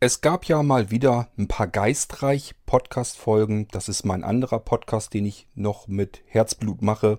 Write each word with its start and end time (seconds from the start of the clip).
Es 0.00 0.20
gab 0.20 0.44
ja 0.44 0.62
mal 0.62 0.92
wieder 0.92 1.26
ein 1.36 1.48
paar 1.48 1.66
geistreich 1.66 2.54
Podcast-Folgen. 2.66 3.66
Das 3.72 3.88
ist 3.88 4.04
mein 4.04 4.22
anderer 4.22 4.60
Podcast, 4.60 5.12
den 5.12 5.26
ich 5.26 5.48
noch 5.56 5.88
mit 5.88 6.22
Herzblut 6.26 6.82
mache. 6.82 7.18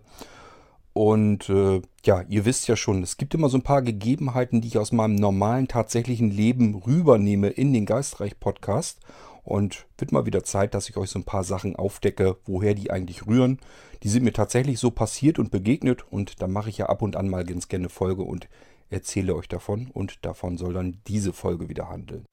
Und 0.93 1.49
äh, 1.49 1.81
ja, 2.05 2.21
ihr 2.29 2.45
wisst 2.45 2.69
ja 2.69 2.77
schon, 2.77 3.03
es 3.03 3.17
gibt 3.17 3.33
immer 3.33 3.49
so 3.49 3.57
ein 3.57 3.63
paar 3.63 3.81
Gegebenheiten, 3.81 4.61
die 4.61 4.69
ich 4.69 4.77
aus 4.77 4.93
meinem 4.93 5.15
normalen, 5.15 5.67
tatsächlichen 5.67 6.31
Leben 6.31 6.73
rübernehme 6.73 7.49
in 7.49 7.73
den 7.73 7.85
Geistreich-Podcast. 7.85 9.01
Und 9.43 9.85
wird 9.97 10.13
mal 10.13 10.25
wieder 10.25 10.45
Zeit, 10.45 10.73
dass 10.73 10.87
ich 10.87 10.95
euch 10.95 11.09
so 11.09 11.19
ein 11.19 11.25
paar 11.25 11.43
Sachen 11.43 11.75
aufdecke, 11.75 12.37
woher 12.45 12.75
die 12.75 12.91
eigentlich 12.91 13.27
rühren. 13.27 13.59
Die 14.03 14.09
sind 14.09 14.23
mir 14.23 14.31
tatsächlich 14.31 14.79
so 14.79 14.89
passiert 14.89 15.37
und 15.37 15.51
begegnet. 15.51 16.05
Und 16.09 16.41
da 16.41 16.47
mache 16.47 16.69
ich 16.69 16.77
ja 16.77 16.85
ab 16.85 17.01
und 17.01 17.17
an 17.17 17.27
mal 17.27 17.43
ganz 17.43 17.67
gerne 17.67 17.89
Folge 17.89 18.23
und 18.23 18.47
erzähle 18.89 19.35
euch 19.35 19.49
davon. 19.49 19.89
Und 19.91 20.23
davon 20.25 20.57
soll 20.57 20.75
dann 20.75 21.01
diese 21.07 21.33
Folge 21.33 21.67
wieder 21.67 21.89
handeln. 21.89 22.23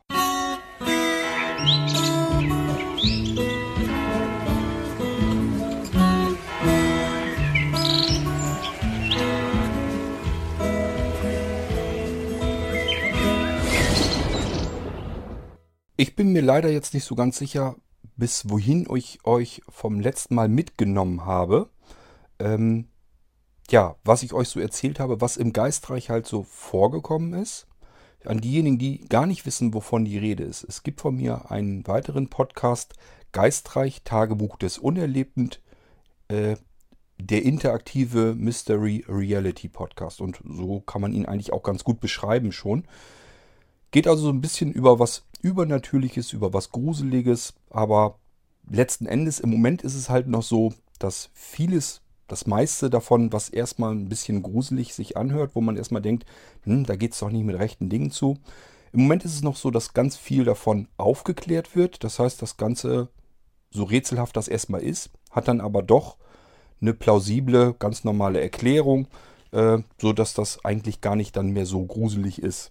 Ich 15.98 16.14
bin 16.14 16.32
mir 16.32 16.43
leider 16.43 16.71
jetzt 16.71 16.95
nicht 16.95 17.04
so 17.04 17.14
ganz 17.14 17.39
sicher, 17.39 17.76
bis 18.17 18.50
wohin 18.50 18.86
ich 18.95 19.25
euch 19.25 19.62
vom 19.68 20.00
letzten 20.00 20.34
Mal 20.34 20.48
mitgenommen 20.48 21.25
habe. 21.25 21.70
Ähm, 22.39 22.89
ja, 23.70 23.96
was 24.04 24.23
ich 24.23 24.32
euch 24.32 24.48
so 24.48 24.61
erzählt 24.61 25.00
habe, 25.00 25.20
was 25.20 25.36
im 25.36 25.53
Geistreich 25.53 26.11
halt 26.11 26.26
so 26.26 26.43
vorgekommen 26.43 27.32
ist 27.32 27.67
an 28.29 28.40
diejenigen, 28.40 28.79
die 28.79 29.00
gar 29.08 29.26
nicht 29.26 29.46
wissen, 29.46 29.75
wovon 29.75 30.04
die 30.04 30.18
Rede 30.18 30.44
ist. 30.44 30.64
Es 30.64 30.82
gibt 30.82 31.00
von 31.00 31.17
mir 31.17 31.50
einen 31.50 31.86
weiteren 31.86 32.28
Podcast, 32.28 32.94
Geistreich, 33.33 34.03
Tagebuch 34.03 34.56
des 34.56 34.78
Unerlebten, 34.78 35.51
äh, 36.28 36.56
der 37.19 37.42
interaktive 37.42 38.34
Mystery 38.34 39.05
Reality 39.09 39.69
Podcast. 39.69 40.20
Und 40.20 40.41
so 40.45 40.81
kann 40.81 41.01
man 41.01 41.12
ihn 41.12 41.27
eigentlich 41.27 41.53
auch 41.53 41.62
ganz 41.62 41.84
gut 41.84 42.01
beschreiben 42.01 42.53
schon. 42.53 42.86
Geht 43.91 44.09
also 44.09 44.25
so 44.25 44.31
ein 44.31 44.41
bisschen 44.41 44.73
über 44.73 44.98
was 44.98 45.25
Übernatürliches, 45.41 46.33
über 46.33 46.53
was 46.53 46.70
Gruseliges, 46.70 47.55
aber 47.70 48.19
letzten 48.69 49.06
Endes 49.06 49.39
im 49.39 49.51
Moment 49.51 49.83
ist 49.83 49.95
es 49.95 50.11
halt 50.11 50.27
noch 50.27 50.42
so, 50.42 50.73
dass 50.98 51.31
vieles 51.34 52.03
das 52.29 52.47
meiste 52.47 52.91
davon, 52.91 53.33
was 53.33 53.49
erstmal 53.49 53.93
ein 53.93 54.09
bisschen 54.09 54.43
gruselig 54.43 54.95
sich 54.95 55.17
anhört, 55.17 55.53
wo 55.55 55.61
man 55.61 55.77
erstmal 55.77 56.03
denkt, 56.03 56.27
hm, 56.63 56.85
da 56.85 56.97
geht 56.97 57.13
es 57.13 57.21
doch 57.21 57.31
nicht 57.31 57.45
mit 57.45 57.59
rechten 57.59 57.89
Dingen 57.89 58.11
zu. 58.11 58.39
Im 58.93 59.03
Moment 59.03 59.25
ist 59.25 59.35
es 59.35 59.43
noch 59.43 59.57
so, 59.57 59.71
dass 59.71 59.95
ganz 59.95 60.17
viel 60.17 60.45
davon 60.45 60.89
aufgeklärt 60.97 61.77
wird. 61.77 62.03
Das 62.03 62.19
heißt, 62.19 62.41
das 62.41 62.57
Ganze, 62.57 63.09
so 63.71 63.85
rätselhaft 63.85 64.37
das 64.37 64.49
erstmal 64.49 64.83
ist, 64.83 65.11
hat 65.31 65.49
dann 65.49 65.61
aber 65.61 65.83
doch 65.83 66.17
eine 66.81 66.95
plausible, 66.95 67.75
ganz 67.79 68.05
normale 68.05 68.41
Erklärung, 68.41 69.09
äh, 69.53 69.79
sodass 70.01 70.35
das 70.35 70.65
eigentlich 70.65 71.01
gar 71.01 71.17
nicht 71.17 71.37
dann 71.37 71.51
mehr 71.51 71.67
so 71.67 71.85
gruselig 71.85 72.43
ist. 72.43 72.71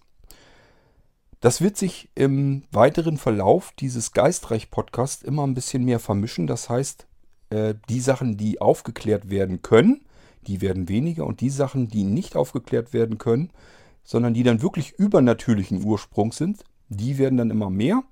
Das 1.40 1.60
wird 1.60 1.76
sich 1.76 2.08
im 2.14 2.64
weiteren 2.72 3.18
Verlauf 3.18 3.72
dieses 3.78 4.12
Geistreich-Podcasts 4.12 5.22
immer 5.22 5.46
ein 5.46 5.54
bisschen 5.54 5.84
mehr 5.84 6.00
vermischen. 6.00 6.46
Das 6.46 6.68
heißt, 6.68 7.06
äh, 7.50 7.74
die 7.88 8.00
Sachen, 8.00 8.36
die 8.36 8.60
aufgeklärt 8.60 9.30
werden 9.30 9.62
können, 9.62 10.04
die 10.46 10.60
werden 10.60 10.88
weniger 10.88 11.26
und 11.26 11.40
die 11.40 11.50
Sachen, 11.50 11.88
die 11.88 12.04
nicht 12.04 12.36
aufgeklärt 12.36 12.92
werden 12.92 13.18
können, 13.18 13.50
sondern 14.04 14.34
die 14.34 14.44
dann 14.44 14.62
wirklich 14.62 14.92
übernatürlichen 14.92 15.84
Ursprung 15.84 16.32
sind, 16.32 16.64
die 16.88 17.18
werden 17.18 17.36
dann 17.36 17.50
immer 17.50 17.70
mehr. 17.70 18.04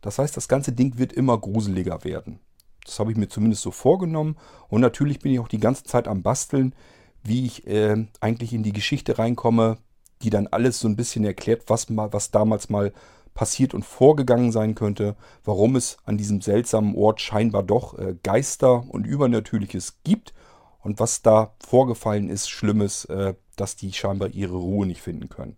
Das 0.00 0.18
heißt, 0.18 0.36
das 0.36 0.48
ganze 0.48 0.72
Ding 0.72 0.98
wird 0.98 1.12
immer 1.12 1.36
gruseliger 1.38 2.04
werden. 2.04 2.38
Das 2.84 2.98
habe 2.98 3.10
ich 3.10 3.18
mir 3.18 3.28
zumindest 3.28 3.62
so 3.62 3.70
vorgenommen. 3.70 4.36
Und 4.68 4.80
natürlich 4.80 5.18
bin 5.18 5.32
ich 5.32 5.40
auch 5.40 5.48
die 5.48 5.60
ganze 5.60 5.84
Zeit 5.84 6.08
am 6.08 6.22
Basteln, 6.22 6.74
wie 7.22 7.44
ich 7.44 7.66
äh, 7.66 8.06
eigentlich 8.20 8.52
in 8.52 8.62
die 8.62 8.72
Geschichte 8.72 9.18
reinkomme, 9.18 9.78
die 10.22 10.30
dann 10.30 10.46
alles 10.46 10.80
so 10.80 10.88
ein 10.88 10.96
bisschen 10.96 11.24
erklärt, 11.24 11.64
was, 11.66 11.90
mal, 11.90 12.12
was 12.12 12.30
damals 12.30 12.70
mal 12.70 12.92
passiert 13.34 13.74
und 13.74 13.84
vorgegangen 13.84 14.52
sein 14.52 14.74
könnte, 14.74 15.16
warum 15.44 15.76
es 15.76 15.96
an 16.04 16.18
diesem 16.18 16.40
seltsamen 16.40 16.94
Ort 16.94 17.20
scheinbar 17.20 17.62
doch 17.62 17.98
äh, 17.98 18.16
Geister 18.22 18.84
und 18.88 19.06
Übernatürliches 19.06 19.98
gibt 20.04 20.34
und 20.82 20.98
was 21.00 21.22
da 21.22 21.54
vorgefallen 21.58 22.28
ist, 22.28 22.48
Schlimmes, 22.48 23.04
äh, 23.06 23.34
dass 23.56 23.76
die 23.76 23.92
scheinbar 23.92 24.30
ihre 24.30 24.56
Ruhe 24.56 24.86
nicht 24.86 25.02
finden 25.02 25.28
können. 25.28 25.56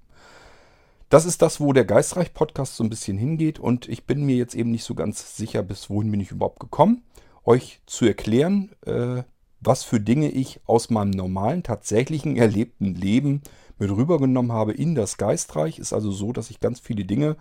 Das 1.08 1.26
ist 1.26 1.42
das, 1.42 1.60
wo 1.60 1.72
der 1.72 1.84
Geistreich-Podcast 1.84 2.76
so 2.76 2.84
ein 2.84 2.90
bisschen 2.90 3.18
hingeht 3.18 3.58
und 3.58 3.88
ich 3.88 4.06
bin 4.06 4.24
mir 4.24 4.36
jetzt 4.36 4.54
eben 4.54 4.70
nicht 4.70 4.84
so 4.84 4.94
ganz 4.94 5.36
sicher, 5.36 5.62
bis 5.62 5.90
wohin 5.90 6.10
bin 6.10 6.20
ich 6.20 6.30
überhaupt 6.30 6.60
gekommen, 6.60 7.02
euch 7.44 7.80
zu 7.86 8.06
erklären, 8.06 8.70
äh, 8.86 9.22
was 9.60 9.84
für 9.84 10.00
Dinge 10.00 10.30
ich 10.30 10.60
aus 10.66 10.90
meinem 10.90 11.10
normalen, 11.10 11.62
tatsächlichen, 11.62 12.36
erlebten 12.36 12.94
Leben 12.94 13.42
mit 13.78 13.90
rübergenommen 13.90 14.52
habe 14.52 14.72
in 14.72 14.94
das 14.94 15.18
Geistreich. 15.18 15.78
Ist 15.78 15.92
also 15.92 16.10
so, 16.10 16.32
dass 16.32 16.50
ich 16.50 16.60
ganz 16.60 16.80
viele 16.80 17.04
Dinge 17.04 17.36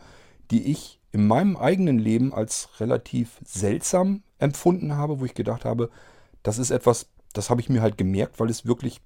die 0.52 0.72
ich 0.72 1.00
in 1.12 1.28
meinem 1.28 1.58
eigenen 1.58 2.00
Leben 2.00 2.34
als 2.34 2.70
relativ 2.80 3.40
seltsam 3.44 4.24
empfunden 4.38 4.96
habe, 4.96 5.20
wo 5.20 5.26
ich 5.26 5.34
gedacht 5.34 5.66
habe, 5.66 5.90
das 6.44 6.58
ist 6.58 6.72
etwas, 6.72 7.08
das 7.34 7.50
habe 7.50 7.62
ich 7.62 7.70
mir 7.70 7.82
halt 7.82 7.98
gemerkt, 7.98 8.40
weil 8.40 8.50
es 8.50 8.66
wirklich 8.66 9.02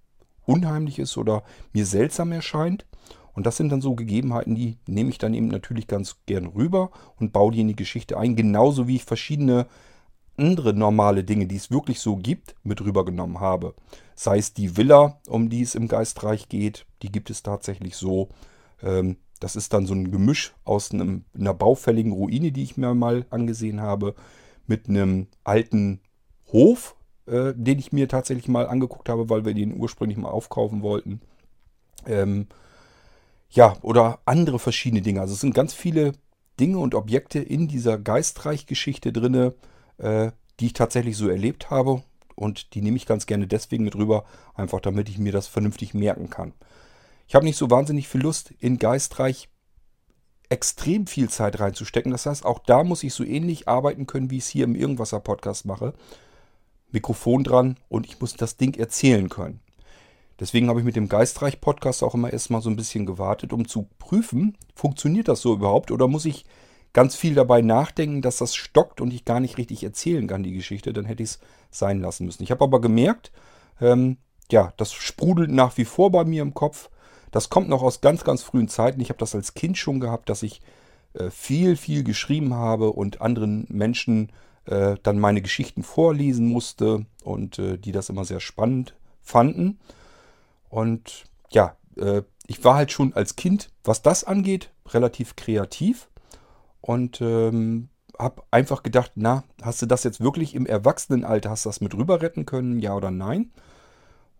unheimlich 0.45 0.99
ist 0.99 1.17
oder 1.17 1.43
mir 1.73 1.85
seltsam 1.85 2.31
erscheint. 2.31 2.85
Und 3.33 3.45
das 3.45 3.57
sind 3.57 3.69
dann 3.69 3.81
so 3.81 3.95
Gegebenheiten, 3.95 4.55
die 4.55 4.77
nehme 4.87 5.09
ich 5.09 5.17
dann 5.17 5.33
eben 5.33 5.47
natürlich 5.47 5.87
ganz 5.87 6.17
gern 6.25 6.45
rüber 6.45 6.91
und 7.19 7.33
baue 7.33 7.51
die 7.51 7.61
in 7.61 7.67
die 7.67 7.75
Geschichte 7.75 8.17
ein. 8.17 8.35
Genauso 8.35 8.87
wie 8.87 8.95
ich 8.95 9.03
verschiedene 9.03 9.67
andere 10.37 10.73
normale 10.73 11.23
Dinge, 11.23 11.45
die 11.45 11.55
es 11.55 11.71
wirklich 11.71 11.99
so 11.99 12.15
gibt, 12.15 12.55
mit 12.63 12.81
rübergenommen 12.81 13.39
habe. 13.39 13.73
Sei 14.15 14.37
es 14.37 14.53
die 14.53 14.77
Villa, 14.77 15.19
um 15.27 15.49
die 15.49 15.61
es 15.61 15.75
im 15.75 15.87
Geistreich 15.87 16.47
geht, 16.47 16.85
die 17.01 17.11
gibt 17.11 17.29
es 17.29 17.43
tatsächlich 17.43 17.95
so. 17.95 18.29
Ähm, 18.81 19.17
das 19.45 19.55
ist 19.55 19.73
dann 19.73 19.85
so 19.85 19.93
ein 19.93 20.09
Gemisch 20.09 20.55
aus 20.63 20.91
einem, 20.91 21.23
einer 21.37 21.53
baufälligen 21.53 22.13
Ruine, 22.13 22.51
die 22.51 22.63
ich 22.63 22.77
mir 22.77 22.95
mal 22.95 23.27
angesehen 23.29 23.79
habe, 23.79 24.15
mit 24.65 24.89
einem 24.89 25.27
alten 25.43 25.99
Hof, 26.51 26.95
äh, 27.27 27.53
den 27.55 27.77
ich 27.77 27.91
mir 27.91 28.07
tatsächlich 28.07 28.47
mal 28.47 28.65
angeguckt 28.65 29.07
habe, 29.07 29.29
weil 29.29 29.45
wir 29.45 29.53
den 29.53 29.77
ursprünglich 29.79 30.17
mal 30.17 30.31
aufkaufen 30.31 30.81
wollten. 30.81 31.21
Ähm, 32.07 32.47
ja, 33.51 33.77
oder 33.83 34.17
andere 34.25 34.57
verschiedene 34.57 35.03
Dinge. 35.03 35.21
Also 35.21 35.35
es 35.35 35.41
sind 35.41 35.53
ganz 35.53 35.75
viele 35.75 36.13
Dinge 36.59 36.79
und 36.79 36.95
Objekte 36.95 37.37
in 37.37 37.67
dieser 37.67 37.99
Geistreich-Geschichte 37.99 39.13
drin, 39.13 39.53
äh, 39.99 40.31
die 40.59 40.65
ich 40.65 40.73
tatsächlich 40.73 41.17
so 41.17 41.29
erlebt 41.29 41.69
habe. 41.69 42.01
Und 42.33 42.73
die 42.73 42.81
nehme 42.81 42.97
ich 42.97 43.05
ganz 43.05 43.27
gerne 43.27 43.45
deswegen 43.45 43.83
mit 43.83 43.95
rüber, 43.95 44.25
einfach 44.55 44.79
damit 44.79 45.07
ich 45.07 45.19
mir 45.19 45.31
das 45.31 45.45
vernünftig 45.45 45.93
merken 45.93 46.31
kann. 46.31 46.53
Ich 47.27 47.35
habe 47.35 47.45
nicht 47.45 47.57
so 47.57 47.69
wahnsinnig 47.69 48.07
viel 48.07 48.21
Lust, 48.21 48.53
in 48.59 48.77
Geistreich 48.77 49.49
extrem 50.49 51.07
viel 51.07 51.29
Zeit 51.29 51.59
reinzustecken. 51.59 52.11
Das 52.11 52.25
heißt, 52.25 52.45
auch 52.45 52.59
da 52.59 52.83
muss 52.83 53.03
ich 53.03 53.13
so 53.13 53.23
ähnlich 53.23 53.67
arbeiten 53.67 54.05
können, 54.05 54.29
wie 54.29 54.37
ich 54.37 54.43
es 54.43 54.49
hier 54.49 54.65
im 54.65 54.75
Irgendwasser-Podcast 54.75 55.65
mache. 55.65 55.93
Mikrofon 56.91 57.43
dran 57.43 57.77
und 57.89 58.05
ich 58.05 58.19
muss 58.21 58.35
das 58.35 58.57
Ding 58.57 58.75
erzählen 58.75 59.29
können. 59.29 59.59
Deswegen 60.39 60.69
habe 60.69 60.79
ich 60.79 60.85
mit 60.85 60.95
dem 60.95 61.09
Geistreich-Podcast 61.09 62.03
auch 62.03 62.13
immer 62.13 62.31
erstmal 62.31 62.61
so 62.61 62.69
ein 62.69 62.75
bisschen 62.75 63.05
gewartet, 63.05 63.53
um 63.53 63.67
zu 63.67 63.87
prüfen, 63.99 64.57
funktioniert 64.75 65.27
das 65.27 65.41
so 65.41 65.53
überhaupt 65.53 65.91
oder 65.91 66.07
muss 66.07 66.25
ich 66.25 66.45
ganz 66.93 67.15
viel 67.15 67.35
dabei 67.35 67.61
nachdenken, 67.61 68.21
dass 68.21 68.37
das 68.37 68.55
stockt 68.55 69.01
und 69.01 69.13
ich 69.13 69.25
gar 69.25 69.39
nicht 69.39 69.57
richtig 69.57 69.83
erzählen 69.83 70.27
kann, 70.27 70.43
die 70.43 70.53
Geschichte. 70.53 70.93
Dann 70.93 71.05
hätte 71.05 71.23
ich 71.23 71.29
es 71.31 71.39
sein 71.71 72.01
lassen 72.01 72.25
müssen. 72.25 72.43
Ich 72.43 72.51
habe 72.51 72.63
aber 72.63 72.81
gemerkt, 72.81 73.31
ähm, 73.81 74.17
ja, 74.51 74.73
das 74.77 74.93
sprudelt 74.93 75.51
nach 75.51 75.77
wie 75.77 75.85
vor 75.85 76.11
bei 76.11 76.23
mir 76.23 76.41
im 76.41 76.53
Kopf. 76.53 76.89
Das 77.35 77.49
kommt 77.49 77.67
noch 77.67 77.83
aus 77.83 77.99
ganz, 77.99 78.23
ganz 78.23 78.43
frühen 78.43 78.69
Zeiten. 78.69 79.01
Ich 79.01 79.09
habe 79.09 79.19
das 79.19 79.35
als 79.35 79.55
Kind 79.55 79.77
schon 79.77 79.99
gehabt, 79.99 80.29
dass 80.29 80.41
ich 80.41 80.61
äh, 81.15 81.29
viel, 81.29 81.75
viel 81.75 82.05
geschrieben 82.05 82.53
habe 82.53 82.93
und 82.93 83.19
anderen 83.19 83.65
Menschen 83.67 84.31
äh, 84.63 84.95
dann 85.03 85.19
meine 85.19 85.41
Geschichten 85.41 85.83
vorlesen 85.83 86.47
musste 86.47 87.05
und 87.25 87.59
äh, 87.59 87.77
die 87.77 87.91
das 87.91 88.07
immer 88.07 88.23
sehr 88.23 88.39
spannend 88.39 88.95
fanden. 89.21 89.79
Und 90.69 91.25
ja, 91.49 91.75
äh, 91.97 92.21
ich 92.47 92.63
war 92.63 92.75
halt 92.75 92.93
schon 92.93 93.11
als 93.11 93.35
Kind, 93.35 93.69
was 93.83 94.01
das 94.01 94.23
angeht, 94.23 94.71
relativ 94.87 95.35
kreativ 95.35 96.07
und 96.79 97.19
ähm, 97.19 97.89
habe 98.17 98.43
einfach 98.49 98.81
gedacht, 98.81 99.11
na, 99.15 99.43
hast 99.61 99.81
du 99.81 99.87
das 99.87 100.05
jetzt 100.05 100.21
wirklich 100.21 100.55
im 100.55 100.65
Erwachsenenalter, 100.65 101.49
hast 101.49 101.65
du 101.65 101.69
das 101.69 101.81
mit 101.81 101.95
rüber 101.95 102.21
retten 102.21 102.45
können, 102.45 102.79
ja 102.79 102.95
oder 102.95 103.11
nein? 103.11 103.51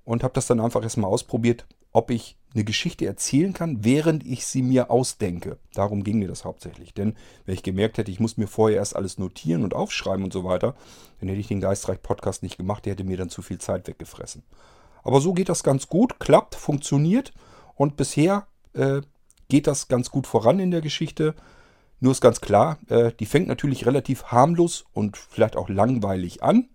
Und 0.05 0.23
habe 0.23 0.33
das 0.33 0.47
dann 0.47 0.61
einfach 0.61 0.81
erstmal 0.81 1.11
ausprobiert, 1.11 1.65
ob 1.91 2.09
ich 2.09 2.37
eine 2.55 2.63
Geschichte 2.63 3.05
erzählen 3.05 3.53
kann, 3.53 3.83
während 3.83 4.25
ich 4.25 4.45
sie 4.45 4.61
mir 4.63 4.89
ausdenke. 4.89 5.57
Darum 5.73 6.03
ging 6.03 6.19
mir 6.19 6.29
das 6.29 6.45
hauptsächlich. 6.45 6.93
Denn 6.93 7.15
wenn 7.45 7.53
ich 7.53 7.63
gemerkt 7.63 7.97
hätte, 7.97 8.11
ich 8.11 8.21
muss 8.21 8.37
mir 8.37 8.47
vorher 8.47 8.77
erst 8.77 8.95
alles 8.95 9.17
notieren 9.17 9.63
und 9.63 9.73
aufschreiben 9.73 10.23
und 10.23 10.33
so 10.33 10.45
weiter, 10.45 10.73
dann 11.19 11.29
hätte 11.29 11.41
ich 11.41 11.49
den 11.49 11.59
Geistreich-Podcast 11.59 12.43
nicht 12.43 12.57
gemacht, 12.57 12.85
der 12.85 12.93
hätte 12.93 13.03
mir 13.03 13.17
dann 13.17 13.29
zu 13.29 13.41
viel 13.41 13.59
Zeit 13.59 13.87
weggefressen. 13.87 14.43
Aber 15.03 15.21
so 15.21 15.33
geht 15.33 15.49
das 15.49 15.63
ganz 15.63 15.87
gut, 15.87 16.19
klappt, 16.19 16.55
funktioniert 16.55 17.33
und 17.75 17.97
bisher 17.97 18.47
äh, 18.73 19.01
geht 19.49 19.67
das 19.67 19.87
ganz 19.87 20.09
gut 20.09 20.25
voran 20.25 20.59
in 20.59 20.71
der 20.71 20.81
Geschichte. 20.81 21.35
Nur 21.99 22.13
ist 22.13 22.21
ganz 22.21 22.41
klar, 22.41 22.79
äh, 22.87 23.11
die 23.19 23.25
fängt 23.25 23.47
natürlich 23.47 23.85
relativ 23.85 24.25
harmlos 24.25 24.85
und 24.93 25.17
vielleicht 25.17 25.57
auch 25.57 25.69
langweilig 25.69 26.41
an. 26.41 26.69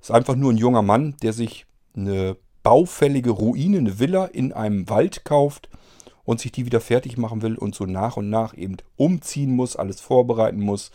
Ist 0.00 0.10
einfach 0.10 0.34
nur 0.34 0.52
ein 0.52 0.58
junger 0.58 0.82
Mann, 0.82 1.16
der 1.22 1.32
sich 1.32 1.66
eine 1.96 2.36
baufällige 2.66 3.30
Ruine, 3.30 3.78
eine 3.78 4.00
Villa 4.00 4.24
in 4.24 4.52
einem 4.52 4.88
Wald 4.88 5.24
kauft 5.24 5.68
und 6.24 6.40
sich 6.40 6.50
die 6.50 6.66
wieder 6.66 6.80
fertig 6.80 7.16
machen 7.16 7.40
will 7.40 7.54
und 7.54 7.76
so 7.76 7.86
nach 7.86 8.16
und 8.16 8.28
nach 8.28 8.56
eben 8.56 8.78
umziehen 8.96 9.54
muss, 9.54 9.76
alles 9.76 10.00
vorbereiten 10.00 10.58
muss, 10.58 10.90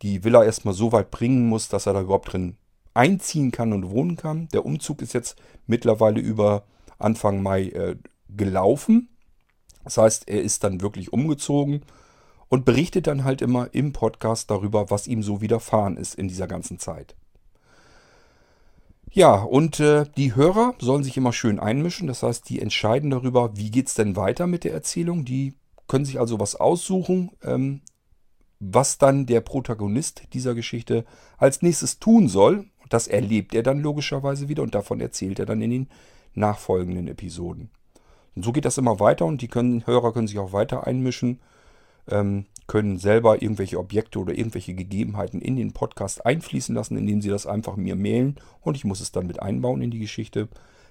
die 0.00 0.24
Villa 0.24 0.42
erstmal 0.42 0.72
so 0.72 0.92
weit 0.92 1.10
bringen 1.10 1.46
muss, 1.46 1.68
dass 1.68 1.84
er 1.84 1.92
da 1.92 2.00
überhaupt 2.00 2.32
drin 2.32 2.56
einziehen 2.94 3.50
kann 3.50 3.74
und 3.74 3.90
wohnen 3.90 4.16
kann. 4.16 4.48
Der 4.54 4.64
Umzug 4.64 5.02
ist 5.02 5.12
jetzt 5.12 5.36
mittlerweile 5.66 6.20
über 6.20 6.64
Anfang 6.98 7.42
Mai 7.42 7.64
äh, 7.64 7.96
gelaufen. 8.30 9.10
Das 9.84 9.98
heißt, 9.98 10.26
er 10.26 10.40
ist 10.40 10.64
dann 10.64 10.80
wirklich 10.80 11.12
umgezogen 11.12 11.82
und 12.48 12.64
berichtet 12.64 13.08
dann 13.08 13.24
halt 13.24 13.42
immer 13.42 13.68
im 13.74 13.92
Podcast 13.92 14.50
darüber, 14.50 14.90
was 14.90 15.06
ihm 15.06 15.22
so 15.22 15.42
widerfahren 15.42 15.98
ist 15.98 16.14
in 16.14 16.28
dieser 16.28 16.46
ganzen 16.46 16.78
Zeit. 16.78 17.14
Ja, 19.16 19.36
und 19.36 19.78
äh, 19.78 20.06
die 20.16 20.34
Hörer 20.34 20.74
sollen 20.80 21.04
sich 21.04 21.16
immer 21.16 21.32
schön 21.32 21.60
einmischen. 21.60 22.08
Das 22.08 22.24
heißt, 22.24 22.48
die 22.48 22.60
entscheiden 22.60 23.10
darüber, 23.10 23.56
wie 23.56 23.70
geht 23.70 23.86
es 23.86 23.94
denn 23.94 24.16
weiter 24.16 24.48
mit 24.48 24.64
der 24.64 24.72
Erzählung. 24.72 25.24
Die 25.24 25.54
können 25.86 26.04
sich 26.04 26.18
also 26.18 26.40
was 26.40 26.56
aussuchen, 26.56 27.30
ähm, 27.44 27.82
was 28.58 28.98
dann 28.98 29.26
der 29.26 29.40
Protagonist 29.40 30.24
dieser 30.32 30.56
Geschichte 30.56 31.04
als 31.38 31.62
nächstes 31.62 32.00
tun 32.00 32.26
soll. 32.28 32.64
Das 32.88 33.06
erlebt 33.06 33.54
er 33.54 33.62
dann 33.62 33.78
logischerweise 33.78 34.48
wieder 34.48 34.64
und 34.64 34.74
davon 34.74 35.00
erzählt 35.00 35.38
er 35.38 35.46
dann 35.46 35.62
in 35.62 35.70
den 35.70 35.88
nachfolgenden 36.34 37.06
Episoden. 37.06 37.70
Und 38.34 38.44
so 38.44 38.50
geht 38.50 38.64
das 38.64 38.78
immer 38.78 38.98
weiter 38.98 39.26
und 39.26 39.42
die 39.42 39.48
können, 39.48 39.86
Hörer 39.86 40.12
können 40.12 40.26
sich 40.26 40.40
auch 40.40 40.52
weiter 40.52 40.88
einmischen 40.88 41.38
ähm, 42.10 42.46
können 42.66 42.98
selber 42.98 43.42
irgendwelche 43.42 43.78
Objekte 43.78 44.18
oder 44.18 44.36
irgendwelche 44.36 44.74
Gegebenheiten 44.74 45.40
in 45.40 45.56
den 45.56 45.72
Podcast 45.72 46.24
einfließen 46.24 46.74
lassen, 46.74 46.96
indem 46.96 47.20
sie 47.20 47.28
das 47.28 47.46
einfach 47.46 47.76
mir 47.76 47.96
mailen 47.96 48.36
und 48.60 48.76
ich 48.76 48.84
muss 48.84 49.00
es 49.00 49.12
dann 49.12 49.26
mit 49.26 49.40
einbauen 49.40 49.82
in 49.82 49.90
die 49.90 49.98
Geschichte. 49.98 50.48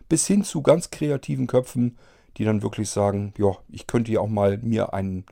Bis 0.09 0.27
hin 0.27 0.43
zu 0.43 0.61
ganz 0.61 0.91
kreativen 0.91 1.47
Köpfen, 1.47 1.97
die 2.37 2.45
dann 2.45 2.61
wirklich 2.61 2.89
sagen, 2.89 3.33
ja, 3.37 3.55
ich 3.69 3.87
könnte 3.87 4.11
ja 4.11 4.19
auch 4.19 4.29
mal 4.29 4.57
mir 4.59 4.93
einen 4.93 5.25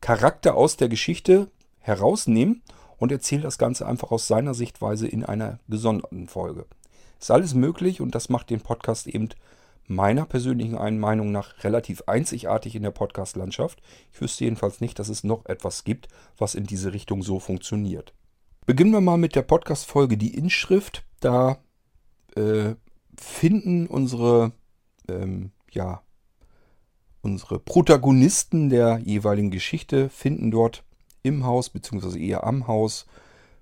Charakter 0.00 0.54
aus 0.54 0.76
der 0.76 0.88
Geschichte 0.88 1.48
herausnehmen 1.80 2.62
und 2.98 3.12
erzähle 3.12 3.42
das 3.42 3.58
Ganze 3.58 3.86
einfach 3.86 4.10
aus 4.10 4.26
seiner 4.26 4.54
Sichtweise 4.54 5.06
in 5.06 5.24
einer 5.24 5.58
gesonderten 5.68 6.28
Folge. 6.28 6.66
Ist 7.20 7.30
alles 7.30 7.54
möglich 7.54 8.00
und 8.00 8.14
das 8.14 8.28
macht 8.28 8.50
den 8.50 8.60
Podcast 8.60 9.06
eben 9.06 9.28
meiner 9.86 10.24
persönlichen 10.24 10.98
Meinung 10.98 11.30
nach 11.30 11.62
relativ 11.62 12.02
einzigartig 12.06 12.74
in 12.74 12.82
der 12.82 12.90
Podcast-Landschaft. 12.90 13.82
Ich 14.12 14.20
wüsste 14.20 14.44
jedenfalls 14.44 14.80
nicht, 14.80 14.98
dass 14.98 15.08
es 15.08 15.24
noch 15.24 15.46
etwas 15.46 15.84
gibt, 15.84 16.08
was 16.38 16.54
in 16.54 16.64
diese 16.64 16.92
Richtung 16.92 17.22
so 17.22 17.38
funktioniert. 17.38 18.14
Beginnen 18.66 18.92
wir 18.92 19.00
mal 19.00 19.18
mit 19.18 19.36
der 19.36 19.42
Podcast-Folge 19.42 20.16
Die 20.16 20.34
Inschrift. 20.34 21.04
Da 21.20 21.58
äh, 22.34 22.74
finden 23.18 23.86
unsere, 23.86 24.52
ähm, 25.08 25.52
ja, 25.70 26.02
unsere 27.20 27.58
Protagonisten 27.58 28.70
der 28.70 28.98
jeweiligen 29.04 29.50
Geschichte, 29.50 30.08
finden 30.08 30.50
dort 30.50 30.84
im 31.22 31.44
Haus, 31.44 31.70
beziehungsweise 31.70 32.18
eher 32.18 32.44
am 32.44 32.66
Haus, 32.66 33.06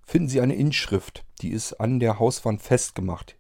finden 0.05 0.29
sie 0.29 0.41
eine 0.41 0.55
Inschrift. 0.55 1.25
Die 1.41 1.51
ist 1.51 1.75
an 1.75 2.01
der 2.01 2.19
Hauswand 2.19 2.63
festgemacht. 2.63 3.37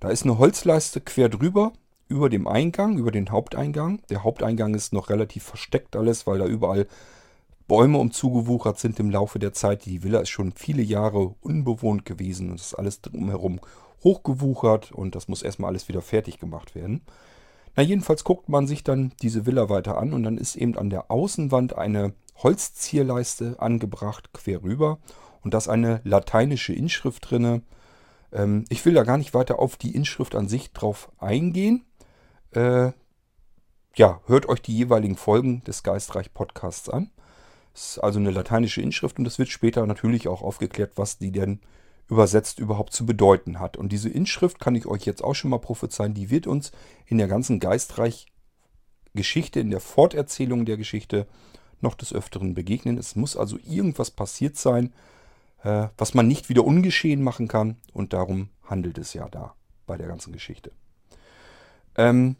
Da 0.00 0.08
ist 0.08 0.24
eine 0.24 0.38
Holzleiste 0.38 1.00
quer 1.00 1.28
drüber 1.28 1.72
über 2.10 2.28
dem 2.28 2.46
Eingang, 2.46 2.98
über 2.98 3.12
den 3.12 3.30
Haupteingang. 3.30 4.02
Der 4.10 4.24
Haupteingang 4.24 4.74
ist 4.74 4.92
noch 4.92 5.08
relativ 5.08 5.44
versteckt 5.44 5.96
alles, 5.96 6.26
weil 6.26 6.40
da 6.40 6.46
überall 6.46 6.86
Bäume 7.68 7.98
umzugewuchert 7.98 8.80
sind 8.80 8.98
im 8.98 9.10
Laufe 9.10 9.38
der 9.38 9.52
Zeit. 9.52 9.86
Die 9.86 10.02
Villa 10.02 10.18
ist 10.18 10.30
schon 10.30 10.52
viele 10.52 10.82
Jahre 10.82 11.36
unbewohnt 11.40 12.04
gewesen 12.04 12.50
und 12.50 12.60
ist 12.60 12.74
alles 12.74 13.00
drumherum 13.00 13.60
hochgewuchert 14.02 14.90
und 14.90 15.14
das 15.14 15.28
muss 15.28 15.42
erstmal 15.42 15.70
alles 15.70 15.88
wieder 15.88 16.02
fertig 16.02 16.40
gemacht 16.40 16.74
werden. 16.74 17.02
Na, 17.76 17.84
jedenfalls 17.84 18.24
guckt 18.24 18.48
man 18.48 18.66
sich 18.66 18.82
dann 18.82 19.12
diese 19.22 19.46
Villa 19.46 19.68
weiter 19.68 19.98
an 19.98 20.12
und 20.12 20.24
dann 20.24 20.36
ist 20.36 20.56
eben 20.56 20.76
an 20.76 20.90
der 20.90 21.12
Außenwand 21.12 21.78
eine 21.78 22.14
Holzzierleiste 22.42 23.56
angebracht, 23.60 24.32
quer 24.32 24.64
rüber 24.64 24.98
und 25.42 25.54
da 25.54 25.58
ist 25.58 25.68
eine 25.68 26.00
lateinische 26.02 26.72
Inschrift 26.72 27.30
drinne. 27.30 27.62
Ähm, 28.32 28.64
ich 28.68 28.84
will 28.84 28.94
da 28.94 29.04
gar 29.04 29.18
nicht 29.18 29.32
weiter 29.34 29.60
auf 29.60 29.76
die 29.76 29.94
Inschrift 29.94 30.34
an 30.34 30.48
sich 30.48 30.72
drauf 30.72 31.12
eingehen. 31.18 31.84
Äh, 32.52 32.92
ja, 33.96 34.20
hört 34.26 34.48
euch 34.48 34.62
die 34.62 34.76
jeweiligen 34.76 35.16
Folgen 35.16 35.62
des 35.64 35.82
Geistreich 35.82 36.32
Podcasts 36.32 36.88
an. 36.88 37.10
Das 37.72 37.92
ist 37.92 37.98
also 37.98 38.18
eine 38.18 38.30
lateinische 38.30 38.82
Inschrift 38.82 39.18
und 39.18 39.26
es 39.26 39.38
wird 39.38 39.48
später 39.48 39.86
natürlich 39.86 40.28
auch 40.28 40.42
aufgeklärt, 40.42 40.92
was 40.96 41.18
die 41.18 41.32
denn 41.32 41.60
übersetzt 42.08 42.58
überhaupt 42.58 42.92
zu 42.92 43.06
bedeuten 43.06 43.60
hat. 43.60 43.76
Und 43.76 43.92
diese 43.92 44.08
Inschrift 44.08 44.58
kann 44.58 44.74
ich 44.74 44.86
euch 44.86 45.04
jetzt 45.04 45.22
auch 45.22 45.34
schon 45.34 45.50
mal 45.50 45.58
prophezeien, 45.58 46.14
die 46.14 46.30
wird 46.30 46.46
uns 46.48 46.72
in 47.06 47.18
der 47.18 47.28
ganzen 47.28 47.60
Geistreich 47.60 48.26
Geschichte, 49.14 49.60
in 49.60 49.70
der 49.70 49.80
Forterzählung 49.80 50.64
der 50.64 50.76
Geschichte 50.76 51.26
noch 51.80 51.94
des 51.94 52.12
Öfteren 52.12 52.54
begegnen. 52.54 52.98
Es 52.98 53.16
muss 53.16 53.36
also 53.36 53.58
irgendwas 53.64 54.10
passiert 54.10 54.56
sein, 54.56 54.92
äh, 55.62 55.88
was 55.96 56.14
man 56.14 56.28
nicht 56.28 56.48
wieder 56.48 56.64
ungeschehen 56.64 57.22
machen 57.22 57.48
kann. 57.48 57.76
Und 57.92 58.12
darum 58.12 58.50
handelt 58.64 58.98
es 58.98 59.14
ja 59.14 59.28
da 59.28 59.54
bei 59.86 59.96
der 59.96 60.08
ganzen 60.08 60.32
Geschichte. 60.32 60.72
Ähm, 61.96 62.36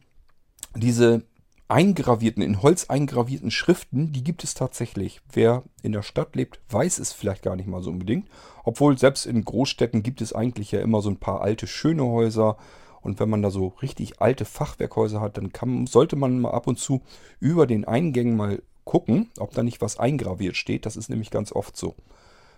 diese 0.74 1.22
eingravierten, 1.70 2.42
in 2.42 2.62
Holz 2.62 2.86
eingravierten 2.88 3.50
Schriften, 3.50 4.12
die 4.12 4.24
gibt 4.24 4.42
es 4.42 4.54
tatsächlich. 4.54 5.20
Wer 5.32 5.62
in 5.82 5.92
der 5.92 6.02
Stadt 6.02 6.34
lebt, 6.34 6.60
weiß 6.68 6.98
es 6.98 7.12
vielleicht 7.12 7.42
gar 7.42 7.54
nicht 7.54 7.68
mal 7.68 7.82
so 7.82 7.90
unbedingt. 7.90 8.28
Obwohl 8.64 8.98
selbst 8.98 9.24
in 9.24 9.44
Großstädten 9.44 10.02
gibt 10.02 10.20
es 10.20 10.32
eigentlich 10.32 10.72
ja 10.72 10.80
immer 10.80 11.00
so 11.00 11.10
ein 11.10 11.18
paar 11.18 11.40
alte, 11.42 11.66
schöne 11.66 12.04
Häuser. 12.04 12.56
Und 13.02 13.20
wenn 13.20 13.30
man 13.30 13.40
da 13.40 13.50
so 13.50 13.68
richtig 13.82 14.20
alte 14.20 14.44
Fachwerkhäuser 14.44 15.20
hat, 15.20 15.36
dann 15.36 15.52
kann, 15.52 15.86
sollte 15.86 16.16
man 16.16 16.40
mal 16.40 16.50
ab 16.50 16.66
und 16.66 16.78
zu 16.78 17.02
über 17.38 17.66
den 17.66 17.84
Eingängen 17.84 18.36
mal 18.36 18.62
gucken, 18.84 19.30
ob 19.38 19.54
da 19.54 19.62
nicht 19.62 19.80
was 19.80 19.98
eingraviert 19.98 20.56
steht. 20.56 20.86
Das 20.86 20.96
ist 20.96 21.08
nämlich 21.08 21.30
ganz 21.30 21.52
oft 21.52 21.76
so. 21.76 21.94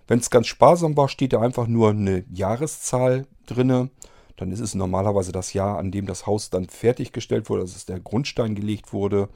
Wenn 0.09 0.19
es 0.19 0.31
ganz 0.31 0.47
sparsam 0.47 0.97
war, 0.97 1.09
steht 1.09 1.35
da 1.35 1.41
einfach 1.41 1.67
nur 1.67 1.91
eine 1.91 2.25
Jahreszahl 2.33 3.27
drinne 3.47 3.91
dann 4.37 4.53
ist 4.53 4.61
es 4.61 4.75
normalerweise 4.75 5.33
das 5.33 5.53
Jahr, 5.53 5.79
an 5.79 5.91
dem 5.91 6.07
das 6.07 6.27
Haus 6.27 6.51
dann 6.51 6.69
fertiggestellt 6.69 7.49
wurde, 7.49 7.63
also 7.63 7.79
der 7.87 8.01
Grundstein 8.01 8.55
gelegt 8.55 8.93
wurde. 8.93 9.29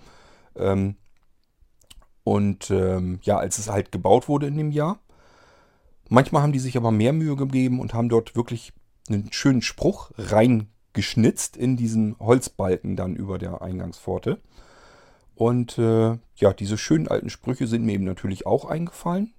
Ähm, 0.54 0.96
und 2.25 2.70
ähm, 2.70 3.20
ja, 3.22 3.38
als 3.38 3.58
es 3.58 3.70
halt 3.70 3.93
gebaut 3.93 4.28
wurde 4.28 4.46
in 4.46 4.56
dem 4.56 4.70
Jahr. 4.70 4.98
Manchmal 6.08 6.43
haben 6.43 6.52
die 6.52 6.58
sich 6.58 6.76
aber 6.76 6.90
mehr 6.90 7.12
Mühe 7.12 7.37
gegeben 7.37 7.80
und 7.80 7.94
haben 7.94 8.09
dort 8.09 8.37
wirklich 8.37 8.73
einen 9.09 9.32
schönen 9.32 9.62
Spruch 9.62 10.11
reingeschnitzt 10.16 11.56
in 11.56 11.76
diesen 11.76 12.16
Holzbalken 12.18 12.97
dann 12.97 13.16
über 13.16 13.38
der 13.38 13.62
Eingangspforte. 13.62 14.40
Und 15.35 15.78
äh, 15.78 16.18
ja, 16.37 16.52
diese 16.59 16.78
schönen 16.78 17.09
alten 17.09 17.30
Sprüche 17.30 17.66
sind 17.66 17.85
mir 17.85 17.92
eben 17.92 18.04
natürlich 18.04 18.47
auch 18.47 18.64
eingefallen. 18.64 19.35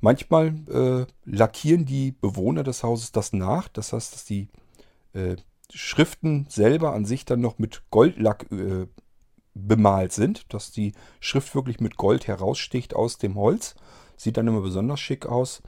Manchmal 0.00 0.54
äh, 0.70 1.06
lackieren 1.24 1.86
die 1.86 2.12
Bewohner 2.12 2.62
des 2.62 2.82
Hauses 2.82 3.12
das 3.12 3.32
nach. 3.32 3.68
Das 3.68 3.92
heißt, 3.92 4.14
dass 4.14 4.24
die 4.24 4.48
äh, 5.14 5.36
Schriften 5.72 6.46
selber 6.48 6.92
an 6.92 7.04
sich 7.04 7.24
dann 7.24 7.40
noch 7.40 7.58
mit 7.58 7.82
Goldlack 7.90 8.46
äh, 8.52 8.86
bemalt 9.54 10.12
sind, 10.12 10.52
dass 10.52 10.72
die 10.72 10.92
Schrift 11.20 11.54
wirklich 11.54 11.80
mit 11.80 11.96
Gold 11.96 12.26
heraussticht 12.26 12.94
aus 12.94 13.18
dem 13.18 13.36
Holz. 13.36 13.74
Sieht 14.16 14.36
dann 14.36 14.46
immer 14.46 14.60
besonders 14.60 15.00
schick 15.00 15.26
aus. 15.26 15.62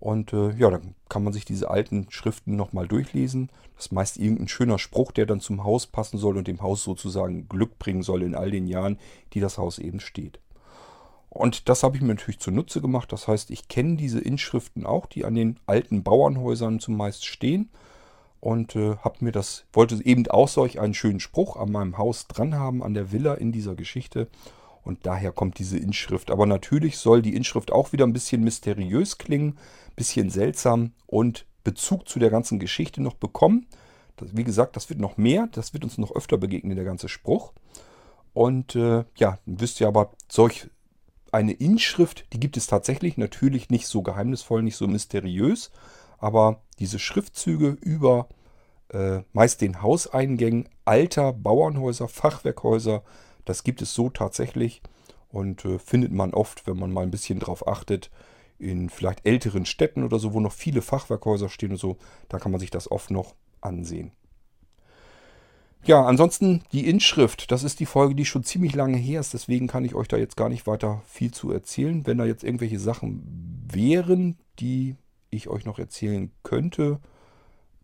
Und 0.00 0.32
äh, 0.32 0.52
ja, 0.56 0.70
dann 0.70 0.94
kann 1.08 1.24
man 1.24 1.32
sich 1.32 1.44
diese 1.44 1.70
alten 1.70 2.06
Schriften 2.10 2.56
nochmal 2.56 2.86
durchlesen. 2.86 3.50
Das 3.76 3.86
ist 3.86 3.92
meist 3.92 4.18
irgendein 4.18 4.48
schöner 4.48 4.78
Spruch, 4.78 5.12
der 5.12 5.26
dann 5.26 5.40
zum 5.40 5.64
Haus 5.64 5.86
passen 5.86 6.18
soll 6.18 6.36
und 6.36 6.46
dem 6.46 6.62
Haus 6.62 6.82
sozusagen 6.82 7.48
Glück 7.48 7.78
bringen 7.78 8.02
soll 8.02 8.22
in 8.22 8.34
all 8.34 8.50
den 8.50 8.66
Jahren, 8.66 8.98
die 9.32 9.40
das 9.40 9.56
Haus 9.56 9.78
eben 9.78 10.00
steht. 10.00 10.40
Und 11.30 11.68
das 11.68 11.82
habe 11.82 11.96
ich 11.96 12.02
mir 12.02 12.08
natürlich 12.08 12.38
zunutze 12.38 12.80
gemacht. 12.80 13.12
Das 13.12 13.26
heißt, 13.26 13.50
ich 13.50 13.68
kenne 13.68 13.96
diese 13.96 14.20
Inschriften 14.20 14.86
auch, 14.86 15.06
die 15.06 15.24
an 15.24 15.34
den 15.34 15.58
alten 15.66 16.02
Bauernhäusern 16.02 16.80
zumeist 16.80 17.24
stehen 17.24 17.70
und 18.44 18.76
äh, 18.76 18.96
habe 18.98 19.24
mir 19.24 19.32
das, 19.32 19.64
wollte 19.72 20.04
eben 20.04 20.28
auch 20.28 20.48
solch 20.48 20.78
einen 20.78 20.92
schönen 20.92 21.18
Spruch 21.18 21.56
an 21.56 21.72
meinem 21.72 21.96
Haus 21.96 22.26
dran 22.26 22.56
haben, 22.56 22.82
an 22.82 22.92
der 22.92 23.10
Villa 23.10 23.32
in 23.32 23.52
dieser 23.52 23.74
Geschichte. 23.74 24.28
Und 24.82 25.06
daher 25.06 25.32
kommt 25.32 25.58
diese 25.58 25.78
Inschrift. 25.78 26.30
Aber 26.30 26.44
natürlich 26.44 26.98
soll 26.98 27.22
die 27.22 27.34
Inschrift 27.34 27.72
auch 27.72 27.92
wieder 27.92 28.06
ein 28.06 28.12
bisschen 28.12 28.44
mysteriös 28.44 29.16
klingen, 29.16 29.56
bisschen 29.96 30.28
seltsam 30.28 30.92
und 31.06 31.46
Bezug 31.64 32.06
zu 32.06 32.18
der 32.18 32.28
ganzen 32.28 32.58
Geschichte 32.58 33.02
noch 33.02 33.14
bekommen. 33.14 33.64
Das, 34.16 34.36
wie 34.36 34.44
gesagt, 34.44 34.76
das 34.76 34.90
wird 34.90 35.00
noch 35.00 35.16
mehr, 35.16 35.48
das 35.50 35.72
wird 35.72 35.82
uns 35.82 35.96
noch 35.96 36.14
öfter 36.14 36.36
begegnen, 36.36 36.76
der 36.76 36.84
ganze 36.84 37.08
Spruch. 37.08 37.54
Und 38.34 38.76
äh, 38.76 39.04
ja, 39.16 39.38
wisst 39.46 39.80
ihr 39.80 39.88
aber, 39.88 40.10
solch 40.28 40.68
eine 41.32 41.52
Inschrift, 41.52 42.26
die 42.34 42.40
gibt 42.40 42.58
es 42.58 42.66
tatsächlich, 42.66 43.16
natürlich 43.16 43.70
nicht 43.70 43.86
so 43.86 44.02
geheimnisvoll, 44.02 44.62
nicht 44.62 44.76
so 44.76 44.86
mysteriös, 44.86 45.70
aber 46.24 46.62
diese 46.78 46.98
Schriftzüge 46.98 47.76
über 47.82 48.30
äh, 48.88 49.20
meist 49.34 49.60
den 49.60 49.82
Hauseingängen 49.82 50.70
alter 50.86 51.34
Bauernhäuser, 51.34 52.08
Fachwerkhäuser, 52.08 53.02
das 53.44 53.62
gibt 53.62 53.82
es 53.82 53.92
so 53.92 54.08
tatsächlich. 54.08 54.80
und 55.28 55.66
äh, 55.66 55.78
findet 55.78 56.12
man 56.12 56.32
oft, 56.32 56.66
wenn 56.66 56.78
man 56.78 56.92
mal 56.92 57.02
ein 57.02 57.10
bisschen 57.10 57.40
drauf 57.40 57.68
achtet, 57.68 58.10
in 58.58 58.88
vielleicht 58.88 59.26
älteren 59.26 59.66
Städten 59.66 60.02
oder 60.02 60.18
so, 60.18 60.32
wo 60.32 60.40
noch 60.40 60.52
viele 60.52 60.80
Fachwerkhäuser 60.80 61.50
stehen 61.50 61.72
und 61.72 61.76
so. 61.76 61.98
Da 62.30 62.38
kann 62.38 62.52
man 62.52 62.60
sich 62.60 62.70
das 62.70 62.90
oft 62.90 63.10
noch 63.10 63.34
ansehen. 63.60 64.12
Ja, 65.84 66.06
ansonsten 66.06 66.62
die 66.72 66.88
Inschrift, 66.88 67.50
das 67.50 67.64
ist 67.64 67.80
die 67.80 67.86
Folge, 67.86 68.14
die 68.14 68.24
schon 68.24 68.44
ziemlich 68.44 68.74
lange 68.74 68.96
her 68.96 69.20
ist, 69.20 69.34
deswegen 69.34 69.66
kann 69.66 69.84
ich 69.84 69.94
euch 69.94 70.08
da 70.08 70.16
jetzt 70.16 70.38
gar 70.38 70.48
nicht 70.48 70.66
weiter 70.66 71.02
viel 71.04 71.32
zu 71.32 71.50
erzählen. 71.50 72.06
Wenn 72.06 72.16
da 72.16 72.24
jetzt 72.24 72.44
irgendwelche 72.44 72.78
Sachen 72.78 73.66
wären, 73.70 74.38
die 74.58 74.96
ich 75.36 75.48
euch 75.48 75.64
noch 75.64 75.78
erzählen 75.78 76.30
könnte, 76.42 77.00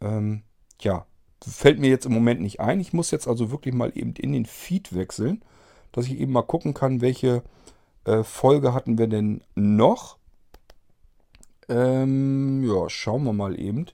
ähm, 0.00 0.42
ja, 0.80 1.06
fällt 1.42 1.78
mir 1.78 1.90
jetzt 1.90 2.06
im 2.06 2.12
Moment 2.12 2.40
nicht 2.40 2.60
ein. 2.60 2.80
Ich 2.80 2.92
muss 2.92 3.10
jetzt 3.10 3.28
also 3.28 3.50
wirklich 3.50 3.74
mal 3.74 3.92
eben 3.94 4.14
in 4.14 4.32
den 4.32 4.46
Feed 4.46 4.94
wechseln, 4.94 5.42
dass 5.92 6.06
ich 6.06 6.18
eben 6.18 6.32
mal 6.32 6.42
gucken 6.42 6.74
kann, 6.74 7.00
welche 7.00 7.42
äh, 8.04 8.22
Folge 8.22 8.74
hatten 8.74 8.98
wir 8.98 9.06
denn 9.06 9.42
noch. 9.54 10.18
Ähm, 11.68 12.64
ja, 12.64 12.88
schauen 12.88 13.24
wir 13.24 13.32
mal 13.32 13.58
eben. 13.58 13.86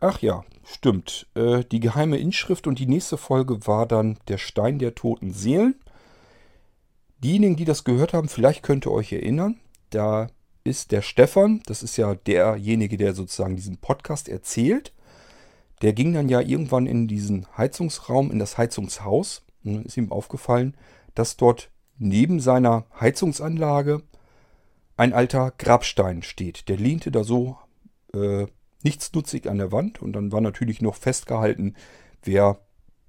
Ach 0.00 0.20
ja, 0.20 0.44
stimmt. 0.64 1.26
Äh, 1.34 1.64
die 1.64 1.80
geheime 1.80 2.18
Inschrift 2.18 2.66
und 2.66 2.78
die 2.78 2.86
nächste 2.86 3.16
Folge 3.16 3.66
war 3.66 3.86
dann 3.86 4.18
der 4.28 4.38
Stein 4.38 4.78
der 4.78 4.94
toten 4.94 5.32
Seelen. 5.32 5.74
Diejenigen, 7.18 7.56
die 7.56 7.64
das 7.64 7.82
gehört 7.82 8.12
haben, 8.12 8.28
vielleicht 8.28 8.62
könnt 8.62 8.86
ihr 8.86 8.92
euch 8.92 9.12
erinnern, 9.12 9.58
da 9.90 10.28
ist 10.68 10.92
der 10.92 11.02
Stefan, 11.02 11.62
das 11.66 11.82
ist 11.82 11.96
ja 11.96 12.14
derjenige, 12.14 12.96
der 12.96 13.14
sozusagen 13.14 13.56
diesen 13.56 13.78
Podcast 13.78 14.28
erzählt. 14.28 14.92
Der 15.82 15.92
ging 15.92 16.12
dann 16.12 16.28
ja 16.28 16.40
irgendwann 16.40 16.86
in 16.86 17.08
diesen 17.08 17.46
Heizungsraum, 17.56 18.30
in 18.30 18.38
das 18.38 18.58
Heizungshaus. 18.58 19.42
Und 19.64 19.74
dann 19.74 19.84
ist 19.84 19.96
ihm 19.96 20.12
aufgefallen, 20.12 20.76
dass 21.14 21.36
dort 21.36 21.70
neben 21.98 22.40
seiner 22.40 22.86
Heizungsanlage 23.00 24.02
ein 24.96 25.12
alter 25.12 25.52
Grabstein 25.56 26.22
steht. 26.22 26.68
Der 26.68 26.76
lehnte 26.76 27.10
da 27.10 27.24
so 27.24 27.56
äh, 28.14 28.46
nichtsnutzig 28.82 29.48
an 29.48 29.58
der 29.58 29.72
Wand 29.72 30.02
und 30.02 30.12
dann 30.12 30.32
war 30.32 30.40
natürlich 30.40 30.80
noch 30.80 30.94
festgehalten, 30.94 31.74
wer 32.22 32.60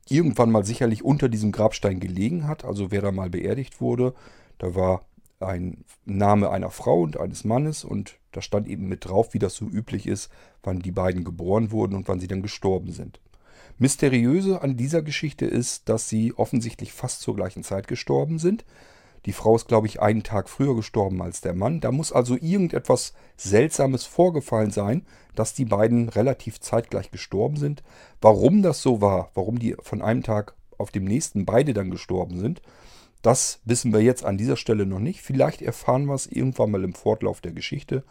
irgendwann 0.08 0.52
mal 0.52 0.66
sicherlich 0.66 1.04
unter 1.04 1.30
diesem 1.30 1.52
Grabstein 1.52 2.00
gelegen 2.00 2.48
hat, 2.48 2.66
also 2.66 2.92
wer 2.92 3.02
da 3.02 3.12
mal 3.12 3.30
beerdigt 3.30 3.82
wurde. 3.82 4.14
Da 4.58 4.76
war 4.76 5.06
ein 5.40 5.86
Name 6.06 6.50
einer 6.50 6.70
Frau 6.70 7.02
und 7.02 7.20
eines 7.20 7.44
Mannes 7.44 7.84
und 7.84 8.18
da 8.32 8.42
stand 8.42 8.68
eben 8.68 8.88
mit 8.88 9.06
drauf, 9.06 9.34
wie 9.34 9.40
das 9.40 9.56
so 9.56 9.66
üblich 9.66 10.06
ist, 10.06 10.30
wann 10.64 10.80
die 10.80 10.92
beiden 10.92 11.24
geboren 11.24 11.72
wurden 11.72 11.96
und 11.96 12.08
wann 12.08 12.20
sie 12.20 12.28
dann 12.28 12.42
gestorben 12.42 12.92
sind. 12.92 13.20
Mysteriöse 13.78 14.62
an 14.62 14.76
dieser 14.76 15.02
Geschichte 15.02 15.46
ist, 15.46 15.88
dass 15.88 16.10
sie 16.10 16.34
offensichtlich 16.34 16.92
fast 16.92 17.22
zur 17.22 17.36
gleichen 17.36 17.64
Zeit 17.64 17.88
gestorben 17.88 18.38
sind. 18.38 18.66
Die 19.26 19.34
Frau 19.34 19.56
ist, 19.56 19.68
glaube 19.68 19.88
ich, 19.88 20.02
einen 20.02 20.24
Tag 20.24 20.50
früher 20.50 20.76
gestorben 20.76 21.22
als 21.22 21.42
der 21.42 21.54
Mann. 21.54 21.80
Da 21.80 21.92
muss 21.92 22.12
also 22.12 22.36
irgendetwas 22.36 23.14
Seltsames 23.38 24.06
vorgefallen 24.06 24.72
sein, 24.72 25.06
dass 25.36 25.54
die 25.54 25.66
beiden 25.66 26.10
relativ 26.10 26.60
zeitgleich 26.60 27.12
gestorben 27.12 27.58
sind. 27.58 27.84
Warum 28.22 28.62
das 28.62 28.82
so 28.82 29.02
war, 29.02 29.32
warum 29.34 29.60
die 29.60 29.76
von 29.82 30.02
einem 30.02 30.24
Tag 30.24 30.56
auf 30.78 30.92
dem 30.92 31.06
nächsten 31.06 31.46
beide 31.46 31.74
dann 31.74 31.92
gestorben 31.92 32.38
sind, 32.38 32.62
das 33.22 33.60
wissen 33.66 33.94
wir 33.94 34.02
jetzt 34.02 34.24
an 34.24 34.38
dieser 34.38 34.56
Stelle 34.56 34.86
noch 34.86 35.00
nicht. 35.00 35.22
Vielleicht 35.22 35.62
erfahren 35.62 36.06
wir 36.06 36.14
es 36.14 36.28
irgendwann 36.28 36.72
mal 36.72 36.84
im 36.84 36.94
Fortlauf 36.94 37.42
der 37.42 37.52
Geschichte. 37.52 38.04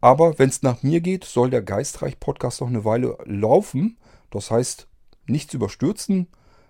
Aber 0.00 0.38
wenn 0.38 0.50
es 0.50 0.62
nach 0.62 0.82
mir 0.82 1.00
geht, 1.00 1.24
soll 1.24 1.48
der 1.48 1.62
Geistreich-Podcast 1.62 2.60
noch 2.60 2.68
eine 2.68 2.84
Weile 2.84 3.16
laufen. 3.24 3.96
Das 4.30 4.50
heißt, 4.50 4.86
nichts 5.26 5.54
überstürzen. 5.54 6.26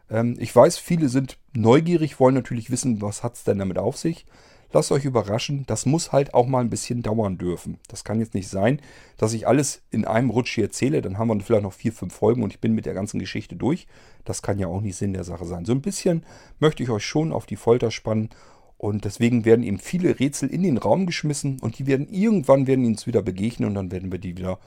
Ähm, 0.09 0.37
ich 0.39 0.55
weiß, 0.55 0.79
viele 0.79 1.09
sind 1.09 1.39
neugierig, 1.53 2.21
wollen 2.21 2.35
natürlich 2.35 2.71
wissen, 2.71 3.03
was 3.03 3.25
hat 3.25 3.35
es 3.35 3.45
denn 3.45 3.59
damit 3.59 3.79
auf 3.79 3.97
sich. 3.97 4.27
Lasst 4.75 4.91
euch 4.91 5.05
überraschen, 5.05 5.65
das 5.69 5.87
muss 5.87 6.11
halt 6.11 6.35
auch 6.35 6.49
mal 6.49 6.59
ein 6.59 6.69
bisschen 6.69 7.01
dauern 7.01 7.39
dürfen. 7.39 7.79
Das 7.87 8.03
kann 8.03 8.19
jetzt 8.19 8.35
nicht 8.35 8.49
sein, 8.49 8.81
dass 9.17 9.33
ich 9.33 9.47
alles 9.47 9.83
in 9.93 10.05
einem 10.05 10.31
Rutsch 10.31 10.53
hier 10.53 10.65
erzähle, 10.65 11.01
dann 11.01 11.17
haben 11.17 11.29
wir 11.29 11.41
vielleicht 11.41 11.63
noch 11.63 11.73
vier, 11.73 11.93
fünf 11.93 12.13
Folgen 12.13 12.43
und 12.43 12.53
ich 12.53 12.61
bin 12.61 12.75
mit 12.75 12.85
der 12.85 12.93
ganzen 12.93 13.21
Geschichte 13.21 13.55
durch. 13.55 13.87
Das 14.25 14.43
kann 14.43 14.59
ja 14.59 14.67
auch 14.67 14.81
nicht 14.81 14.97
Sinn 14.97 15.13
der 15.13 15.23
Sache 15.23 15.45
sein. 15.45 15.65
So 15.65 15.71
ein 15.71 15.81
bisschen 15.81 16.27
möchte 16.59 16.83
ich 16.83 16.91
euch 16.91 17.07
schon 17.07 17.33
auf 17.33 17.47
die 17.47 17.55
Folter 17.55 17.93
spannen 17.93 18.31
und 18.77 19.05
deswegen 19.05 19.45
werden 19.45 19.63
eben 19.63 19.79
viele 19.79 20.19
Rätsel 20.19 20.49
in 20.49 20.65
den 20.65 20.79
Raum 20.79 21.07
geschmissen 21.07 21.61
und 21.61 21.79
die 21.79 21.87
werden 21.87 22.09
irgendwann 22.09 22.67
werden 22.67 22.85
uns 22.85 23.07
wieder 23.07 23.23
begegnen 23.23 23.69
und 23.69 23.77
dann 23.77 23.93
werden 23.93 24.11
wir 24.11 24.19
die 24.19 24.37
wieder 24.37 24.59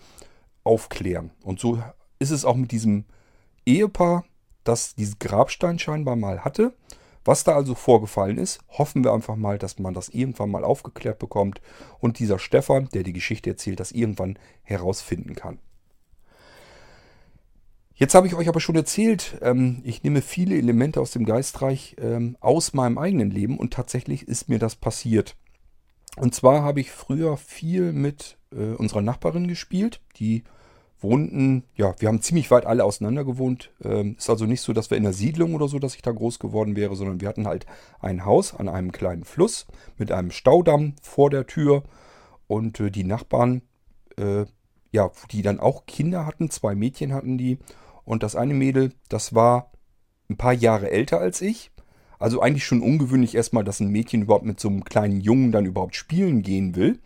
aufklären. 0.63 1.31
Und 1.43 1.59
so 1.59 1.83
ist 2.17 2.31
es 2.31 2.45
auch 2.45 2.55
mit 2.55 2.71
diesem 2.71 3.03
Ehepaar, 3.65 4.23
das 4.63 4.95
diesen 4.95 5.19
Grabstein 5.19 5.79
scheinbar 5.79 6.15
mal 6.15 6.45
hatte. 6.45 6.73
Was 7.27 7.43
da 7.43 7.57
also 7.57 7.75
vorgefallen 7.75 8.37
ist, 8.37 8.61
hoffen 8.69 9.03
wir 9.03 9.11
einfach 9.11 9.35
mal, 9.35 9.57
dass 9.57 9.79
man 9.79 9.93
das 9.93 10.07
irgendwann 10.07 10.49
mal 10.49 10.63
aufgeklärt 10.63 11.19
bekommt 11.19 11.59
und 11.99 12.19
dieser 12.19 12.39
Stefan, 12.39 12.87
der 12.93 13.03
die 13.03 13.11
Geschichte 13.11 13.49
erzählt, 13.49 13.81
das 13.81 13.91
irgendwann 13.91 14.39
herausfinden 14.63 15.35
kann. 15.35 15.59
Jetzt 17.95 18.15
habe 18.15 18.27
ich 18.27 18.35
euch 18.35 18.47
aber 18.47 18.61
schon 18.61 18.77
erzählt, 18.77 19.39
ähm, 19.41 19.81
ich 19.83 20.03
nehme 20.03 20.21
viele 20.21 20.55
Elemente 20.55 21.01
aus 21.01 21.11
dem 21.11 21.25
Geistreich 21.25 21.97
ähm, 21.99 22.37
aus 22.39 22.73
meinem 22.73 22.97
eigenen 22.97 23.29
Leben 23.29 23.57
und 23.57 23.73
tatsächlich 23.73 24.25
ist 24.25 24.47
mir 24.47 24.59
das 24.59 24.77
passiert. 24.77 25.35
Und 26.15 26.33
zwar 26.33 26.63
habe 26.63 26.79
ich 26.79 26.91
früher 26.91 27.35
viel 27.35 27.91
mit 27.91 28.37
äh, 28.53 28.73
unserer 28.75 29.01
Nachbarin 29.01 29.49
gespielt, 29.49 29.99
die 30.15 30.45
wohnten, 30.99 31.63
ja, 31.75 31.93
wir 31.99 32.07
haben 32.07 32.21
ziemlich 32.21 32.49
weit 32.51 32.65
alle 32.65 32.83
auseinander 32.83 33.23
gewohnt. 33.23 33.71
Ähm, 33.83 34.15
ist 34.17 34.29
also 34.29 34.45
nicht 34.45 34.61
so, 34.61 34.73
dass 34.73 34.89
wir 34.89 34.97
in 34.97 35.03
der 35.03 35.13
Siedlung 35.13 35.53
oder 35.55 35.67
so, 35.67 35.79
dass 35.79 35.95
ich 35.95 36.01
da 36.01 36.11
groß 36.11 36.39
geworden 36.39 36.75
wäre, 36.75 36.95
sondern 36.95 37.21
wir 37.21 37.27
hatten 37.27 37.47
halt 37.47 37.65
ein 37.99 38.25
Haus 38.25 38.55
an 38.55 38.69
einem 38.69 38.91
kleinen 38.91 39.23
Fluss 39.23 39.67
mit 39.97 40.11
einem 40.11 40.31
Staudamm 40.31 40.95
vor 41.01 41.29
der 41.29 41.45
Tür 41.45 41.83
und 42.47 42.79
äh, 42.79 42.89
die 42.89 43.03
Nachbarn, 43.03 43.61
äh, 44.17 44.45
ja, 44.91 45.11
die 45.31 45.41
dann 45.41 45.59
auch 45.59 45.85
Kinder 45.85 46.25
hatten, 46.25 46.49
zwei 46.49 46.73
Mädchen 46.73 47.13
hatten 47.13 47.37
die 47.37 47.59
und 48.03 48.23
das 48.23 48.35
eine 48.35 48.53
Mädel, 48.53 48.93
das 49.09 49.35
war 49.35 49.71
ein 50.29 50.37
paar 50.37 50.53
Jahre 50.53 50.89
älter 50.89 51.19
als 51.19 51.41
ich. 51.41 51.71
Also 52.19 52.41
eigentlich 52.41 52.65
schon 52.65 52.81
ungewöhnlich 52.81 53.35
erstmal, 53.35 53.63
dass 53.63 53.79
ein 53.79 53.89
Mädchen 53.89 54.23
überhaupt 54.23 54.45
mit 54.45 54.59
so 54.59 54.69
einem 54.69 54.83
kleinen 54.83 55.21
Jungen 55.21 55.51
dann 55.51 55.65
überhaupt 55.65 55.95
spielen 55.95 56.41
gehen 56.41 56.75
will. 56.75 56.99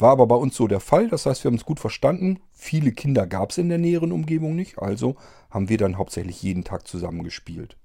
War 0.00 0.12
aber 0.12 0.26
bei 0.26 0.36
uns 0.36 0.56
so 0.56 0.66
der 0.66 0.80
Fall. 0.80 1.08
Das 1.08 1.26
heißt, 1.26 1.44
wir 1.44 1.48
haben 1.48 1.56
uns 1.56 1.64
gut 1.64 1.80
verstanden. 1.80 2.40
Viele 2.52 2.92
Kinder 2.92 3.26
gab 3.26 3.50
es 3.50 3.58
in 3.58 3.68
der 3.68 3.78
näheren 3.78 4.12
Umgebung 4.12 4.56
nicht. 4.56 4.78
Also 4.78 5.16
haben 5.50 5.68
wir 5.68 5.78
dann 5.78 5.98
hauptsächlich 5.98 6.42
jeden 6.42 6.64
Tag 6.64 6.86
zusammen 6.86 7.22
gespielt. 7.22 7.76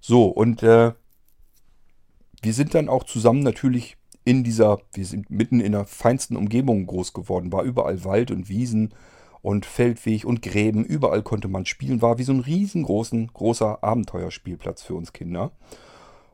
So, 0.00 0.26
und 0.26 0.62
äh, 0.62 0.92
wir 2.42 2.54
sind 2.54 2.74
dann 2.74 2.88
auch 2.88 3.04
zusammen 3.04 3.40
natürlich 3.40 3.96
in 4.24 4.44
dieser, 4.44 4.80
wir 4.92 5.04
sind 5.04 5.30
mitten 5.30 5.60
in 5.60 5.72
der 5.72 5.84
feinsten 5.84 6.36
Umgebung 6.36 6.86
groß 6.86 7.12
geworden. 7.12 7.52
War 7.52 7.62
überall 7.62 8.04
Wald 8.04 8.30
und 8.30 8.48
Wiesen 8.48 8.94
und 9.42 9.66
Feldweg 9.66 10.24
und 10.24 10.42
Gräben. 10.42 10.84
Überall 10.84 11.22
konnte 11.22 11.48
man 11.48 11.66
spielen. 11.66 12.02
War 12.02 12.18
wie 12.18 12.24
so 12.24 12.32
ein 12.32 12.40
riesengroßen, 12.40 13.28
großer 13.32 13.82
Abenteuerspielplatz 13.82 14.82
für 14.82 14.94
uns 14.94 15.12
Kinder. 15.12 15.52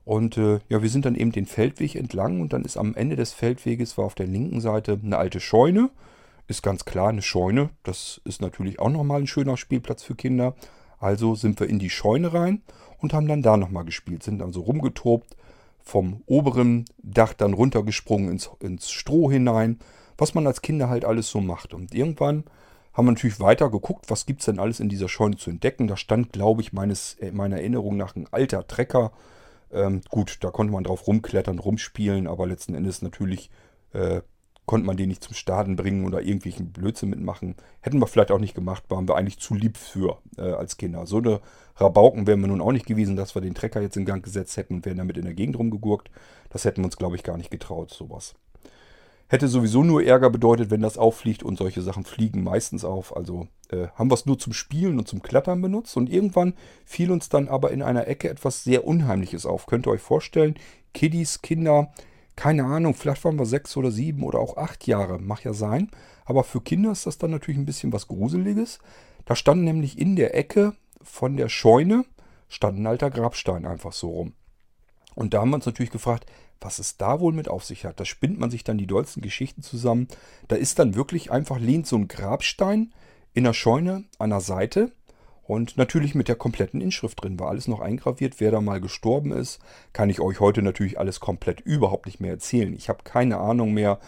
Und 0.09 0.39
äh, 0.39 0.61
ja, 0.71 0.81
wir 0.81 0.89
sind 0.89 1.05
dann 1.05 1.17
eben 1.17 1.33
den 1.33 1.45
Feldweg 1.45 1.95
entlang 1.95 2.41
und 2.41 2.55
dann 2.55 2.65
ist 2.65 2.79
am 2.79 2.95
Ende 2.95 3.15
des 3.15 3.35
Feldweges 3.35 3.99
war 3.99 4.07
auf 4.07 4.15
der 4.15 4.27
linken 4.27 4.63
Seite 4.63 4.99
eine 5.05 5.19
alte 5.19 5.39
Scheune. 5.39 5.91
Ist 6.47 6.63
ganz 6.63 6.87
klar 6.87 7.11
eine 7.11 7.21
Scheune. 7.21 7.69
Das 7.83 8.19
ist 8.25 8.41
natürlich 8.41 8.81
auch 8.81 8.89
nochmal 8.89 9.21
ein 9.21 9.27
schöner 9.27 9.59
Spielplatz 9.59 10.03
für 10.03 10.15
Kinder. 10.15 10.55
Also 10.99 11.35
sind 11.35 11.61
wir 11.61 11.69
in 11.69 11.79
die 11.79 11.91
Scheune 11.91 12.33
rein 12.33 12.63
und 13.03 13.13
haben 13.13 13.29
dann 13.29 13.43
da 13.43 13.59
nochmal 13.59 13.85
gespielt. 13.85 14.23
Sind 14.23 14.39
dann 14.39 14.55
so 14.55 14.63
rumgetobt, 14.63 15.37
vom 15.79 16.23
oberen 16.25 16.87
Dach 17.03 17.35
dann 17.35 17.53
runtergesprungen 17.53 18.31
ins, 18.31 18.49
ins 18.61 18.91
Stroh 18.91 19.31
hinein. 19.31 19.79
Was 20.17 20.33
man 20.33 20.47
als 20.47 20.63
Kinder 20.63 20.89
halt 20.89 21.05
alles 21.05 21.29
so 21.29 21.43
macht. 21.43 21.75
Und 21.75 21.95
irgendwann 21.95 22.45
haben 22.95 23.05
wir 23.05 23.13
natürlich 23.13 23.41
weiter 23.41 23.69
geguckt, 23.69 24.07
was 24.09 24.25
gibt 24.25 24.41
es 24.41 24.47
denn 24.47 24.59
alles 24.59 24.81
in 24.81 24.89
dieser 24.89 25.11
Scheune 25.11 25.37
zu 25.37 25.51
entdecken. 25.51 25.87
Da 25.87 25.99
stand, 25.99 26.33
glaube 26.33 26.63
ich, 26.63 26.73
meines, 26.73 27.19
äh, 27.21 27.31
meiner 27.31 27.59
Erinnerung 27.59 27.99
nach 27.99 28.17
ein 28.17 28.27
alter 28.31 28.67
Trecker 28.67 29.13
ähm, 29.73 30.01
gut, 30.09 30.39
da 30.41 30.51
konnte 30.51 30.73
man 30.73 30.85
drauf 30.85 31.07
rumklettern, 31.07 31.59
rumspielen, 31.59 32.27
aber 32.27 32.47
letzten 32.47 32.75
Endes 32.75 33.03
natürlich 33.03 33.51
äh, 33.93 34.23
konnte 34.69 34.87
man 34.87 34.97
den 34.97 35.09
nicht 35.09 35.25
zum 35.25 35.35
Starten 35.35 35.77
bringen 35.77 36.07
oder 36.07 36.21
irgendwelchen 36.21 36.73
Blödsinn 36.73 37.09
mitmachen. 37.09 37.57
Hätten 37.81 37.99
wir 37.99 38.07
vielleicht 38.07 38.31
auch 38.31 38.39
nicht 38.39 38.55
gemacht, 38.55 38.85
waren 38.89 39.09
wir 39.09 39.17
eigentlich 39.17 39.39
zu 39.39 39.55
lieb 39.55 39.79
für 39.79 40.19
äh, 40.37 40.43
als 40.43 40.77
Kinder. 40.77 41.07
So 41.07 41.19
eine 41.19 41.41
Rabauken 41.77 42.27
wären 42.27 42.41
wir 42.41 42.49
nun 42.49 42.61
auch 42.61 42.73
nicht 42.73 42.87
gewesen, 42.87 43.17
dass 43.17 43.35
wir 43.35 43.41
den 43.43 43.55
Trecker 43.55 43.81
jetzt 43.81 43.97
in 43.97 44.05
Gang 44.05 44.23
gesetzt 44.23 44.57
hätten 44.57 44.75
und 44.75 44.87
wären 44.87 44.99
damit 44.99 45.17
in 45.17 45.25
der 45.25 45.35
Gegend 45.35 45.59
rumgegurkt. 45.59 46.11
Das 46.51 46.65
hätten 46.65 46.83
wir 46.83 46.85
uns, 46.85 46.99
glaube 46.99 47.17
ich, 47.17 47.23
gar 47.23 47.39
nicht 47.39 47.51
getraut, 47.51 47.91
sowas. 47.91 48.35
Hätte 49.29 49.49
sowieso 49.49 49.83
nur 49.83 50.05
Ärger 50.05 50.31
bedeutet, 50.31 50.71
wenn 50.71 50.81
das 50.81 50.99
auffliegt 50.99 51.43
und 51.43 51.59
solche 51.59 51.83
Sachen 51.83 52.05
fliegen 52.05 52.43
meistens 52.43 52.85
auf. 52.85 53.17
Also 53.17 53.49
äh, 53.71 53.89
haben 53.95 54.11
wir 54.11 54.15
es 54.15 54.27
nur 54.27 54.39
zum 54.39 54.53
Spielen 54.53 54.99
und 54.99 55.09
zum 55.09 55.23
Klettern 55.23 55.61
benutzt 55.61 55.97
und 55.97 56.11
irgendwann 56.11 56.55
fiel 56.85 57.11
uns 57.11 57.29
dann 57.29 57.49
aber 57.49 57.71
in 57.71 57.83
einer 57.83 58.07
Ecke 58.07 58.29
etwas 58.29 58.65
sehr 58.65 58.87
Unheimliches 58.87 59.47
auf. 59.47 59.67
Könnt 59.67 59.87
ihr 59.87 59.91
euch 59.91 60.01
vorstellen, 60.01 60.55
Kiddies, 60.95 61.43
Kinder, 61.43 61.93
keine 62.37 62.65
Ahnung, 62.65 62.95
vielleicht 62.95 63.25
waren 63.25 63.39
wir 63.39 63.47
sechs 63.47 63.77
oder 63.77 63.91
sieben 63.91 64.23
oder 64.23 64.39
auch 64.39 64.57
acht 64.57 64.87
Jahre, 64.87 65.19
mag 65.19 65.45
ja 65.45 65.53
sein. 65.53 65.91
Aber 66.25 66.45
für 66.45 66.61
Kinder 66.61 66.93
ist 66.93 67.07
das 67.07 67.19
dann 67.19 67.31
natürlich 67.31 67.59
ein 67.59 67.67
bisschen 67.67 67.93
was 67.93 68.07
Gruseliges. 68.07 68.79
Da 69.25 69.35
stand 69.35 69.65
nämlich 69.65 69.99
in 69.99 70.17
der 70.17 70.35
Ecke 70.35 70.75
von 71.03 71.37
der 71.37 71.49
Scheune, 71.49 72.05
stand 72.49 72.79
ein 72.79 72.87
alter 72.87 73.11
Grabstein 73.11 73.67
einfach 73.67 73.93
so 73.93 74.11
rum. 74.11 74.33
Und 75.15 75.35
da 75.35 75.41
haben 75.41 75.51
wir 75.51 75.57
uns 75.57 75.67
natürlich 75.67 75.91
gefragt, 75.91 76.27
was 76.61 76.79
es 76.79 76.97
da 76.97 77.21
wohl 77.21 77.33
mit 77.33 77.49
auf 77.49 77.65
sich 77.65 77.85
hat. 77.85 77.99
Da 78.01 78.05
spinnt 78.05 78.39
man 78.39 78.51
sich 78.51 78.65
dann 78.65 78.79
die 78.79 78.87
dollsten 78.87 79.23
Geschichten 79.23 79.63
zusammen. 79.63 80.09
Da 80.49 80.57
ist 80.57 80.79
dann 80.79 80.95
wirklich 80.95 81.31
einfach 81.31 81.59
lehnt 81.59 81.87
so 81.87 81.97
ein 81.97 82.09
Grabstein 82.09 82.93
in 83.35 83.45
der 83.45 83.53
Scheune 83.53 84.05
an 84.19 84.31
der 84.31 84.41
Seite 84.41 84.93
und 85.49 85.79
natürlich 85.79 86.15
mit 86.15 86.29
der 86.29 86.37
kompletten 86.37 86.81
Inschrift 86.81 87.23
drin. 87.23 87.41
War 87.41 87.49
alles 87.49 87.69
noch 87.69 87.81
eingraviert. 87.81 88.35
Wer 88.39 88.51
da 88.51 88.61
mal 88.61 88.81
gestorben 88.81 89.33
ist, 89.33 89.61
kann 89.95 90.11
ich 90.11 90.21
euch 90.21 90.41
heute 90.41 90.61
natürlich 90.61 90.99
alles 90.99 91.21
komplett 91.21 91.61
überhaupt 91.61 92.07
nicht 92.07 92.21
mehr 92.21 92.33
erzählen. 92.33 92.75
Ich 92.75 92.89
habe 92.91 93.03
keine 93.03 93.39
Ahnung 93.39 93.73
mehr. 93.73 93.99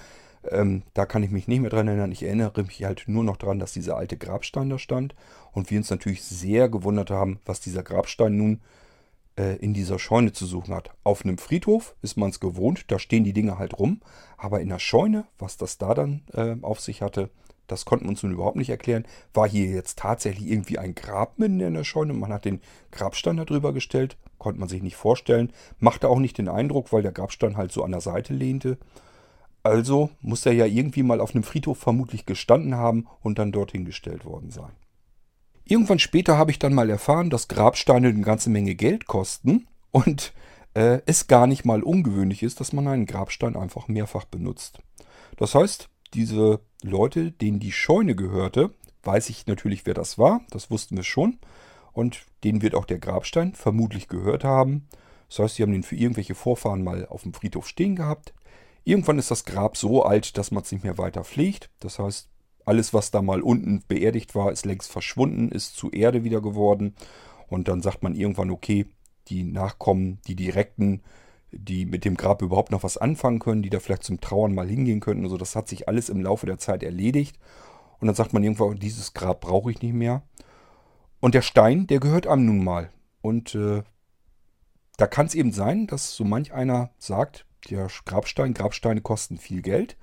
Ähm, 0.51 0.83
da 0.95 1.07
kann 1.07 1.23
ich 1.23 1.31
mich 1.31 1.49
nicht 1.49 1.61
mehr 1.61 1.71
dran 1.71 1.89
erinnern. 1.89 2.13
Ich 2.13 2.23
erinnere 2.23 2.63
mich 2.63 2.85
halt 2.85 3.05
nur 3.07 3.25
noch 3.25 3.39
daran, 3.39 3.59
dass 3.59 3.73
dieser 3.73 3.97
alte 3.97 4.19
Grabstein 4.19 4.69
da 4.69 4.79
stand. 4.79 5.15
Und 5.53 5.71
wir 5.71 5.79
uns 5.79 5.91
natürlich 5.91 6.23
sehr 6.23 6.69
gewundert 6.69 7.11
haben, 7.11 7.41
was 7.47 7.61
dieser 7.61 7.83
Grabstein 7.83 8.37
nun 8.37 8.61
äh, 9.37 9.57
in 9.57 9.73
dieser 9.73 9.99
Scheune 9.99 10.33
zu 10.33 10.45
suchen 10.45 10.75
hat. 10.75 10.91
Auf 11.05 11.25
einem 11.25 11.39
Friedhof 11.39 11.95
ist 12.03 12.19
man 12.19 12.31
es 12.31 12.41
gewohnt, 12.41 12.85
da 12.89 12.99
stehen 12.99 13.25
die 13.25 13.33
Dinge 13.33 13.59
halt 13.59 13.79
rum. 13.79 14.01
Aber 14.37 14.61
in 14.61 14.69
der 14.69 14.79
Scheune, 14.79 15.25
was 15.39 15.57
das 15.57 15.79
da 15.79 15.95
dann 15.95 16.23
äh, 16.35 16.57
auf 16.61 16.81
sich 16.81 17.01
hatte, 17.01 17.31
das 17.71 17.85
konnten 17.85 18.07
wir 18.07 18.11
uns 18.11 18.23
nun 18.23 18.33
überhaupt 18.33 18.57
nicht 18.57 18.71
erklären. 18.71 19.05
War 19.33 19.49
hier 19.49 19.67
jetzt 19.67 19.99
tatsächlich 19.99 20.51
irgendwie 20.51 20.79
ein 20.79 20.95
Grab 20.95 21.39
mitten 21.39 21.61
in 21.61 21.75
der 21.75 21.85
Scheune 21.85 22.13
und 22.13 22.21
man 22.21 22.33
hat 22.33 22.45
den 22.45 22.61
Grabstein 22.91 23.37
darüber 23.37 23.73
gestellt? 23.73 24.17
Konnte 24.39 24.61
man 24.61 24.69
sich 24.69 24.83
nicht 24.83 24.97
vorstellen. 24.97 25.53
Machte 25.79 26.09
auch 26.09 26.19
nicht 26.19 26.39
den 26.39 26.49
Eindruck, 26.49 26.93
weil 26.93 27.03
der 27.03 27.13
Grabstein 27.13 27.57
halt 27.57 27.73
so 27.73 27.85
an 27.85 27.93
der 27.93 28.01
Seite 28.01 28.33
lehnte. 28.33 28.79
Also 29.63 30.11
muss 30.21 30.47
er 30.47 30.53
ja 30.53 30.67
irgendwie 30.67 31.03
mal 31.03 31.21
auf 31.21 31.35
einem 31.35 31.45
Friedhof 31.45 31.79
vermutlich 31.79 32.27
gestanden 32.27 32.75
haben 32.75 33.07
und 33.21 33.39
dann 33.39 33.53
dorthin 33.53 33.85
gestellt 33.85 34.25
worden 34.25 34.51
sein. 34.51 34.73
Irgendwann 35.65 35.99
später 35.99 36.37
habe 36.37 36.51
ich 36.51 36.59
dann 36.59 36.75
mal 36.75 36.91
erfahren, 36.91 37.31
dass 37.31 37.49
Grabsteine 37.49 38.09
eine 38.09 38.23
ganze 38.23 38.51
Menge 38.51 38.75
Geld 38.75 39.07
kosten 39.07 39.69
und 39.91 40.33
äh, 40.75 41.01
es 41.07 41.27
gar 41.27 41.47
nicht 41.47 41.65
mal 41.65 41.83
ungewöhnlich 41.83 42.43
ist, 42.43 42.61
dass 42.61 42.73
man 42.73 42.89
einen 42.89 43.07
Grabstein 43.07 43.57
einfach 43.57 43.87
mehrfach 43.87 44.25
benutzt. 44.25 44.81
Das 45.37 45.55
heißt, 45.55 45.89
diese 46.15 46.61
Leute, 46.83 47.33
denen 47.33 47.61
die 47.61 47.73
Scheune 47.73 48.15
gehörte, 48.15 48.75
weiß 49.03 49.31
ich 49.31 49.47
natürlich, 49.47 49.87
wer 49.87 49.95
das 49.95 50.19
war, 50.19 50.41
das 50.51 50.71
wussten 50.71 50.97
wir 50.97 51.05
schon. 51.05 51.39
Und 51.93 52.25
denen 52.45 52.63
wird 52.63 52.75
auch 52.75 52.85
der 52.85 52.99
Grabstein 52.99 53.55
vermutlich 53.55 54.09
gehört 54.09 54.45
haben. 54.45 54.89
Das 55.29 55.41
heißt, 55.41 55.57
sie 55.57 55.63
haben 55.63 55.73
den 55.73 55.83
für 55.83 55.97
irgendwelche 55.97 56.35
Vorfahren 56.35 56.85
mal 56.85 57.07
auf 57.07 57.23
dem 57.23 57.35
Friedhof 57.35 57.69
stehen 57.69 57.97
gehabt. 57.97 58.33
Irgendwann 58.85 59.19
ist 59.19 59.31
das 59.31 59.45
Grab 59.45 59.77
so 59.77 60.05
alt, 60.05 60.39
dass 60.39 60.51
man 60.51 60.63
es 60.63 60.73
nicht 60.73 60.85
mehr 60.85 60.99
weiter 60.99 61.25
pflegt. 61.25 61.71
Das 61.81 61.99
heißt, 61.99 62.29
alles, 62.65 62.95
was 62.95 63.11
da 63.11 63.23
mal 63.23 63.43
unten 63.43 63.83
beerdigt 63.89 64.35
war, 64.35 64.53
ist 64.53 64.67
längst 64.67 64.91
verschwunden, 64.91 65.51
ist 65.51 65.77
zu 65.77 65.91
Erde 65.91 66.25
wieder 66.25 66.41
geworden. 66.41 66.95
Und 67.49 67.69
dann 67.69 67.83
sagt 67.83 68.03
man 68.03 68.15
irgendwann, 68.15 68.51
okay, 68.51 68.87
die 69.29 69.45
Nachkommen, 69.45 70.21
die 70.27 70.37
Direkten, 70.37 71.03
die 71.53 71.87
mit 71.87 72.05
dem 72.05 72.17
Grab 72.17 72.43
überhaupt 72.43 72.71
noch 72.71 72.83
was 72.83 72.97
anfangen 72.97 73.39
können, 73.39 73.63
die 73.63 73.71
da 73.71 73.81
vielleicht 73.81 74.05
zum 74.05 74.21
Trauern 74.21 74.55
mal 74.55 74.69
hingehen 74.69 75.01
könnten. 75.01 75.25
Also 75.25 75.37
das 75.37 75.57
hat 75.57 75.69
sich 75.69 75.89
alles 75.89 76.09
im 76.09 76.23
Laufe 76.23 76.47
der 76.47 76.59
Zeit 76.59 76.83
erledigt. 76.83 77.39
Und 78.01 78.07
dann 78.07 78.17
sagt 78.17 78.33
man 78.33 78.43
irgendwann, 78.43 78.79
dieses 78.79 79.13
Grab 79.15 79.41
brauche 79.41 79.71
ich 79.71 79.83
nicht 79.83 79.95
mehr. 79.95 80.23
Und 81.21 81.35
der 81.35 81.43
Stein, 81.43 81.87
der 81.87 82.01
gehört 82.01 82.27
einem 82.27 82.47
nun 82.47 82.65
mal. 82.65 82.91
Und 83.21 83.55
äh, 83.55 83.83
da 84.97 85.07
kann 85.07 85.27
es 85.27 85.35
eben 85.35 85.53
sein, 85.53 85.87
dass 85.87 86.15
so 86.15 86.25
manch 86.25 86.53
einer 86.53 86.91
sagt, 86.99 87.47
der 87.69 87.89
Grabstein, 88.05 88.55
Grabsteine 88.55 89.01
kosten 89.01 89.39
viel 89.39 89.63
Geld 89.63 89.97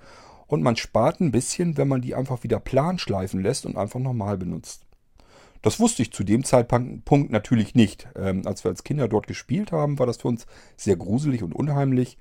und 0.47 0.63
man 0.63 0.75
spart 0.75 1.19
ein 1.19 1.31
bisschen, 1.31 1.77
wenn 1.77 1.87
man 1.87 2.01
die 2.01 2.15
einfach 2.15 2.43
wieder 2.43 2.59
plan 2.59 2.97
schleifen 2.97 3.41
lässt 3.41 3.65
und 3.65 3.77
einfach 3.77 3.99
normal 3.99 4.37
benutzt. 4.37 4.86
Das 5.61 5.79
wusste 5.79 6.01
ich 6.01 6.11
zu 6.11 6.23
dem 6.23 6.43
Zeitpunkt 6.43 7.31
natürlich 7.31 7.75
nicht. 7.75 8.07
Ähm, 8.15 8.43
als 8.45 8.63
wir 8.63 8.69
als 8.69 8.83
Kinder 8.83 9.07
dort 9.07 9.27
gespielt 9.27 9.71
haben, 9.71 9.99
war 9.99 10.05
das 10.05 10.17
für 10.17 10.27
uns 10.27 10.45
sehr 10.75 10.95
gruselig 10.95 11.43
und 11.43 11.53
unheimlich, 11.53 12.17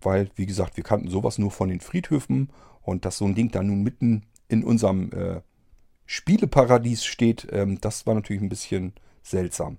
weil, 0.00 0.30
wie 0.34 0.46
gesagt, 0.46 0.76
wir 0.76 0.84
kannten 0.84 1.08
sowas 1.08 1.38
nur 1.38 1.50
von 1.50 1.68
den 1.68 1.80
Friedhöfen 1.80 2.50
und 2.82 3.04
dass 3.04 3.18
so 3.18 3.24
ein 3.24 3.34
Ding 3.34 3.50
da 3.50 3.62
nun 3.62 3.82
mitten 3.82 4.26
in 4.48 4.64
unserem 4.64 5.10
äh, 5.12 5.40
Spieleparadies 6.06 7.04
steht, 7.04 7.46
ähm, 7.52 7.80
das 7.80 8.06
war 8.06 8.14
natürlich 8.14 8.42
ein 8.42 8.48
bisschen 8.48 8.94
seltsam. 9.22 9.78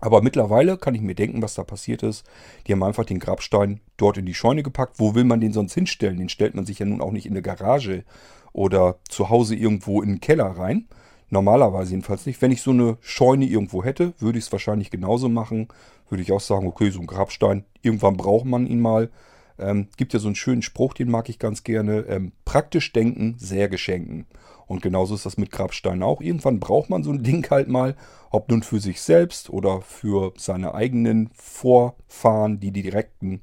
Aber 0.00 0.20
mittlerweile 0.20 0.78
kann 0.78 0.96
ich 0.96 1.00
mir 1.00 1.14
denken, 1.14 1.42
was 1.42 1.54
da 1.54 1.62
passiert 1.62 2.02
ist. 2.02 2.24
Die 2.66 2.72
haben 2.72 2.82
einfach 2.82 3.04
den 3.04 3.20
Grabstein 3.20 3.80
dort 3.96 4.18
in 4.18 4.26
die 4.26 4.34
Scheune 4.34 4.64
gepackt. 4.64 4.98
Wo 4.98 5.14
will 5.14 5.22
man 5.22 5.40
den 5.40 5.52
sonst 5.52 5.74
hinstellen? 5.74 6.18
Den 6.18 6.28
stellt 6.28 6.56
man 6.56 6.66
sich 6.66 6.80
ja 6.80 6.86
nun 6.86 7.00
auch 7.00 7.12
nicht 7.12 7.26
in 7.26 7.32
eine 7.32 7.42
Garage 7.42 8.04
oder 8.52 8.98
zu 9.08 9.30
Hause 9.30 9.54
irgendwo 9.54 10.02
in 10.02 10.08
den 10.08 10.20
Keller 10.20 10.46
rein. 10.46 10.88
Normalerweise 11.32 11.92
jedenfalls 11.92 12.26
nicht. 12.26 12.42
Wenn 12.42 12.50
ich 12.50 12.60
so 12.60 12.72
eine 12.72 12.98
Scheune 13.00 13.46
irgendwo 13.46 13.82
hätte, 13.82 14.12
würde 14.18 14.38
ich 14.38 14.44
es 14.44 14.52
wahrscheinlich 14.52 14.90
genauso 14.90 15.30
machen. 15.30 15.68
Würde 16.10 16.22
ich 16.22 16.30
auch 16.30 16.40
sagen, 16.40 16.66
okay, 16.66 16.90
so 16.90 17.00
ein 17.00 17.06
Grabstein, 17.06 17.64
irgendwann 17.80 18.18
braucht 18.18 18.44
man 18.44 18.66
ihn 18.66 18.80
mal. 18.80 19.10
Ähm, 19.58 19.88
gibt 19.96 20.12
ja 20.12 20.18
so 20.18 20.28
einen 20.28 20.34
schönen 20.34 20.60
Spruch, 20.60 20.92
den 20.92 21.10
mag 21.10 21.30
ich 21.30 21.38
ganz 21.38 21.64
gerne. 21.64 22.00
Ähm, 22.00 22.32
praktisch 22.44 22.92
denken, 22.92 23.36
sehr 23.38 23.70
geschenken. 23.70 24.26
Und 24.66 24.82
genauso 24.82 25.14
ist 25.14 25.24
das 25.24 25.38
mit 25.38 25.50
Grabsteinen 25.50 26.02
auch. 26.02 26.20
Irgendwann 26.20 26.60
braucht 26.60 26.90
man 26.90 27.02
so 27.02 27.10
ein 27.10 27.22
Ding 27.22 27.48
halt 27.50 27.68
mal, 27.68 27.96
ob 28.30 28.50
nun 28.50 28.62
für 28.62 28.78
sich 28.78 29.00
selbst 29.00 29.48
oder 29.48 29.80
für 29.80 30.34
seine 30.36 30.74
eigenen 30.74 31.30
Vorfahren, 31.32 32.60
die, 32.60 32.72
direkten. 32.72 33.40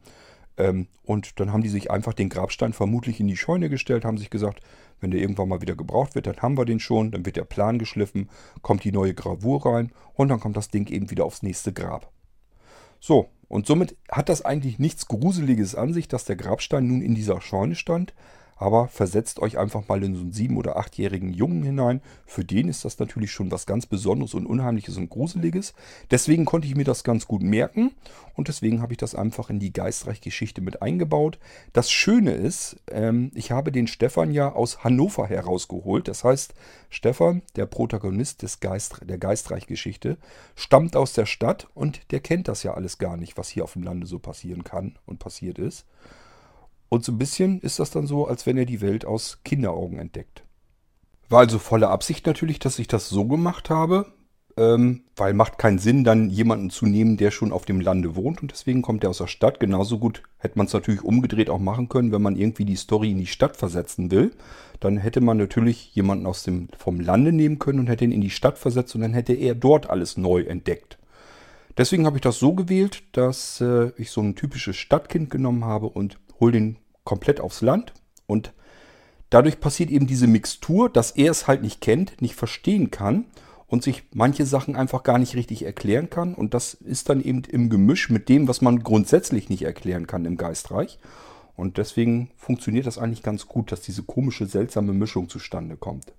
Ähm, 0.58 0.86
und 1.06 1.40
dann 1.40 1.52
haben 1.52 1.64
die 1.64 1.70
sich 1.70 1.90
einfach 1.90 2.14
den 2.14 2.30
Grabstein 2.30 2.74
vermutlich 2.74 3.20
in 3.20 3.28
die 3.28 3.38
Scheune 3.38 3.68
gestellt, 3.68 4.06
haben 4.06 4.20
sich 4.20 4.30
gesagt, 4.30 4.62
wenn 5.02 5.12
der 5.12 5.22
irgendwann 5.22 5.50
mal 5.50 5.62
wieder 5.62 5.76
gebraucht 5.76 6.16
wird, 6.16 6.28
dann 6.28 6.38
haben 6.38 6.58
wir 6.58 6.66
den 6.66 6.80
schon, 6.80 7.12
dann 7.12 7.26
wird 7.26 7.36
der 7.36 7.44
Plan 7.44 7.80
geschliffen, 7.80 8.30
kommt 8.62 8.84
die 8.84 8.92
neue 8.92 9.14
Gravur 9.14 9.66
rein 9.66 9.92
und 10.14 10.30
dann 10.30 10.40
kommt 10.40 10.58
das 10.58 10.70
Ding 10.70 10.88
eben 10.88 11.10
wieder 11.10 11.26
aufs 11.26 11.44
nächste 11.44 11.74
Grab. 11.74 12.12
So, 13.00 13.30
und 13.48 13.66
somit 13.66 13.98
hat 14.12 14.30
das 14.30 14.44
eigentlich 14.44 14.78
nichts 14.78 15.08
Gruseliges 15.08 15.76
an 15.76 15.94
sich, 15.94 16.08
dass 16.08 16.26
der 16.26 16.36
Grabstein 16.36 16.88
nun 16.88 17.02
in 17.02 17.16
dieser 17.16 17.42
Scheune 17.42 17.76
stand. 17.76 18.14
Aber 18.60 18.90
versetzt 18.90 19.40
euch 19.40 19.58
einfach 19.58 19.88
mal 19.88 20.04
in 20.04 20.16
so 20.16 20.22
einen 20.22 20.34
sieben- 20.34 20.58
oder 20.58 20.76
achtjährigen 20.76 21.34
Jungen 21.34 21.64
hinein. 21.64 22.02
Für 22.26 22.44
den 22.44 22.68
ist 22.68 22.84
das 22.84 23.00
natürlich 23.00 23.32
schon 23.32 23.52
was 23.52 23.66
ganz 23.66 23.86
Besonderes 23.86 24.34
und 24.34 24.46
Unheimliches 24.46 24.98
und 24.98 25.10
Gruseliges. 25.10 25.74
Deswegen 26.12 26.44
konnte 26.44 26.68
ich 26.68 26.76
mir 26.76 26.84
das 26.84 27.06
ganz 27.06 27.26
gut 27.26 27.42
merken 27.42 27.92
und 28.36 28.50
deswegen 28.50 28.82
habe 28.82 28.92
ich 28.92 28.98
das 28.98 29.16
einfach 29.16 29.50
in 29.50 29.60
die 29.60 29.72
Geistreich-Geschichte 29.72 30.60
mit 30.60 30.82
eingebaut. 30.82 31.40
Das 31.72 31.90
Schöne 31.90 32.32
ist, 32.32 32.76
ähm, 32.92 33.32
ich 33.34 33.52
habe 33.52 33.72
den 33.72 33.88
Stefan 33.88 34.32
ja 34.32 34.52
aus 34.52 34.84
Hannover 34.84 35.28
herausgeholt. 35.28 36.10
Das 36.10 36.26
heißt, 36.26 36.54
Stefan, 36.90 37.42
der 37.56 37.66
Protagonist 37.66 38.42
des 38.42 38.60
Geist, 38.60 39.02
der 39.04 39.20
Geistreich-Geschichte, 39.20 40.18
stammt 40.56 40.98
aus 40.98 41.14
der 41.14 41.26
Stadt 41.26 41.70
und 41.74 42.12
der 42.12 42.20
kennt 42.20 42.50
das 42.50 42.64
ja 42.64 42.74
alles 42.74 42.98
gar 42.98 43.16
nicht, 43.16 43.38
was 43.38 43.48
hier 43.48 43.64
auf 43.64 43.74
dem 43.74 43.84
Lande 43.84 44.06
so 44.06 44.20
passieren 44.20 44.66
kann 44.66 44.98
und 45.06 45.20
passiert 45.20 45.60
ist. 45.60 45.86
Und 46.90 47.06
so 47.06 47.12
ein 47.12 47.18
bisschen 47.18 47.60
ist 47.62 47.80
das 47.80 47.92
dann 47.92 48.08
so, 48.08 48.28
als 48.28 48.46
wenn 48.46 48.58
er 48.58 48.66
die 48.66 48.82
Welt 48.82 49.06
aus 49.06 49.40
Kinderaugen 49.46 50.00
entdeckt. 50.00 50.44
War 51.30 51.42
also 51.42 51.60
volle 51.60 51.90
Absicht 51.90 52.26
natürlich, 52.26 52.58
dass 52.58 52.80
ich 52.80 52.88
das 52.88 53.08
so 53.08 53.26
gemacht 53.26 53.70
habe, 53.70 54.08
ähm, 54.58 55.04
weil 55.16 55.36
macht 55.36 55.60
keinen 55.60 55.78
Sinn, 55.78 56.04
dann 56.04 56.32
jemanden 56.32 56.72
zu 56.72 56.88
nehmen, 56.88 57.18
der 57.18 57.30
schon 57.30 57.52
auf 57.52 57.66
dem 57.66 57.80
Lande 57.80 58.16
wohnt 58.16 58.42
und 58.42 58.52
deswegen 58.52 58.82
kommt 58.82 59.04
er 59.04 59.12
aus 59.12 59.20
der 59.20 59.28
Stadt. 59.28 59.60
Genauso 59.60 60.00
gut 60.00 60.24
hätte 60.40 60.58
man 60.58 60.66
es 60.66 60.74
natürlich 60.74 61.04
umgedreht 61.04 61.52
auch 61.52 61.60
machen 61.60 61.88
können, 61.88 62.12
wenn 62.12 62.24
man 62.24 62.36
irgendwie 62.36 62.66
die 62.66 62.76
Story 62.76 63.12
in 63.12 63.20
die 63.20 63.28
Stadt 63.28 63.56
versetzen 63.56 64.10
will. 64.10 64.32
Dann 64.80 64.98
hätte 64.98 65.22
man 65.22 65.38
natürlich 65.38 65.94
jemanden 65.94 66.26
aus 66.26 66.42
dem, 66.42 66.70
vom 66.78 67.00
Lande 67.00 67.32
nehmen 67.32 67.60
können 67.60 67.80
und 67.80 67.88
hätte 67.88 68.06
ihn 68.06 68.12
in 68.12 68.22
die 68.22 68.32
Stadt 68.32 68.58
versetzt 68.58 68.96
und 68.96 69.02
dann 69.02 69.14
hätte 69.14 69.34
er 69.34 69.54
dort 69.54 69.90
alles 69.90 70.18
neu 70.18 70.42
entdeckt. 70.42 70.98
Deswegen 71.78 72.06
habe 72.06 72.18
ich 72.18 72.22
das 72.22 72.40
so 72.40 72.54
gewählt, 72.54 73.04
dass 73.14 73.62
äh, 73.62 73.92
ich 73.98 74.10
so 74.10 74.22
ein 74.22 74.36
typisches 74.36 74.76
Stadtkind 74.76 75.30
genommen 75.30 75.64
habe 75.64 75.88
und 75.88 76.18
hole 76.40 76.52
den 76.52 76.78
komplett 77.04 77.40
aufs 77.40 77.62
Land 77.62 77.94
und 78.28 78.54
dadurch 79.30 79.60
passiert 79.60 79.90
eben 79.90 80.08
diese 80.08 80.28
Mixtur, 80.28 80.90
dass 80.90 81.12
er 81.12 81.32
es 81.32 81.48
halt 81.48 81.62
nicht 81.62 81.82
kennt, 81.82 82.22
nicht 82.22 82.36
verstehen 82.36 82.92
kann 82.92 83.26
und 83.68 83.84
sich 83.84 84.04
manche 84.14 84.46
Sachen 84.46 84.76
einfach 84.76 85.04
gar 85.04 85.20
nicht 85.20 85.36
richtig 85.36 85.64
erklären 85.64 86.10
kann. 86.10 86.34
Und 86.34 86.54
das 86.54 86.74
ist 86.74 87.10
dann 87.10 87.22
eben 87.22 87.44
im 87.44 87.70
Gemisch 87.70 88.10
mit 88.10 88.28
dem, 88.28 88.48
was 88.48 88.62
man 88.62 88.84
grundsätzlich 88.84 89.50
nicht 89.50 89.62
erklären 89.62 90.08
kann 90.08 90.26
im 90.26 90.38
Geistreich. 90.38 91.00
Und 91.56 91.78
deswegen 91.78 92.32
funktioniert 92.38 92.88
das 92.88 92.98
eigentlich 92.98 93.22
ganz 93.22 93.48
gut, 93.48 93.72
dass 93.72 93.82
diese 93.82 94.04
komische, 94.04 94.46
seltsame 94.46 94.94
Mischung 94.94 95.30
zustande 95.30 95.76
kommt. 95.76 96.14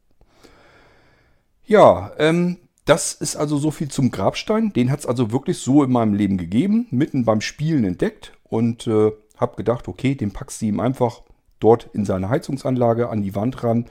Ja, 1.66 2.12
ähm, 2.18 2.58
das 2.84 3.14
ist 3.14 3.36
also 3.36 3.56
so 3.56 3.70
viel 3.70 3.88
zum 3.88 4.10
Grabstein. 4.10 4.72
Den 4.72 4.90
hat 4.90 5.00
es 5.00 5.06
also 5.06 5.32
wirklich 5.32 5.58
so 5.58 5.82
in 5.82 5.90
meinem 5.90 6.14
Leben 6.14 6.36
gegeben, 6.38 6.86
mitten 6.90 7.24
beim 7.24 7.40
Spielen 7.40 7.84
entdeckt 7.84 8.32
und 8.44 8.86
äh, 8.86 9.12
habe 9.40 9.56
gedacht, 9.56 9.88
okay, 9.88 10.14
den 10.14 10.32
packst 10.32 10.60
du 10.60 10.66
ihm 10.66 10.80
einfach 10.80 11.22
dort 11.58 11.88
in 11.92 12.04
seine 12.04 12.28
Heizungsanlage 12.28 13.08
an 13.08 13.22
die 13.22 13.34
Wand 13.34 13.62
ran 13.62 13.86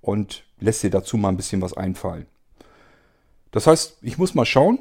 und 0.00 0.44
lässt 0.58 0.82
dir 0.82 0.90
dazu 0.90 1.16
mal 1.16 1.28
ein 1.28 1.36
bisschen 1.36 1.62
was 1.62 1.76
einfallen. 1.76 2.26
Das 3.50 3.66
heißt, 3.66 3.98
ich 4.02 4.18
muss 4.18 4.34
mal 4.34 4.46
schauen. 4.46 4.78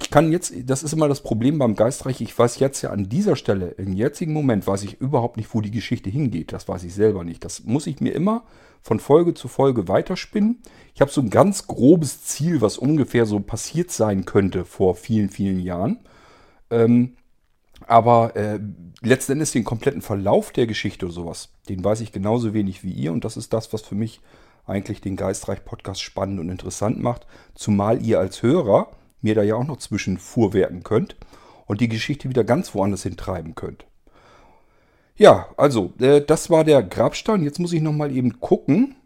Ich 0.00 0.10
kann 0.10 0.32
jetzt, 0.32 0.52
das 0.64 0.82
ist 0.82 0.92
immer 0.94 1.06
das 1.06 1.22
Problem 1.22 1.58
beim 1.58 1.76
Geistreich, 1.76 2.20
ich 2.20 2.36
weiß 2.36 2.58
jetzt 2.58 2.82
ja 2.82 2.90
an 2.90 3.08
dieser 3.08 3.36
Stelle, 3.36 3.68
im 3.72 3.92
jetzigen 3.92 4.32
Moment, 4.32 4.66
weiß 4.66 4.82
ich 4.82 5.00
überhaupt 5.00 5.36
nicht, 5.36 5.54
wo 5.54 5.60
die 5.60 5.70
Geschichte 5.70 6.10
hingeht. 6.10 6.52
Das 6.52 6.66
weiß 6.66 6.82
ich 6.84 6.94
selber 6.94 7.24
nicht. 7.24 7.44
Das 7.44 7.62
muss 7.64 7.86
ich 7.86 8.00
mir 8.00 8.12
immer 8.12 8.42
von 8.80 8.98
Folge 8.98 9.34
zu 9.34 9.46
Folge 9.46 9.86
weiterspinnen. 9.86 10.60
Ich 10.94 11.00
habe 11.00 11.10
so 11.10 11.20
ein 11.20 11.30
ganz 11.30 11.66
grobes 11.68 12.24
Ziel, 12.24 12.60
was 12.60 12.78
ungefähr 12.78 13.26
so 13.26 13.38
passiert 13.38 13.90
sein 13.92 14.24
könnte 14.24 14.64
vor 14.64 14.96
vielen, 14.96 15.28
vielen 15.28 15.60
Jahren. 15.60 16.00
Ähm, 16.70 17.16
Aber 17.86 18.36
äh, 18.36 18.60
letzten 19.00 19.32
Endes 19.32 19.52
den 19.52 19.64
kompletten 19.64 20.02
Verlauf 20.02 20.52
der 20.52 20.66
Geschichte 20.66 21.06
oder 21.06 21.14
sowas, 21.14 21.50
den 21.68 21.84
weiß 21.84 22.00
ich 22.00 22.12
genauso 22.12 22.54
wenig 22.54 22.84
wie 22.84 22.92
ihr. 22.92 23.12
Und 23.12 23.24
das 23.24 23.36
ist 23.36 23.52
das, 23.52 23.72
was 23.72 23.82
für 23.82 23.94
mich 23.94 24.20
eigentlich 24.66 25.00
den 25.00 25.16
Geistreich-Podcast 25.16 26.02
spannend 26.02 26.40
und 26.40 26.48
interessant 26.48 27.02
macht. 27.02 27.26
Zumal 27.54 28.04
ihr 28.04 28.20
als 28.20 28.42
Hörer 28.42 28.90
mir 29.20 29.34
da 29.34 29.42
ja 29.42 29.56
auch 29.56 29.66
noch 29.66 29.78
zwischen 29.78 30.18
fuhrwerken 30.18 30.82
könnt 30.82 31.16
und 31.66 31.80
die 31.80 31.88
Geschichte 31.88 32.28
wieder 32.28 32.44
ganz 32.44 32.74
woanders 32.74 33.02
hintreiben 33.02 33.54
könnt. 33.54 33.86
Ja, 35.16 35.48
also, 35.56 35.92
äh, 36.00 36.20
das 36.20 36.50
war 36.50 36.64
der 36.64 36.82
Grabstein. 36.82 37.42
Jetzt 37.42 37.58
muss 37.58 37.72
ich 37.72 37.82
nochmal 37.82 38.14
eben 38.14 38.40
gucken. 38.40 38.96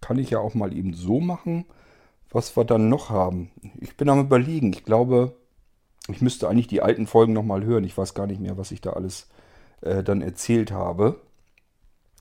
Kann 0.00 0.18
ich 0.18 0.30
ja 0.30 0.38
auch 0.38 0.54
mal 0.54 0.76
eben 0.76 0.92
so 0.92 1.20
machen, 1.20 1.64
was 2.30 2.56
wir 2.56 2.64
dann 2.64 2.88
noch 2.88 3.10
haben. 3.10 3.50
Ich 3.80 3.96
bin 3.96 4.08
am 4.08 4.20
überlegen. 4.20 4.72
Ich 4.72 4.84
glaube, 4.84 5.34
ich 6.08 6.20
müsste 6.20 6.48
eigentlich 6.48 6.66
die 6.66 6.82
alten 6.82 7.06
Folgen 7.06 7.32
nochmal 7.32 7.64
hören. 7.64 7.84
Ich 7.84 7.96
weiß 7.96 8.14
gar 8.14 8.26
nicht 8.26 8.40
mehr, 8.40 8.58
was 8.58 8.70
ich 8.70 8.80
da 8.80 8.90
alles 8.90 9.28
äh, 9.80 10.02
dann 10.02 10.20
erzählt 10.20 10.70
habe. 10.70 11.20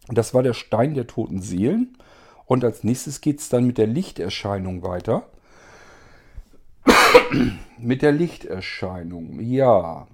Das 0.07 0.33
war 0.33 0.43
der 0.43 0.53
Stein 0.53 0.93
der 0.93 1.07
toten 1.07 1.41
Seelen. 1.41 1.97
Und 2.45 2.63
als 2.63 2.83
nächstes 2.83 3.21
geht 3.21 3.39
es 3.39 3.49
dann 3.49 3.65
mit 3.65 3.77
der 3.77 3.87
Lichterscheinung 3.87 4.83
weiter. 4.83 5.27
mit 7.77 8.01
der 8.01 8.11
Lichterscheinung, 8.11 9.39
ja. 9.39 10.07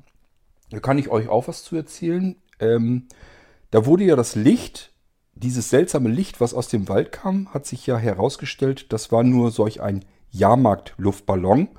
Da 0.72 0.80
kann 0.80 0.98
ich 0.98 1.10
euch 1.10 1.28
auch 1.28 1.48
was 1.48 1.64
zu 1.64 1.76
erzählen. 1.76 2.36
Ähm, 2.60 3.08
da 3.72 3.86
wurde 3.86 4.04
ja 4.04 4.16
das 4.16 4.36
Licht, 4.36 4.94
dieses 5.34 5.70
seltsame 5.70 6.10
Licht, 6.10 6.42
was 6.42 6.54
aus 6.54 6.68
dem 6.68 6.88
Wald 6.88 7.12
kam, 7.12 7.54
hat 7.54 7.66
sich 7.66 7.86
ja 7.88 7.98
herausgestellt, 7.98 8.92
das 8.92 9.12
war 9.12 9.24
nur 9.24 9.52
solch 9.52 9.82
ein 9.82 10.06
Jahrmarkt-Luftballon 10.32 11.70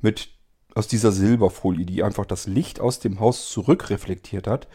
mit 0.00 0.30
aus 0.74 0.88
dieser 0.88 1.12
Silberfolie, 1.12 1.84
die 1.84 2.02
einfach 2.02 2.26
das 2.26 2.46
Licht 2.46 2.80
aus 2.80 2.98
dem 3.00 3.20
Haus 3.20 3.50
zurückreflektiert 3.50 4.46
hat. 4.46 4.68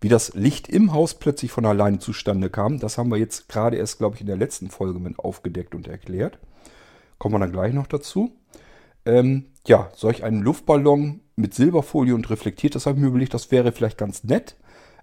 Wie 0.00 0.08
das 0.08 0.34
Licht 0.34 0.68
im 0.68 0.92
Haus 0.92 1.14
plötzlich 1.14 1.50
von 1.50 1.66
alleine 1.66 1.98
zustande 1.98 2.48
kam, 2.48 2.78
das 2.78 2.96
haben 2.96 3.10
wir 3.10 3.18
jetzt 3.18 3.48
gerade 3.48 3.76
erst, 3.76 3.98
glaube 3.98 4.14
ich, 4.14 4.22
in 4.22 4.26
der 4.26 4.36
letzten 4.36 4.70
Folge 4.70 4.98
mit 4.98 5.18
aufgedeckt 5.18 5.74
und 5.74 5.88
erklärt. 5.88 6.38
Kommen 7.18 7.34
wir 7.34 7.38
dann 7.40 7.52
gleich 7.52 7.74
noch 7.74 7.86
dazu. 7.86 8.32
Ähm, 9.04 9.46
ja, 9.66 9.90
solch 9.94 10.24
einen 10.24 10.40
Luftballon 10.40 11.20
mit 11.36 11.54
Silberfolie 11.54 12.14
und 12.14 12.30
reflektiert, 12.30 12.74
das 12.74 12.86
habe 12.86 12.96
ich 12.96 13.02
mir 13.02 13.08
überlegt, 13.08 13.34
das 13.34 13.50
wäre 13.50 13.72
vielleicht 13.72 13.98
ganz 13.98 14.24
nett, 14.24 14.56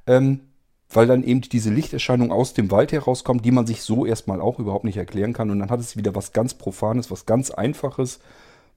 ähm, 0.08 0.42
weil 0.90 1.06
dann 1.06 1.24
eben 1.24 1.42
diese 1.42 1.70
Lichterscheinung 1.70 2.32
aus 2.32 2.54
dem 2.54 2.72
Wald 2.72 2.92
herauskommt, 2.92 3.44
die 3.46 3.52
man 3.52 3.68
sich 3.68 3.82
so 3.82 4.06
erstmal 4.06 4.42
auch 4.42 4.58
überhaupt 4.58 4.86
nicht 4.86 4.98
erklären 4.98 5.34
kann. 5.34 5.52
Und 5.52 5.60
dann 5.60 5.70
hat 5.70 5.80
es 5.80 5.98
wieder 5.98 6.16
was 6.16 6.32
ganz 6.32 6.54
Profanes, 6.54 7.12
was 7.12 7.26
ganz 7.26 7.52
Einfaches, 7.52 8.20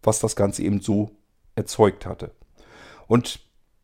was 0.02 0.18
das 0.20 0.36
Ganze 0.36 0.64
eben 0.64 0.80
so 0.80 1.10
erzeugt 1.60 2.06
hatte. 2.06 2.32
Und 3.06 3.40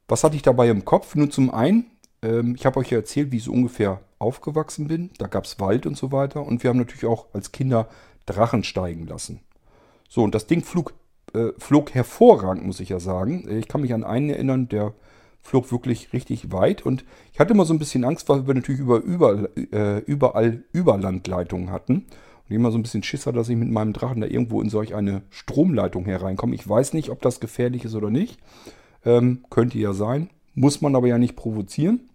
was 0.08 0.24
hatte 0.24 0.36
ich 0.36 0.42
dabei 0.42 0.68
im 0.68 0.84
Kopf? 0.84 1.14
Nun 1.14 1.30
zum 1.30 1.50
einen, 1.50 1.86
ähm, 2.22 2.54
ich 2.56 2.66
habe 2.66 2.80
euch 2.80 2.90
ja 2.90 2.98
erzählt, 2.98 3.32
wie 3.32 3.36
ich 3.36 3.44
so 3.44 3.52
ungefähr 3.52 4.00
aufgewachsen 4.18 4.88
bin. 4.88 5.10
Da 5.18 5.26
gab 5.26 5.44
es 5.44 5.60
Wald 5.60 5.86
und 5.86 5.96
so 5.96 6.12
weiter. 6.12 6.42
Und 6.42 6.62
wir 6.62 6.70
haben 6.70 6.78
natürlich 6.78 7.06
auch 7.06 7.26
als 7.32 7.52
Kinder 7.52 7.88
Drachen 8.24 8.64
steigen 8.64 9.06
lassen. 9.06 9.40
So, 10.08 10.22
und 10.22 10.34
das 10.34 10.46
Ding 10.46 10.64
flog, 10.64 10.94
äh, 11.34 11.48
flog 11.58 11.94
hervorragend, 11.94 12.64
muss 12.64 12.80
ich 12.80 12.88
ja 12.88 13.00
sagen. 13.00 13.48
Ich 13.48 13.68
kann 13.68 13.80
mich 13.80 13.94
an 13.94 14.04
einen 14.04 14.30
erinnern, 14.30 14.68
der 14.68 14.94
flog 15.42 15.70
wirklich 15.70 16.12
richtig 16.12 16.52
weit. 16.52 16.84
Und 16.84 17.04
ich 17.32 17.40
hatte 17.40 17.52
immer 17.52 17.64
so 17.64 17.74
ein 17.74 17.78
bisschen 17.78 18.04
Angst, 18.04 18.28
weil 18.28 18.46
wir 18.46 18.54
natürlich 18.54 18.80
über, 18.80 18.98
über, 18.98 19.48
äh, 19.56 19.98
überall 20.00 20.64
Überlandleitungen 20.72 21.70
hatten. 21.70 22.06
Und 22.48 22.54
immer 22.54 22.70
so 22.70 22.78
ein 22.78 22.82
bisschen 22.82 23.02
Schisser, 23.02 23.32
dass 23.32 23.48
ich 23.48 23.56
mit 23.56 23.70
meinem 23.70 23.92
Drachen 23.92 24.20
da 24.20 24.26
irgendwo 24.26 24.62
in 24.62 24.68
solch 24.68 24.94
eine 24.94 25.22
Stromleitung 25.30 26.04
hereinkomme. 26.04 26.54
Ich 26.54 26.68
weiß 26.68 26.92
nicht, 26.92 27.10
ob 27.10 27.20
das 27.22 27.40
gefährlich 27.40 27.84
ist 27.84 27.94
oder 27.94 28.10
nicht. 28.10 28.38
Ähm, 29.04 29.44
könnte 29.50 29.78
ja 29.78 29.92
sein. 29.92 30.30
Muss 30.54 30.80
man 30.80 30.94
aber 30.94 31.08
ja 31.08 31.18
nicht 31.18 31.36
provozieren. 31.36 32.08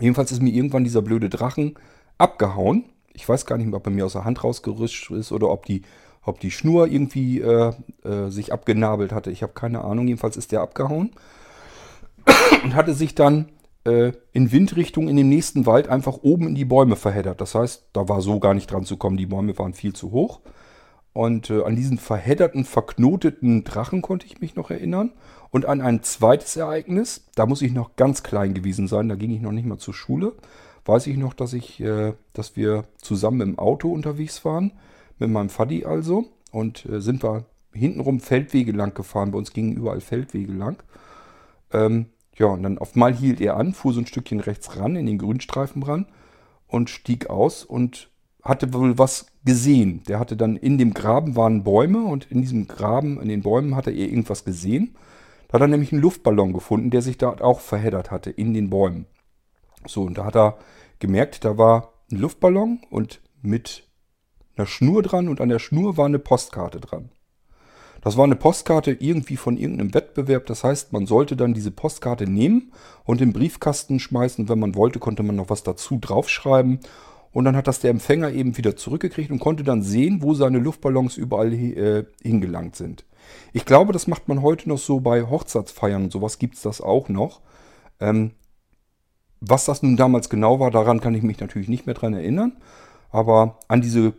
Jedenfalls 0.00 0.32
ist 0.32 0.42
mir 0.42 0.52
irgendwann 0.52 0.84
dieser 0.84 1.02
blöde 1.02 1.28
Drachen 1.28 1.74
abgehauen. 2.18 2.84
Ich 3.12 3.28
weiß 3.28 3.46
gar 3.46 3.56
nicht 3.56 3.66
mehr, 3.66 3.76
ob 3.76 3.86
er 3.86 3.92
mir 3.92 4.06
aus 4.06 4.14
der 4.14 4.24
Hand 4.24 4.42
rausgerüscht 4.42 5.10
ist 5.12 5.30
oder 5.30 5.50
ob 5.50 5.66
die, 5.66 5.82
ob 6.22 6.40
die 6.40 6.50
Schnur 6.50 6.88
irgendwie 6.88 7.40
äh, 7.40 7.72
äh, 8.02 8.30
sich 8.30 8.52
abgenabelt 8.52 9.12
hatte. 9.12 9.30
Ich 9.30 9.42
habe 9.42 9.52
keine 9.52 9.82
Ahnung. 9.84 10.08
Jedenfalls 10.08 10.36
ist 10.36 10.50
der 10.50 10.62
abgehauen 10.62 11.12
und 12.64 12.74
hatte 12.74 12.92
sich 12.92 13.14
dann 13.14 13.48
äh, 13.84 14.12
in 14.32 14.52
Windrichtung 14.52 15.08
in 15.08 15.16
dem 15.16 15.28
nächsten 15.28 15.66
Wald 15.66 15.88
einfach 15.88 16.18
oben 16.22 16.48
in 16.48 16.54
die 16.54 16.64
Bäume 16.64 16.96
verheddert. 16.96 17.40
Das 17.40 17.54
heißt, 17.54 17.88
da 17.92 18.08
war 18.08 18.20
so 18.20 18.40
gar 18.40 18.54
nicht 18.54 18.70
dran 18.70 18.84
zu 18.84 18.96
kommen. 18.96 19.16
Die 19.16 19.26
Bäume 19.26 19.56
waren 19.58 19.74
viel 19.74 19.92
zu 19.92 20.10
hoch. 20.10 20.40
Und 21.12 21.48
äh, 21.50 21.62
an 21.62 21.76
diesen 21.76 21.98
verhedderten, 21.98 22.64
verknoteten 22.64 23.62
Drachen 23.62 24.02
konnte 24.02 24.26
ich 24.26 24.40
mich 24.40 24.56
noch 24.56 24.70
erinnern. 24.70 25.12
Und 25.50 25.64
an 25.64 25.80
ein 25.80 26.02
zweites 26.02 26.56
Ereignis, 26.56 27.26
da 27.36 27.46
muss 27.46 27.62
ich 27.62 27.72
noch 27.72 27.94
ganz 27.94 28.24
klein 28.24 28.54
gewesen 28.54 28.88
sein, 28.88 29.08
da 29.08 29.14
ging 29.14 29.30
ich 29.30 29.40
noch 29.40 29.52
nicht 29.52 29.66
mal 29.66 29.78
zur 29.78 29.94
Schule. 29.94 30.32
Weiß 30.84 31.06
ich 31.06 31.16
noch, 31.16 31.32
dass 31.32 31.52
ich, 31.52 31.80
äh, 31.80 32.14
dass 32.32 32.56
wir 32.56 32.84
zusammen 33.00 33.40
im 33.40 33.58
Auto 33.58 33.92
unterwegs 33.92 34.44
waren, 34.44 34.72
mit 35.18 35.30
meinem 35.30 35.50
Faddy 35.50 35.84
also. 35.84 36.24
Und 36.50 36.84
äh, 36.86 37.00
sind 37.00 37.22
wir 37.22 37.44
hintenrum 37.72 38.18
Feldwege 38.18 38.72
lang 38.72 38.94
gefahren. 38.94 39.30
Bei 39.30 39.38
uns 39.38 39.52
gingen 39.52 39.76
überall 39.76 40.00
Feldwege 40.00 40.52
lang. 40.52 40.82
Ähm, 41.72 42.06
ja, 42.36 42.46
und 42.46 42.62
dann 42.62 42.78
auf 42.78 42.96
mal 42.96 43.14
hielt 43.14 43.40
er 43.40 43.56
an, 43.56 43.74
fuhr 43.74 43.92
so 43.92 44.00
ein 44.00 44.06
Stückchen 44.06 44.40
rechts 44.40 44.76
ran, 44.76 44.96
in 44.96 45.06
den 45.06 45.18
Grünstreifen 45.18 45.82
ran 45.82 46.06
und 46.66 46.90
stieg 46.90 47.30
aus 47.30 47.64
und 47.64 48.10
hatte 48.42 48.72
wohl 48.74 48.98
was 48.98 49.26
gesehen. 49.44 50.02
Der 50.08 50.18
hatte 50.18 50.36
dann 50.36 50.56
in 50.56 50.76
dem 50.76 50.92
Graben 50.94 51.36
waren 51.36 51.64
Bäume 51.64 52.04
und 52.04 52.30
in 52.30 52.40
diesem 52.40 52.68
Graben, 52.68 53.20
in 53.20 53.28
den 53.28 53.42
Bäumen 53.42 53.76
hatte 53.76 53.90
er 53.90 54.08
irgendwas 54.08 54.44
gesehen. 54.44 54.96
Da 55.48 55.54
hat 55.54 55.62
er 55.62 55.68
nämlich 55.68 55.92
einen 55.92 56.02
Luftballon 56.02 56.52
gefunden, 56.52 56.90
der 56.90 57.02
sich 57.02 57.16
da 57.16 57.30
auch 57.40 57.60
verheddert 57.60 58.10
hatte 58.10 58.30
in 58.30 58.52
den 58.52 58.70
Bäumen. 58.70 59.06
So, 59.86 60.02
und 60.02 60.18
da 60.18 60.24
hat 60.24 60.36
er 60.36 60.58
gemerkt, 60.98 61.44
da 61.44 61.56
war 61.56 61.92
ein 62.10 62.18
Luftballon 62.18 62.80
und 62.90 63.20
mit 63.40 63.88
einer 64.56 64.66
Schnur 64.66 65.02
dran 65.02 65.28
und 65.28 65.40
an 65.40 65.48
der 65.48 65.58
Schnur 65.58 65.96
war 65.96 66.06
eine 66.06 66.18
Postkarte 66.18 66.80
dran. 66.80 67.10
Das 68.04 68.18
war 68.18 68.24
eine 68.24 68.36
Postkarte 68.36 68.92
irgendwie 68.92 69.38
von 69.38 69.56
irgendeinem 69.56 69.94
Wettbewerb. 69.94 70.44
Das 70.46 70.62
heißt, 70.62 70.92
man 70.92 71.06
sollte 71.06 71.36
dann 71.36 71.54
diese 71.54 71.70
Postkarte 71.70 72.26
nehmen 72.26 72.70
und 73.04 73.22
im 73.22 73.32
Briefkasten 73.32 73.98
schmeißen. 73.98 74.48
Wenn 74.50 74.58
man 74.58 74.74
wollte, 74.74 74.98
konnte 74.98 75.22
man 75.22 75.36
noch 75.36 75.48
was 75.48 75.62
dazu 75.62 75.98
draufschreiben. 75.98 76.80
Und 77.32 77.46
dann 77.46 77.56
hat 77.56 77.66
das 77.66 77.80
der 77.80 77.90
Empfänger 77.90 78.30
eben 78.30 78.58
wieder 78.58 78.76
zurückgekriegt 78.76 79.30
und 79.30 79.40
konnte 79.40 79.64
dann 79.64 79.82
sehen, 79.82 80.22
wo 80.22 80.34
seine 80.34 80.58
Luftballons 80.58 81.16
überall 81.16 81.52
äh, 81.54 82.04
hingelangt 82.22 82.76
sind. 82.76 83.06
Ich 83.54 83.64
glaube, 83.64 83.94
das 83.94 84.06
macht 84.06 84.28
man 84.28 84.42
heute 84.42 84.68
noch 84.68 84.78
so 84.78 85.00
bei 85.00 85.22
Hochzeitsfeiern 85.22 86.04
und 86.04 86.12
sowas 86.12 86.38
gibt 86.38 86.56
es 86.56 86.62
das 86.62 86.82
auch 86.82 87.08
noch. 87.08 87.40
Ähm, 88.00 88.32
was 89.40 89.64
das 89.64 89.82
nun 89.82 89.96
damals 89.96 90.28
genau 90.28 90.60
war, 90.60 90.70
daran 90.70 91.00
kann 91.00 91.14
ich 91.14 91.22
mich 91.22 91.40
natürlich 91.40 91.68
nicht 91.68 91.86
mehr 91.86 91.94
dran 91.94 92.12
erinnern. 92.12 92.58
Aber 93.10 93.58
an 93.66 93.80
diese 93.80 94.12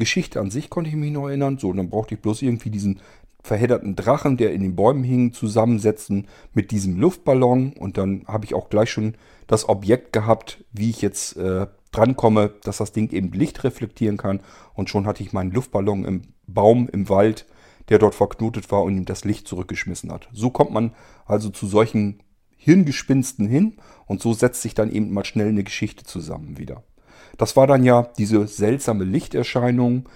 Geschichte 0.00 0.40
an 0.40 0.50
sich 0.50 0.70
konnte 0.70 0.90
ich 0.90 0.96
mich 0.96 1.12
noch 1.12 1.28
erinnern. 1.28 1.58
So, 1.58 1.72
dann 1.72 1.90
brauchte 1.90 2.14
ich 2.14 2.20
bloß 2.20 2.42
irgendwie 2.42 2.70
diesen 2.70 3.00
verhedderten 3.42 3.96
Drachen, 3.96 4.36
der 4.36 4.52
in 4.52 4.62
den 4.62 4.76
Bäumen 4.76 5.04
hing, 5.04 5.32
zusammensetzen 5.32 6.28
mit 6.52 6.70
diesem 6.70 6.98
Luftballon. 6.98 7.72
Und 7.72 7.96
dann 7.98 8.24
habe 8.26 8.44
ich 8.44 8.54
auch 8.54 8.68
gleich 8.68 8.90
schon 8.90 9.14
das 9.46 9.68
Objekt 9.68 10.12
gehabt, 10.12 10.64
wie 10.72 10.90
ich 10.90 11.02
jetzt 11.02 11.36
äh, 11.36 11.66
drankomme, 11.92 12.52
dass 12.62 12.78
das 12.78 12.92
Ding 12.92 13.10
eben 13.10 13.32
Licht 13.32 13.64
reflektieren 13.64 14.16
kann. 14.16 14.40
Und 14.74 14.90
schon 14.90 15.06
hatte 15.06 15.22
ich 15.22 15.32
meinen 15.32 15.52
Luftballon 15.52 16.04
im 16.04 16.22
Baum, 16.46 16.88
im 16.92 17.08
Wald, 17.08 17.46
der 17.88 17.98
dort 17.98 18.14
verknotet 18.14 18.70
war 18.70 18.82
und 18.82 18.96
ihm 18.96 19.04
das 19.04 19.24
Licht 19.24 19.48
zurückgeschmissen 19.48 20.12
hat. 20.12 20.28
So 20.32 20.50
kommt 20.50 20.72
man 20.72 20.92
also 21.26 21.50
zu 21.50 21.66
solchen 21.66 22.22
Hirngespinsten 22.56 23.48
hin 23.48 23.76
und 24.06 24.20
so 24.20 24.32
setzt 24.32 24.62
sich 24.62 24.74
dann 24.74 24.92
eben 24.92 25.12
mal 25.12 25.24
schnell 25.24 25.48
eine 25.48 25.64
Geschichte 25.64 26.04
zusammen 26.04 26.58
wieder. 26.58 26.82
Das 27.38 27.56
war 27.56 27.66
dann 27.66 27.84
ja 27.84 28.02
diese 28.18 28.46
seltsame 28.46 29.04
Lichterscheinung. 29.04 30.08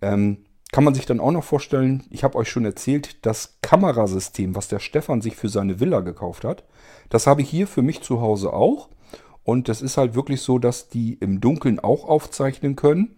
Ähm, 0.00 0.38
kann 0.72 0.84
man 0.84 0.94
sich 0.94 1.04
dann 1.04 1.20
auch 1.20 1.30
noch 1.30 1.44
vorstellen, 1.44 2.02
ich 2.10 2.24
habe 2.24 2.36
euch 2.38 2.48
schon 2.48 2.64
erzählt, 2.64 3.24
das 3.26 3.58
Kamerasystem, 3.60 4.56
was 4.56 4.68
der 4.68 4.80
Stefan 4.80 5.20
sich 5.20 5.36
für 5.36 5.50
seine 5.50 5.80
Villa 5.80 6.00
gekauft 6.00 6.44
hat, 6.44 6.64
das 7.10 7.26
habe 7.26 7.42
ich 7.42 7.50
hier 7.50 7.66
für 7.66 7.82
mich 7.82 8.00
zu 8.00 8.22
Hause 8.22 8.54
auch. 8.54 8.88
Und 9.44 9.68
das 9.68 9.82
ist 9.82 9.98
halt 9.98 10.14
wirklich 10.14 10.40
so, 10.40 10.58
dass 10.58 10.88
die 10.88 11.14
im 11.14 11.40
Dunkeln 11.40 11.78
auch 11.78 12.08
aufzeichnen 12.08 12.74
können. 12.74 13.16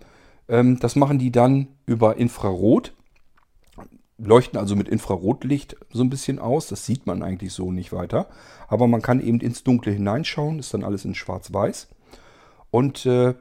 Ähm, 0.48 0.80
das 0.80 0.96
machen 0.96 1.18
die 1.18 1.30
dann 1.30 1.68
über 1.86 2.16
Infrarot. 2.16 2.92
Leuchten 4.16 4.58
also 4.58 4.74
mit 4.74 4.88
Infrarotlicht 4.88 5.76
so 5.92 6.02
ein 6.02 6.10
bisschen 6.10 6.38
aus. 6.38 6.66
Das 6.66 6.86
sieht 6.86 7.06
man 7.06 7.22
eigentlich 7.22 7.52
so 7.52 7.70
nicht 7.70 7.92
weiter. 7.92 8.26
Aber 8.68 8.86
man 8.88 9.02
kann 9.02 9.20
eben 9.20 9.40
ins 9.40 9.64
Dunkle 9.64 9.92
hineinschauen. 9.92 10.58
Ist 10.58 10.72
dann 10.72 10.82
alles 10.82 11.04
in 11.04 11.14
Schwarz-Weiß. 11.14 11.88
Und 12.70 13.06
äh, 13.06 13.34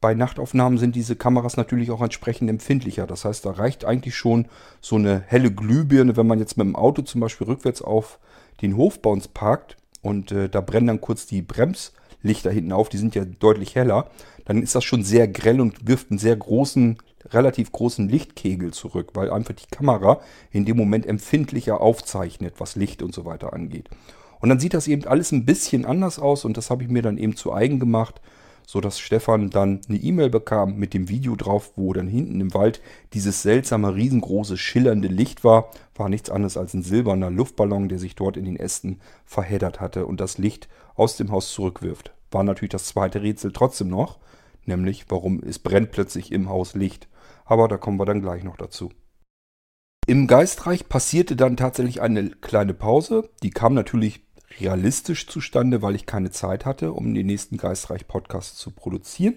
bei 0.00 0.14
Nachtaufnahmen 0.14 0.78
sind 0.78 0.96
diese 0.96 1.14
Kameras 1.14 1.56
natürlich 1.56 1.90
auch 1.90 2.00
entsprechend 2.00 2.48
empfindlicher. 2.48 3.06
Das 3.06 3.24
heißt, 3.24 3.44
da 3.44 3.50
reicht 3.50 3.84
eigentlich 3.84 4.16
schon 4.16 4.46
so 4.80 4.96
eine 4.96 5.22
helle 5.26 5.52
Glühbirne, 5.52 6.16
wenn 6.16 6.26
man 6.26 6.38
jetzt 6.38 6.56
mit 6.56 6.66
dem 6.66 6.76
Auto 6.76 7.02
zum 7.02 7.20
Beispiel 7.20 7.46
rückwärts 7.46 7.82
auf 7.82 8.18
den 8.62 8.76
Hof 8.76 9.00
bei 9.02 9.10
uns 9.10 9.28
parkt 9.28 9.76
und 10.02 10.32
äh, 10.32 10.48
da 10.48 10.60
brennen 10.60 10.86
dann 10.86 11.00
kurz 11.00 11.26
die 11.26 11.42
Bremslichter 11.42 12.50
hinten 12.50 12.72
auf, 12.72 12.88
die 12.88 12.96
sind 12.96 13.14
ja 13.14 13.24
deutlich 13.24 13.74
heller, 13.74 14.10
dann 14.46 14.62
ist 14.62 14.74
das 14.74 14.84
schon 14.84 15.02
sehr 15.02 15.28
grell 15.28 15.60
und 15.60 15.86
wirft 15.86 16.10
einen 16.10 16.18
sehr 16.18 16.36
großen, 16.36 16.96
relativ 17.26 17.70
großen 17.70 18.08
Lichtkegel 18.08 18.72
zurück, 18.72 19.10
weil 19.14 19.30
einfach 19.30 19.54
die 19.54 19.70
Kamera 19.70 20.20
in 20.50 20.64
dem 20.64 20.78
Moment 20.78 21.04
empfindlicher 21.04 21.80
aufzeichnet, 21.80 22.54
was 22.58 22.74
Licht 22.74 23.02
und 23.02 23.14
so 23.14 23.26
weiter 23.26 23.52
angeht. 23.52 23.90
Und 24.40 24.48
dann 24.48 24.60
sieht 24.60 24.72
das 24.72 24.88
eben 24.88 25.04
alles 25.06 25.32
ein 25.32 25.44
bisschen 25.44 25.84
anders 25.84 26.18
aus 26.18 26.46
und 26.46 26.56
das 26.56 26.70
habe 26.70 26.82
ich 26.82 26.88
mir 26.88 27.02
dann 27.02 27.18
eben 27.18 27.36
zu 27.36 27.52
eigen 27.52 27.78
gemacht, 27.78 28.22
sodass 28.66 29.00
Stefan 29.00 29.50
dann 29.50 29.80
eine 29.88 29.98
E-Mail 29.98 30.30
bekam 30.30 30.76
mit 30.76 30.94
dem 30.94 31.08
Video 31.08 31.36
drauf, 31.36 31.72
wo 31.76 31.92
dann 31.92 32.08
hinten 32.08 32.40
im 32.40 32.54
Wald 32.54 32.80
dieses 33.12 33.42
seltsame, 33.42 33.94
riesengroße, 33.94 34.56
schillernde 34.56 35.08
Licht 35.08 35.44
war. 35.44 35.70
War 35.94 36.08
nichts 36.08 36.30
anderes 36.30 36.56
als 36.56 36.74
ein 36.74 36.82
silberner 36.82 37.30
Luftballon, 37.30 37.88
der 37.88 37.98
sich 37.98 38.14
dort 38.14 38.36
in 38.36 38.44
den 38.44 38.56
Ästen 38.56 39.00
verheddert 39.24 39.80
hatte 39.80 40.06
und 40.06 40.20
das 40.20 40.38
Licht 40.38 40.68
aus 40.94 41.16
dem 41.16 41.30
Haus 41.30 41.52
zurückwirft. 41.52 42.12
War 42.30 42.44
natürlich 42.44 42.70
das 42.70 42.86
zweite 42.86 43.22
Rätsel 43.22 43.52
trotzdem 43.52 43.88
noch, 43.88 44.18
nämlich 44.64 45.06
warum 45.08 45.42
es 45.42 45.58
brennt 45.58 45.90
plötzlich 45.90 46.32
im 46.32 46.48
Haus 46.48 46.74
Licht. 46.74 47.08
Aber 47.44 47.66
da 47.68 47.76
kommen 47.76 47.98
wir 47.98 48.06
dann 48.06 48.22
gleich 48.22 48.44
noch 48.44 48.56
dazu. 48.56 48.90
Im 50.06 50.26
Geistreich 50.26 50.88
passierte 50.88 51.36
dann 51.36 51.56
tatsächlich 51.56 52.00
eine 52.00 52.30
kleine 52.30 52.74
Pause. 52.74 53.30
Die 53.42 53.50
kam 53.50 53.74
natürlich 53.74 54.24
realistisch 54.58 55.26
zustande, 55.26 55.82
weil 55.82 55.94
ich 55.94 56.06
keine 56.06 56.30
Zeit 56.30 56.64
hatte, 56.64 56.92
um 56.92 57.14
den 57.14 57.26
nächsten 57.26 57.56
Geistreich-Podcast 57.56 58.58
zu 58.58 58.70
produzieren. 58.70 59.34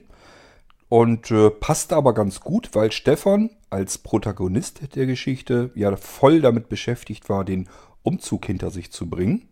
Und 0.89 1.31
äh, 1.31 1.49
passte 1.49 1.95
aber 1.95 2.13
ganz 2.13 2.39
gut, 2.39 2.69
weil 2.73 2.91
Stefan 2.91 3.49
als 3.69 3.97
Protagonist 3.97 4.95
der 4.95 5.05
Geschichte 5.07 5.71
ja 5.75 5.95
voll 5.95 6.41
damit 6.41 6.69
beschäftigt 6.69 7.29
war, 7.29 7.43
den 7.43 7.67
Umzug 8.03 8.45
hinter 8.45 8.69
sich 8.69 8.91
zu 8.91 9.09
bringen. 9.09 9.49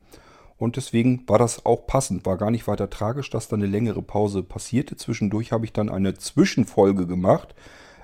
Und 0.57 0.75
deswegen 0.75 1.27
war 1.27 1.39
das 1.39 1.65
auch 1.65 1.87
passend, 1.87 2.27
war 2.27 2.37
gar 2.37 2.51
nicht 2.51 2.67
weiter 2.67 2.91
tragisch, 2.91 3.31
dass 3.31 3.47
da 3.47 3.55
eine 3.55 3.65
längere 3.65 4.03
Pause 4.03 4.43
passierte. 4.43 4.95
Zwischendurch 4.95 5.51
habe 5.51 5.65
ich 5.65 5.73
dann 5.73 5.89
eine 5.89 6.13
Zwischenfolge 6.13 7.07
gemacht, 7.07 7.55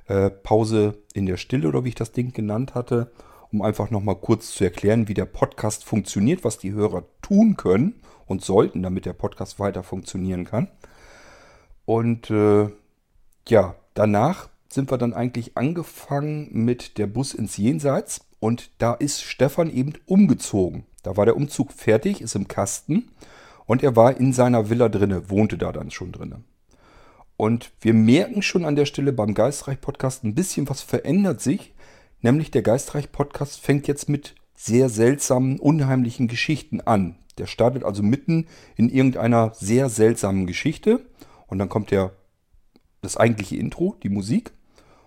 äh, 0.08 0.32
Pause 0.32 0.98
in 1.14 1.28
der 1.28 1.38
Stille 1.38 1.68
oder 1.68 1.84
wie 1.84 1.90
ich 1.90 1.96
das 1.96 2.14
Ding 2.14 2.34
genannt 2.34 2.74
hatte, 2.74 3.12
um 3.52 3.62
einfach 3.62 3.90
nochmal 3.90 4.16
kurz 4.16 4.54
zu 4.54 4.64
erklären, 4.64 5.08
wie 5.08 5.14
der 5.14 5.26
Podcast 5.26 5.84
funktioniert, 5.84 6.44
was 6.44 6.58
die 6.58 6.74
Hörer 6.74 7.06
tun 7.22 7.58
können 7.58 8.02
und 8.26 8.44
sollten, 8.44 8.84
damit 8.84 9.06
der 9.06 9.14
Podcast 9.14 9.60
weiter 9.60 9.84
funktionieren 9.84 10.46
kann. 10.46 10.70
Und 11.86 12.30
äh, 12.30 12.70
ja, 13.48 13.76
danach 13.94 14.50
sind 14.70 14.92
wir 14.92 14.98
dann 14.98 15.14
eigentlich 15.14 15.58
angefangen 15.58 16.50
mit 16.52 16.98
der 16.98 17.08
Bus 17.08 17.34
ins 17.34 17.58
Jenseits 17.58 18.26
und 18.40 18.70
da 18.78 18.94
ist 18.94 19.22
Stefan 19.22 19.72
eben 19.72 19.94
umgezogen. 20.06 20.86
Da 21.04 21.16
war 21.16 21.26
der 21.26 21.38
Umzug 21.38 21.72
fertig, 21.72 22.22
ist 22.22 22.36
im 22.36 22.48
Kasten 22.48 23.10
und 23.66 23.84
er 23.84 23.96
war 23.96 24.18
in 24.18 24.34
seiner 24.34 24.70
Villa 24.70 24.90
drinne, 24.90 25.30
wohnte 25.30 25.58
da 25.58 25.72
dann 25.72 25.92
schon 25.92 26.12
drinne. 26.12 26.42
Und 27.38 27.72
wir 27.82 27.94
merken 27.94 28.42
schon 28.42 28.66
an 28.66 28.76
der 28.76 28.86
Stelle 28.86 29.14
beim 29.14 29.34
Geistreich-Podcast 29.34 30.24
ein 30.24 30.36
bisschen 30.36 30.68
was 30.68 30.82
verändert 30.82 31.40
sich, 31.40 31.74
nämlich 32.22 32.52
der 32.52 32.62
Geistreich-Podcast 32.62 33.60
fängt 33.60 33.88
jetzt 33.88 34.10
mit 34.10 34.36
sehr 34.56 34.90
seltsamen, 34.90 35.60
unheimlichen 35.60 36.28
Geschichten 36.28 36.82
an. 36.82 37.16
Der 37.38 37.46
startet 37.46 37.84
also 37.84 38.02
mitten 38.02 38.48
in 38.76 38.90
irgendeiner 38.90 39.54
sehr 39.54 39.90
seltsamen 39.90 40.48
Geschichte 40.48 41.06
und 41.48 41.60
dann 41.60 41.70
kommt 41.70 41.92
der, 41.92 42.12
das 43.02 43.18
eigentliche 43.18 43.58
Intro, 43.58 43.96
die 44.02 44.10
Musik 44.10 44.52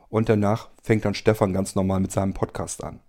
und 0.08 0.28
danach 0.28 0.68
fängt 0.82 1.04
dann 1.04 1.14
Stefan 1.14 1.52
ganz 1.52 1.74
normal 1.74 2.00
mit 2.00 2.12
seinem 2.12 2.34
Podcast 2.34 2.84
an. 2.84 3.00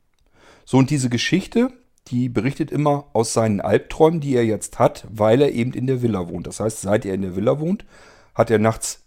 So, 0.65 0.77
und 0.77 0.89
diese 0.89 1.09
Geschichte, 1.09 1.71
die 2.07 2.29
berichtet 2.29 2.71
immer 2.71 3.05
aus 3.13 3.33
seinen 3.33 3.61
Albträumen, 3.61 4.21
die 4.21 4.35
er 4.35 4.45
jetzt 4.45 4.79
hat, 4.79 5.05
weil 5.09 5.41
er 5.41 5.51
eben 5.51 5.73
in 5.73 5.87
der 5.87 6.01
Villa 6.01 6.27
wohnt. 6.29 6.47
Das 6.47 6.59
heißt, 6.59 6.81
seit 6.81 7.05
er 7.05 7.13
in 7.13 7.21
der 7.21 7.35
Villa 7.35 7.59
wohnt, 7.59 7.85
hat 8.33 8.49
er 8.49 8.59
nachts 8.59 9.03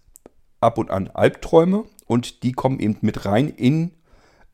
ab 0.61 0.78
und 0.78 0.90
an 0.90 1.09
Albträume 1.09 1.85
und 2.07 2.42
die 2.42 2.52
kommen 2.52 2.80
eben 2.80 2.98
mit 3.00 3.24
rein 3.24 3.48
in 3.48 3.92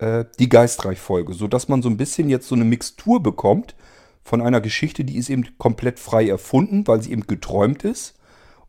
äh, 0.01 0.25
die 0.39 0.49
Geistreich-Folge, 0.49 1.35
sodass 1.35 1.69
man 1.69 1.83
so 1.83 1.89
ein 1.89 1.97
bisschen 1.97 2.29
jetzt 2.29 2.49
so 2.49 2.55
eine 2.55 2.65
Mixtur 2.65 3.23
bekommt 3.23 3.75
von 4.23 4.41
einer 4.41 4.61
Geschichte, 4.61 5.05
die 5.05 5.17
ist 5.17 5.31
eben 5.31 5.57
komplett 5.59 5.99
frei 5.99 6.29
erfunden, 6.29 6.87
weil 6.87 7.03
sie 7.03 7.13
eben 7.13 7.27
geträumt 7.27 7.85
ist, 7.85 8.15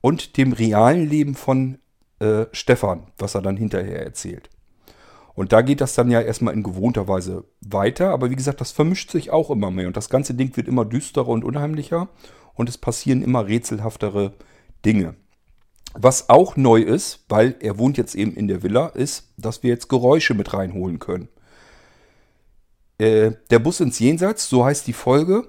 und 0.01 0.37
dem 0.37 0.51
realen 0.51 1.07
Leben 1.07 1.35
von 1.35 1.77
äh, 2.19 2.45
Stefan, 2.51 3.07
was 3.17 3.35
er 3.35 3.41
dann 3.41 3.55
hinterher 3.55 4.03
erzählt. 4.03 4.49
Und 5.33 5.53
da 5.53 5.61
geht 5.61 5.79
das 5.79 5.95
dann 5.95 6.11
ja 6.11 6.19
erstmal 6.19 6.53
in 6.53 6.63
gewohnter 6.63 7.07
Weise 7.07 7.45
weiter. 7.61 8.09
Aber 8.09 8.29
wie 8.29 8.35
gesagt, 8.35 8.59
das 8.59 8.71
vermischt 8.71 9.11
sich 9.11 9.31
auch 9.31 9.49
immer 9.49 9.71
mehr. 9.71 9.87
Und 9.87 9.95
das 9.95 10.09
ganze 10.09 10.33
Ding 10.33 10.57
wird 10.57 10.67
immer 10.67 10.85
düsterer 10.85 11.29
und 11.29 11.45
unheimlicher. 11.45 12.09
Und 12.53 12.67
es 12.67 12.77
passieren 12.77 13.21
immer 13.21 13.47
rätselhaftere 13.47 14.33
Dinge. 14.83 15.15
Was 15.93 16.29
auch 16.29 16.55
neu 16.55 16.81
ist, 16.81 17.25
weil 17.27 17.55
er 17.59 17.77
wohnt 17.77 17.97
jetzt 17.97 18.15
eben 18.15 18.33
in 18.33 18.47
der 18.47 18.63
Villa, 18.63 18.87
ist, 18.87 19.33
dass 19.37 19.61
wir 19.63 19.71
jetzt 19.71 19.89
Geräusche 19.89 20.33
mit 20.33 20.53
reinholen 20.53 20.99
können. 20.99 21.27
Äh, 22.97 23.31
der 23.49 23.59
Bus 23.59 23.79
ins 23.79 23.99
Jenseits, 23.99 24.47
so 24.47 24.63
heißt 24.63 24.87
die 24.87 24.93
Folge, 24.93 25.47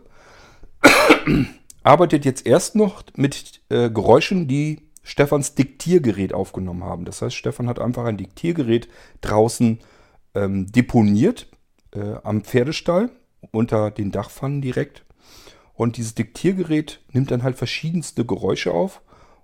arbeitet 1.82 2.24
jetzt 2.24 2.46
erst 2.46 2.74
noch 2.74 3.04
mit 3.16 3.60
äh, 3.68 3.90
Geräuschen, 3.90 4.48
die 4.48 4.88
Stefans 5.02 5.54
Diktiergerät 5.54 6.32
aufgenommen 6.32 6.84
haben. 6.84 7.04
Das 7.04 7.22
heißt, 7.22 7.34
Stefan 7.34 7.68
hat 7.68 7.78
einfach 7.78 8.04
ein 8.04 8.16
Diktiergerät 8.16 8.88
draußen 9.20 9.80
ähm, 10.34 10.70
deponiert 10.70 11.48
äh, 11.94 12.14
am 12.22 12.42
Pferdestall 12.42 13.10
unter 13.50 13.90
den 13.90 14.12
Dachpfannen 14.12 14.62
direkt. 14.62 15.04
Und 15.74 15.96
dieses 15.96 16.14
Diktiergerät 16.14 17.00
nimmt 17.12 17.30
dann 17.30 17.42
halt 17.42 17.56
verschiedenste 17.56 18.24
Geräusche 18.24 18.72
auf 18.72 19.02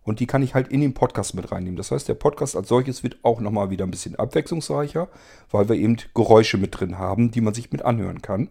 und 0.09 0.21
die 0.21 0.27
kann 0.27 0.43
ich 0.43 0.55
halt 0.55 0.69
in 0.69 0.81
den 0.81 0.95
Podcast 0.95 1.35
mit 1.35 1.53
reinnehmen. 1.53 1.77
Das 1.77 1.91
heißt, 1.91 2.09
der 2.09 2.15
Podcast 2.15 2.57
als 2.57 2.69
solches 2.69 3.03
wird 3.03 3.19
auch 3.23 3.41
nochmal 3.41 3.69
wieder 3.69 3.85
ein 3.85 3.91
bisschen 3.91 4.17
abwechslungsreicher, 4.17 5.09
weil 5.51 5.69
wir 5.69 5.77
eben 5.77 5.99
Geräusche 6.15 6.57
mit 6.57 6.81
drin 6.81 6.99
haben, 6.99 7.31
die 7.31 7.43
man 7.43 7.53
sich 7.53 7.71
mit 7.73 7.83
anhören 7.83 8.23
kann. 8.23 8.49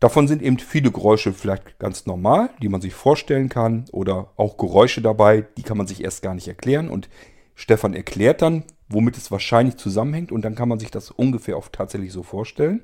Davon 0.00 0.26
sind 0.26 0.42
eben 0.42 0.58
viele 0.58 0.90
Geräusche 0.90 1.32
vielleicht 1.32 1.78
ganz 1.78 2.06
normal, 2.06 2.50
die 2.62 2.68
man 2.68 2.80
sich 2.80 2.94
vorstellen 2.94 3.48
kann. 3.50 3.84
Oder 3.92 4.30
auch 4.36 4.56
Geräusche 4.56 5.02
dabei, 5.02 5.44
die 5.56 5.62
kann 5.62 5.76
man 5.76 5.86
sich 5.86 6.02
erst 6.02 6.22
gar 6.22 6.34
nicht 6.34 6.48
erklären. 6.48 6.88
Und 6.88 7.08
Stefan 7.54 7.94
erklärt 7.94 8.42
dann, 8.42 8.64
womit 8.88 9.16
es 9.16 9.30
wahrscheinlich 9.30 9.76
zusammenhängt. 9.76 10.32
Und 10.32 10.42
dann 10.42 10.54
kann 10.54 10.68
man 10.68 10.80
sich 10.80 10.90
das 10.90 11.10
ungefähr 11.10 11.56
auch 11.56 11.68
tatsächlich 11.68 12.12
so 12.12 12.22
vorstellen. 12.22 12.82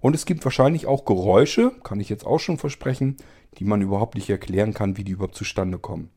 Und 0.00 0.14
es 0.14 0.26
gibt 0.26 0.44
wahrscheinlich 0.44 0.86
auch 0.86 1.04
Geräusche, 1.04 1.72
kann 1.82 1.98
ich 1.98 2.10
jetzt 2.10 2.26
auch 2.26 2.38
schon 2.38 2.58
versprechen, 2.58 3.16
die 3.58 3.64
man 3.64 3.80
überhaupt 3.80 4.14
nicht 4.14 4.28
erklären 4.28 4.74
kann, 4.74 4.98
wie 4.98 5.02
die 5.02 5.12
überhaupt 5.12 5.34
zustande 5.34 5.78
kommen. 5.78 6.10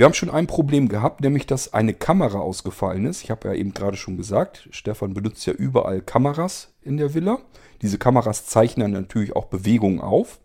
Wir 0.00 0.06
haben 0.06 0.14
schon 0.14 0.30
ein 0.30 0.46
Problem 0.46 0.88
gehabt, 0.88 1.20
nämlich 1.20 1.46
dass 1.46 1.74
eine 1.74 1.92
Kamera 1.92 2.38
ausgefallen 2.38 3.04
ist. 3.04 3.22
Ich 3.22 3.30
habe 3.30 3.48
ja 3.48 3.54
eben 3.54 3.74
gerade 3.74 3.98
schon 3.98 4.16
gesagt, 4.16 4.66
Stefan 4.70 5.12
benutzt 5.12 5.44
ja 5.44 5.52
überall 5.52 6.00
Kameras 6.00 6.72
in 6.80 6.96
der 6.96 7.12
Villa. 7.12 7.40
Diese 7.82 7.98
Kameras 7.98 8.46
zeichnen 8.46 8.92
natürlich 8.92 9.36
auch 9.36 9.44
Bewegungen 9.44 10.00
auf. 10.00 10.40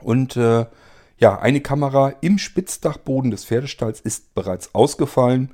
Und 0.00 0.34
äh, 0.38 0.64
ja, 1.18 1.38
eine 1.38 1.60
Kamera 1.60 2.14
im 2.22 2.38
Spitzdachboden 2.38 3.30
des 3.30 3.44
Pferdestalls 3.44 4.00
ist 4.00 4.32
bereits 4.32 4.74
ausgefallen. 4.74 5.50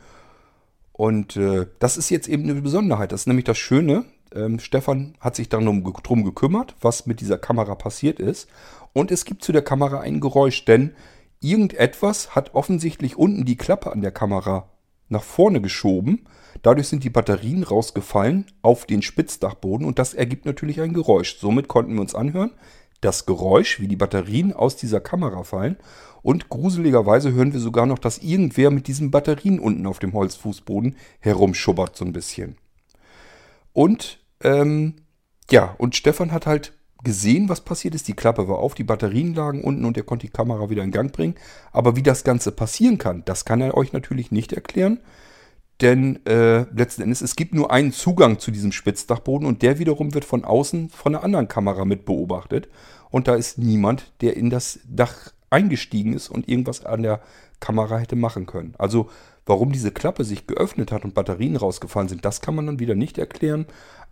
Und 0.92 1.36
äh, 1.36 1.66
das 1.80 1.96
ist 1.96 2.10
jetzt 2.10 2.28
eben 2.28 2.44
eine 2.44 2.62
Besonderheit. 2.62 3.10
Das 3.10 3.22
ist 3.22 3.26
nämlich 3.26 3.46
das 3.46 3.58
Schöne. 3.58 4.04
Ähm, 4.36 4.60
Stefan 4.60 5.16
hat 5.18 5.34
sich 5.34 5.48
dann 5.48 5.66
um, 5.66 5.82
drum 5.82 6.22
gekümmert, 6.22 6.76
was 6.80 7.06
mit 7.06 7.20
dieser 7.20 7.38
Kamera 7.38 7.74
passiert 7.74 8.20
ist. 8.20 8.48
Und 8.92 9.10
es 9.10 9.24
gibt 9.24 9.42
zu 9.42 9.50
der 9.50 9.62
Kamera 9.62 9.98
ein 9.98 10.20
Geräusch, 10.20 10.64
denn 10.64 10.94
irgendetwas 11.40 12.34
hat 12.34 12.54
offensichtlich 12.54 13.16
unten 13.16 13.44
die 13.44 13.56
Klappe 13.56 13.92
an 13.92 14.00
der 14.00 14.12
Kamera 14.12 14.70
nach 15.08 15.22
vorne 15.22 15.60
geschoben. 15.60 16.26
Dadurch 16.62 16.88
sind 16.88 17.04
die 17.04 17.10
Batterien 17.10 17.62
rausgefallen 17.62 18.46
auf 18.62 18.86
den 18.86 19.02
Spitzdachboden 19.02 19.86
und 19.86 19.98
das 19.98 20.14
ergibt 20.14 20.46
natürlich 20.46 20.80
ein 20.80 20.94
Geräusch. 20.94 21.38
Somit 21.38 21.68
konnten 21.68 21.94
wir 21.94 22.00
uns 22.00 22.14
anhören, 22.14 22.52
das 23.00 23.26
Geräusch, 23.26 23.80
wie 23.80 23.88
die 23.88 23.96
Batterien 23.96 24.52
aus 24.52 24.76
dieser 24.76 25.00
Kamera 25.00 25.44
fallen. 25.44 25.76
Und 26.22 26.48
gruseligerweise 26.48 27.32
hören 27.32 27.52
wir 27.52 27.60
sogar 27.60 27.86
noch, 27.86 27.98
dass 27.98 28.18
irgendwer 28.18 28.70
mit 28.70 28.88
diesen 28.88 29.10
Batterien 29.10 29.60
unten 29.60 29.86
auf 29.86 30.00
dem 30.00 30.12
Holzfußboden 30.12 30.96
herumschubbert 31.20 31.96
so 31.96 32.04
ein 32.04 32.12
bisschen. 32.12 32.56
Und 33.72 34.18
ähm, 34.42 34.94
ja, 35.50 35.74
und 35.78 35.94
Stefan 35.94 36.32
hat 36.32 36.46
halt 36.46 36.72
gesehen, 37.02 37.48
was 37.48 37.60
passiert 37.60 37.94
ist. 37.94 38.08
Die 38.08 38.14
Klappe 38.14 38.48
war 38.48 38.58
auf, 38.58 38.74
die 38.74 38.84
Batterien 38.84 39.34
lagen 39.34 39.62
unten 39.62 39.84
und 39.84 39.96
er 39.96 40.02
konnte 40.02 40.26
die 40.26 40.32
Kamera 40.32 40.70
wieder 40.70 40.82
in 40.82 40.90
Gang 40.90 41.12
bringen. 41.12 41.34
Aber 41.72 41.96
wie 41.96 42.02
das 42.02 42.24
Ganze 42.24 42.52
passieren 42.52 42.98
kann, 42.98 43.22
das 43.24 43.44
kann 43.44 43.60
er 43.60 43.76
euch 43.76 43.92
natürlich 43.92 44.30
nicht 44.30 44.52
erklären. 44.52 45.00
Denn 45.82 46.24
äh, 46.24 46.62
letzten 46.74 47.02
Endes, 47.02 47.20
es 47.20 47.36
gibt 47.36 47.54
nur 47.54 47.70
einen 47.70 47.92
Zugang 47.92 48.38
zu 48.38 48.50
diesem 48.50 48.72
Spitzdachboden 48.72 49.46
und 49.46 49.60
der 49.62 49.78
wiederum 49.78 50.14
wird 50.14 50.24
von 50.24 50.44
außen 50.44 50.88
von 50.88 51.14
einer 51.14 51.22
anderen 51.24 51.48
Kamera 51.48 51.84
mit 51.84 52.06
beobachtet. 52.06 52.68
Und 53.10 53.28
da 53.28 53.34
ist 53.34 53.58
niemand, 53.58 54.12
der 54.22 54.36
in 54.36 54.48
das 54.48 54.80
Dach 54.88 55.32
eingestiegen 55.50 56.14
ist 56.14 56.28
und 56.30 56.48
irgendwas 56.48 56.84
an 56.84 57.02
der 57.02 57.20
Kamera 57.60 57.98
hätte 57.98 58.16
machen 58.16 58.46
können. 58.46 58.74
Also 58.78 59.10
warum 59.44 59.70
diese 59.70 59.92
Klappe 59.92 60.24
sich 60.24 60.46
geöffnet 60.46 60.92
hat 60.92 61.04
und 61.04 61.14
Batterien 61.14 61.56
rausgefallen 61.56 62.08
sind, 62.08 62.24
das 62.24 62.40
kann 62.40 62.54
man 62.54 62.66
dann 62.66 62.78
wieder 62.78 62.94
nicht 62.94 63.18
erklären. 63.18 63.66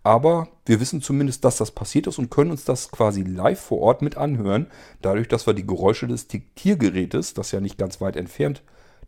Aber 0.05 0.49
wir 0.67 0.79
wissen 0.79 1.01
zumindest, 1.01 1.43
dass 1.45 1.57
das 1.57 1.71
passiert 1.71 2.05
ist 2.05 2.19
und 2.19 2.29
können 2.29 2.51
uns 2.51 2.63
das 2.63 2.91
quasi 2.91 3.23
live 3.23 3.59
vor 3.59 3.79
Ort 3.79 4.03
mit 4.03 4.17
anhören. 4.17 4.67
Dadurch, 5.01 5.27
dass 5.27 5.47
wir 5.47 5.55
die 5.55 5.65
Geräusche 5.65 6.05
des 6.05 6.27
Diktiergerätes, 6.27 7.33
das 7.33 7.51
ja 7.51 7.59
nicht 7.59 7.79
ganz 7.79 8.01
weit 8.01 8.15
entfernt 8.15 8.61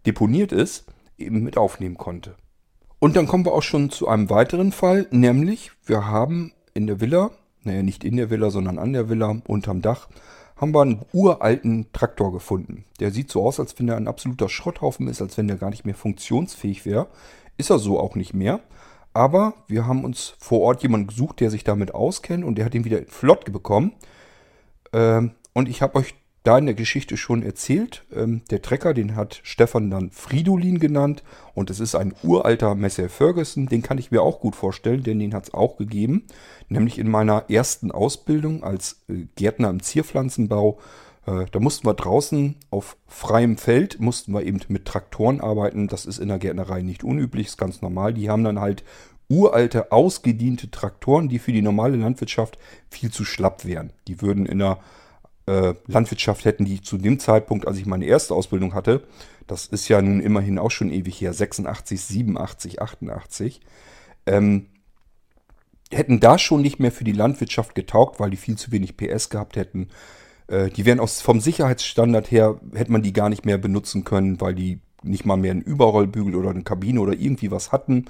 deponiert 0.08 0.52
ist, 0.52 0.86
eben 1.20 1.44
mit 1.44 1.56
aufnehmen 1.56 1.98
konnte. 1.98 2.34
Und 2.98 3.16
dann 3.16 3.28
kommen 3.28 3.46
wir 3.46 3.54
auch 3.54 3.62
schon 3.62 3.92
zu 3.92 4.08
einem 4.08 4.32
weiteren 4.32 4.72
Fall, 4.72 5.06
nämlich 5.12 5.72
wir 5.86 6.08
haben 6.08 6.52
in 6.74 6.88
der 6.88 7.00
Villa, 7.00 7.30
naja 7.62 7.84
nicht 7.84 8.04
in 8.04 8.18
der 8.18 8.32
Villa, 8.32 8.50
sondern 8.50 8.80
an 8.80 8.94
der 8.94 9.08
Villa 9.08 9.40
unterm 9.46 9.84
Dach, 9.84 10.10
haben 10.56 10.74
wir 10.74 10.82
einen 10.82 11.06
uralten 11.14 11.94
Traktor 11.94 12.34
gefunden. 12.34 12.86
Der 13.00 13.12
sieht 13.12 13.30
so 13.30 13.46
aus, 13.46 13.60
als 13.60 13.78
wenn 13.78 13.88
er 13.88 13.98
ein 13.98 14.08
absoluter 14.08 14.50
Schrotthaufen 14.50 15.08
ist, 15.10 15.22
als 15.22 15.38
wenn 15.38 15.48
der 15.48 15.58
gar 15.58 15.70
nicht 15.70 15.86
mehr 15.86 15.94
funktionsfähig 15.94 16.88
wäre. 16.88 17.06
Ist 17.56 17.70
er 17.70 17.78
so 17.78 18.00
auch 18.00 18.16
nicht 18.16 18.34
mehr. 18.34 18.62
Aber 19.18 19.56
wir 19.68 19.88
haben 19.88 20.06
uns 20.06 20.36
vor 20.38 20.62
Ort 20.62 20.84
jemanden 20.84 21.08
gesucht, 21.08 21.40
der 21.40 21.50
sich 21.50 21.64
damit 21.64 21.92
auskennt 21.96 22.46
und 22.46 22.56
der 22.56 22.66
hat 22.66 22.76
ihn 22.76 22.86
wieder 22.86 23.02
flott 23.08 23.52
bekommen. 23.52 23.94
Ähm, 24.94 25.32
und 25.54 25.68
ich 25.68 25.82
habe 25.82 25.96
euch 25.98 26.14
da 26.44 26.60
in 26.60 26.68
der 26.68 26.76
Geschichte 26.76 27.18
schon 27.18 27.42
erzählt. 27.42 28.06
Ähm, 28.16 28.44
der 28.52 28.62
Trecker, 28.62 28.94
den 28.94 29.16
hat 29.16 29.40
Stefan 29.42 29.90
dann 29.90 30.12
Fridolin 30.12 30.78
genannt. 30.78 31.24
Und 31.56 31.72
es 31.72 31.80
ist 31.80 31.96
ein 31.96 32.14
uralter 32.22 32.76
Messer 32.76 33.10
Ferguson. 33.10 33.66
Den 33.66 33.82
kann 33.82 33.98
ich 33.98 34.12
mir 34.12 34.22
auch 34.22 34.40
gut 34.40 34.56
vorstellen, 34.56 35.02
denn 35.02 35.18
den 35.18 35.34
hat 35.34 35.46
es 35.46 35.54
auch 35.56 35.78
gegeben. 35.78 36.28
Nämlich 36.70 37.00
in 37.00 37.10
meiner 37.10 37.50
ersten 37.50 37.92
Ausbildung 37.92 38.64
als 38.64 39.02
äh, 39.10 39.26
Gärtner 39.36 39.72
im 39.72 39.82
Zierpflanzenbau. 39.82 40.78
Äh, 41.28 41.46
da 41.52 41.60
mussten 41.60 41.86
wir 41.86 41.94
draußen 41.94 42.56
auf 42.72 42.98
freiem 43.06 43.58
Feld, 43.58 44.00
mussten 44.00 44.34
wir 44.34 44.44
eben 44.44 44.60
mit 44.70 44.86
Traktoren 44.86 45.42
arbeiten. 45.42 45.88
Das 45.88 46.06
ist 46.06 46.18
in 46.18 46.30
der 46.30 46.40
Gärtnerei 46.40 46.82
nicht 46.82 47.04
unüblich, 47.04 47.48
ist 47.48 47.58
ganz 47.58 47.82
normal. 47.82 48.14
Die 48.14 48.30
haben 48.30 48.44
dann 48.44 48.60
halt 48.60 48.84
uralte, 49.30 49.92
ausgediente 49.92 50.72
Traktoren, 50.72 51.28
die 51.28 51.40
für 51.40 51.52
die 51.52 51.62
normale 51.62 51.98
Landwirtschaft 51.98 52.58
viel 52.90 53.12
zu 53.12 53.26
schlapp 53.26 53.66
wären. 53.66 53.92
Die 54.08 54.22
würden 54.22 54.46
in 54.46 54.60
der 54.60 54.80
äh, 55.48 55.74
Landwirtschaft 55.86 56.46
hätten 56.46 56.66
die 56.66 56.82
zu 56.82 56.98
dem 56.98 57.20
Zeitpunkt, 57.20 57.68
als 57.68 57.78
ich 57.78 57.86
meine 57.86 58.06
erste 58.06 58.34
Ausbildung 58.34 58.74
hatte, 58.74 59.04
das 59.48 59.66
ist 59.66 59.88
ja 59.88 60.02
nun 60.02 60.20
immerhin 60.20 60.60
auch 60.60 60.72
schon 60.72 60.92
ewig 60.92 61.22
her, 61.22 61.34
86, 61.34 62.02
87, 62.02 62.82
88, 62.82 63.62
ähm, 64.26 64.68
hätten 65.90 66.20
da 66.20 66.38
schon 66.38 66.62
nicht 66.62 66.80
mehr 66.80 66.92
für 66.92 67.06
die 67.06 67.14
Landwirtschaft 67.14 67.74
getaugt, 67.74 68.20
weil 68.20 68.30
die 68.30 68.38
viel 68.38 68.58
zu 68.58 68.74
wenig 68.74 68.98
PS 68.98 69.30
gehabt 69.30 69.56
hätten. 69.56 69.88
Äh, 70.48 70.70
die 70.70 70.86
wären 70.86 71.00
aus, 71.00 71.22
vom 71.22 71.40
Sicherheitsstandard 71.40 72.32
her, 72.32 72.60
hätte 72.74 72.92
man 72.92 73.02
die 73.02 73.14
gar 73.14 73.30
nicht 73.30 73.46
mehr 73.46 73.58
benutzen 73.58 74.04
können, 74.04 74.40
weil 74.42 74.56
die 74.56 74.80
nicht 75.04 75.26
mal 75.26 75.38
mehr 75.38 75.52
einen 75.52 75.62
Überrollbügel 75.62 76.36
oder 76.36 76.50
eine 76.50 76.64
Kabine 76.64 77.02
oder 77.02 77.14
irgendwie 77.14 77.52
was 77.52 77.72
hatten. 77.72 78.06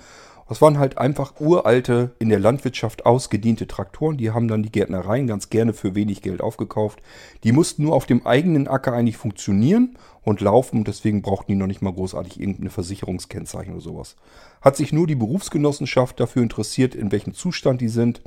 Das 0.49 0.61
waren 0.61 0.79
halt 0.79 0.97
einfach 0.97 1.41
uralte, 1.41 2.15
in 2.19 2.29
der 2.29 2.39
Landwirtschaft 2.39 3.05
ausgediente 3.05 3.67
Traktoren. 3.67 4.15
Die 4.15 4.31
haben 4.31 4.47
dann 4.47 4.63
die 4.63 4.71
Gärtnereien 4.71 5.27
ganz 5.27 5.49
gerne 5.49 5.73
für 5.73 5.93
wenig 5.93 6.21
Geld 6.21 6.41
aufgekauft. 6.41 7.01
Die 7.43 7.51
mussten 7.51 7.83
nur 7.83 7.93
auf 7.93 8.05
dem 8.05 8.25
eigenen 8.25 8.69
Acker 8.69 8.93
eigentlich 8.93 9.17
funktionieren 9.17 9.97
und 10.23 10.39
laufen. 10.39 10.85
Deswegen 10.85 11.21
brauchten 11.21 11.51
die 11.51 11.57
noch 11.57 11.67
nicht 11.67 11.81
mal 11.81 11.91
großartig 11.91 12.39
irgendeine 12.39 12.69
Versicherungskennzeichen 12.69 13.73
oder 13.73 13.81
sowas. 13.81 14.15
Hat 14.61 14.77
sich 14.77 14.93
nur 14.93 15.05
die 15.05 15.15
Berufsgenossenschaft 15.15 16.17
dafür 16.17 16.43
interessiert, 16.43 16.95
in 16.95 17.11
welchem 17.11 17.33
Zustand 17.33 17.81
die 17.81 17.89
sind. 17.89 18.21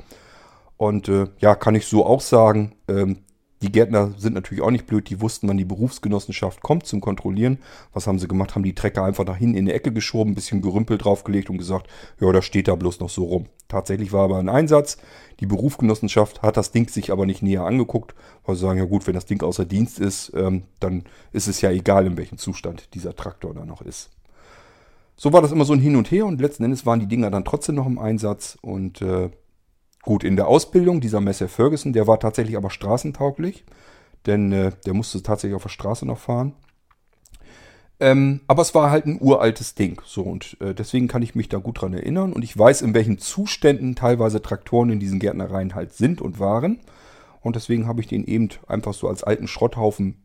Und 0.77 1.09
äh, 1.09 1.25
ja, 1.39 1.55
kann 1.55 1.73
ich 1.73 1.87
so 1.87 2.05
auch 2.05 2.21
sagen, 2.21 2.75
ähm, 2.87 3.17
die 3.61 3.71
Gärtner 3.71 4.13
sind 4.17 4.33
natürlich 4.33 4.63
auch 4.63 4.71
nicht 4.71 4.87
blöd, 4.87 5.09
die 5.09 5.21
wussten, 5.21 5.47
wann 5.47 5.57
die 5.57 5.65
Berufsgenossenschaft 5.65 6.61
kommt 6.61 6.87
zum 6.87 6.99
Kontrollieren. 6.99 7.59
Was 7.93 8.07
haben 8.07 8.17
sie 8.17 8.27
gemacht? 8.27 8.55
Haben 8.55 8.63
die 8.63 8.73
Trecker 8.73 9.03
einfach 9.03 9.35
hinten 9.35 9.57
in 9.57 9.65
die 9.65 9.71
Ecke 9.71 9.93
geschoben, 9.93 10.31
ein 10.31 10.35
bisschen 10.35 10.61
Gerümpel 10.61 10.97
draufgelegt 10.97 11.49
und 11.49 11.57
gesagt, 11.57 11.87
ja, 12.19 12.31
da 12.31 12.41
steht 12.41 12.67
da 12.67 12.75
bloß 12.75 12.99
noch 12.99 13.09
so 13.09 13.25
rum. 13.25 13.45
Tatsächlich 13.67 14.11
war 14.11 14.25
aber 14.25 14.39
ein 14.39 14.49
Einsatz. 14.49 14.97
Die 15.39 15.45
Berufsgenossenschaft 15.45 16.41
hat 16.41 16.57
das 16.57 16.71
Ding 16.71 16.89
sich 16.89 17.11
aber 17.11 17.25
nicht 17.25 17.43
näher 17.43 17.63
angeguckt, 17.63 18.15
weil 18.45 18.55
sie 18.55 18.61
sagen, 18.61 18.79
ja 18.79 18.85
gut, 18.85 19.05
wenn 19.05 19.13
das 19.13 19.25
Ding 19.25 19.41
außer 19.43 19.65
Dienst 19.65 19.99
ist, 19.99 20.33
ähm, 20.35 20.63
dann 20.79 21.03
ist 21.31 21.47
es 21.47 21.61
ja 21.61 21.71
egal, 21.71 22.07
in 22.07 22.17
welchem 22.17 22.37
Zustand 22.37 22.93
dieser 22.95 23.15
Traktor 23.15 23.53
da 23.53 23.63
noch 23.63 23.81
ist. 23.81 24.09
So 25.15 25.31
war 25.33 25.43
das 25.43 25.51
immer 25.51 25.65
so 25.65 25.73
ein 25.73 25.79
Hin 25.79 25.95
und 25.95 26.09
Her 26.09 26.25
und 26.25 26.41
letzten 26.41 26.63
Endes 26.63 26.87
waren 26.87 26.99
die 26.99 27.07
Dinger 27.07 27.29
dann 27.29 27.45
trotzdem 27.45 27.75
noch 27.75 27.85
im 27.85 27.99
Einsatz 27.99 28.57
und 28.61 29.03
äh, 29.03 29.29
Gut, 30.03 30.23
in 30.23 30.35
der 30.35 30.47
Ausbildung, 30.47 30.99
dieser 30.99 31.21
Messer 31.21 31.47
Ferguson, 31.47 31.93
der 31.93 32.07
war 32.07 32.19
tatsächlich 32.19 32.57
aber 32.57 32.71
straßentauglich, 32.71 33.65
denn 34.25 34.51
äh, 34.51 34.71
der 34.85 34.93
musste 34.93 35.21
tatsächlich 35.21 35.55
auf 35.55 35.63
der 35.63 35.69
Straße 35.69 36.05
noch 36.05 36.17
fahren. 36.17 36.53
Ähm, 37.99 38.41
aber 38.47 38.63
es 38.63 38.73
war 38.73 38.89
halt 38.89 39.05
ein 39.05 39.19
uraltes 39.21 39.75
Ding. 39.75 40.01
So, 40.03 40.23
und 40.23 40.57
äh, 40.59 40.73
deswegen 40.73 41.07
kann 41.07 41.21
ich 41.21 41.35
mich 41.35 41.49
da 41.49 41.59
gut 41.59 41.81
dran 41.81 41.93
erinnern. 41.93 42.33
Und 42.33 42.41
ich 42.43 42.57
weiß, 42.57 42.81
in 42.81 42.95
welchen 42.95 43.19
Zuständen 43.19 43.95
teilweise 43.95 44.41
Traktoren 44.41 44.89
in 44.89 44.99
diesen 44.99 45.19
Gärtnereien 45.19 45.75
halt 45.75 45.93
sind 45.93 46.19
und 46.19 46.39
waren. 46.39 46.79
Und 47.41 47.55
deswegen 47.55 47.87
habe 47.87 48.01
ich 48.01 48.07
den 48.07 48.25
eben 48.25 48.49
einfach 48.67 48.95
so 48.95 49.07
als 49.07 49.23
alten 49.23 49.47
Schrotthaufen 49.47 50.15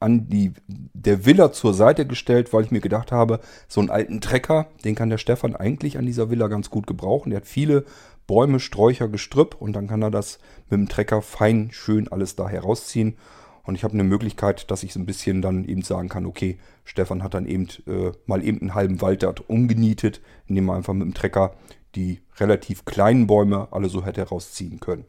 an 0.00 0.28
die, 0.28 0.52
der 0.66 1.24
Villa 1.24 1.52
zur 1.52 1.74
Seite 1.74 2.06
gestellt, 2.06 2.52
weil 2.52 2.64
ich 2.64 2.70
mir 2.70 2.80
gedacht 2.80 3.12
habe, 3.12 3.40
so 3.68 3.80
einen 3.80 3.90
alten 3.90 4.20
Trecker, 4.20 4.68
den 4.84 4.94
kann 4.94 5.10
der 5.10 5.18
Stefan 5.18 5.54
eigentlich 5.54 5.96
an 5.96 6.06
dieser 6.06 6.30
Villa 6.30 6.48
ganz 6.48 6.70
gut 6.70 6.86
gebrauchen. 6.86 7.30
Der 7.30 7.38
hat 7.38 7.46
viele 7.46 7.84
Bäume, 8.32 8.60
Sträucher, 8.60 9.08
Gestrüpp 9.08 9.56
und 9.60 9.74
dann 9.74 9.88
kann 9.88 10.00
er 10.00 10.10
das 10.10 10.38
mit 10.70 10.80
dem 10.80 10.88
Trecker 10.88 11.20
fein, 11.20 11.68
schön 11.70 12.08
alles 12.08 12.34
da 12.34 12.48
herausziehen. 12.48 13.18
Und 13.62 13.74
ich 13.74 13.84
habe 13.84 13.92
eine 13.92 14.04
Möglichkeit, 14.04 14.70
dass 14.70 14.82
ich 14.82 14.94
so 14.94 15.00
ein 15.00 15.04
bisschen 15.04 15.42
dann 15.42 15.66
eben 15.66 15.82
sagen 15.82 16.08
kann, 16.08 16.24
okay, 16.24 16.58
Stefan 16.82 17.22
hat 17.22 17.34
dann 17.34 17.44
eben 17.44 17.68
äh, 17.86 18.12
mal 18.24 18.42
eben 18.42 18.62
einen 18.62 18.74
halben 18.74 19.02
Wald 19.02 19.22
dort 19.22 19.50
umgenietet, 19.50 20.22
indem 20.46 20.70
er 20.70 20.76
einfach 20.76 20.94
mit 20.94 21.02
dem 21.02 21.12
Trecker 21.12 21.54
die 21.94 22.22
relativ 22.38 22.86
kleinen 22.86 23.26
Bäume 23.26 23.68
alle 23.70 23.90
so 23.90 24.02
hätte 24.06 24.22
herausziehen 24.22 24.80
können. 24.80 25.04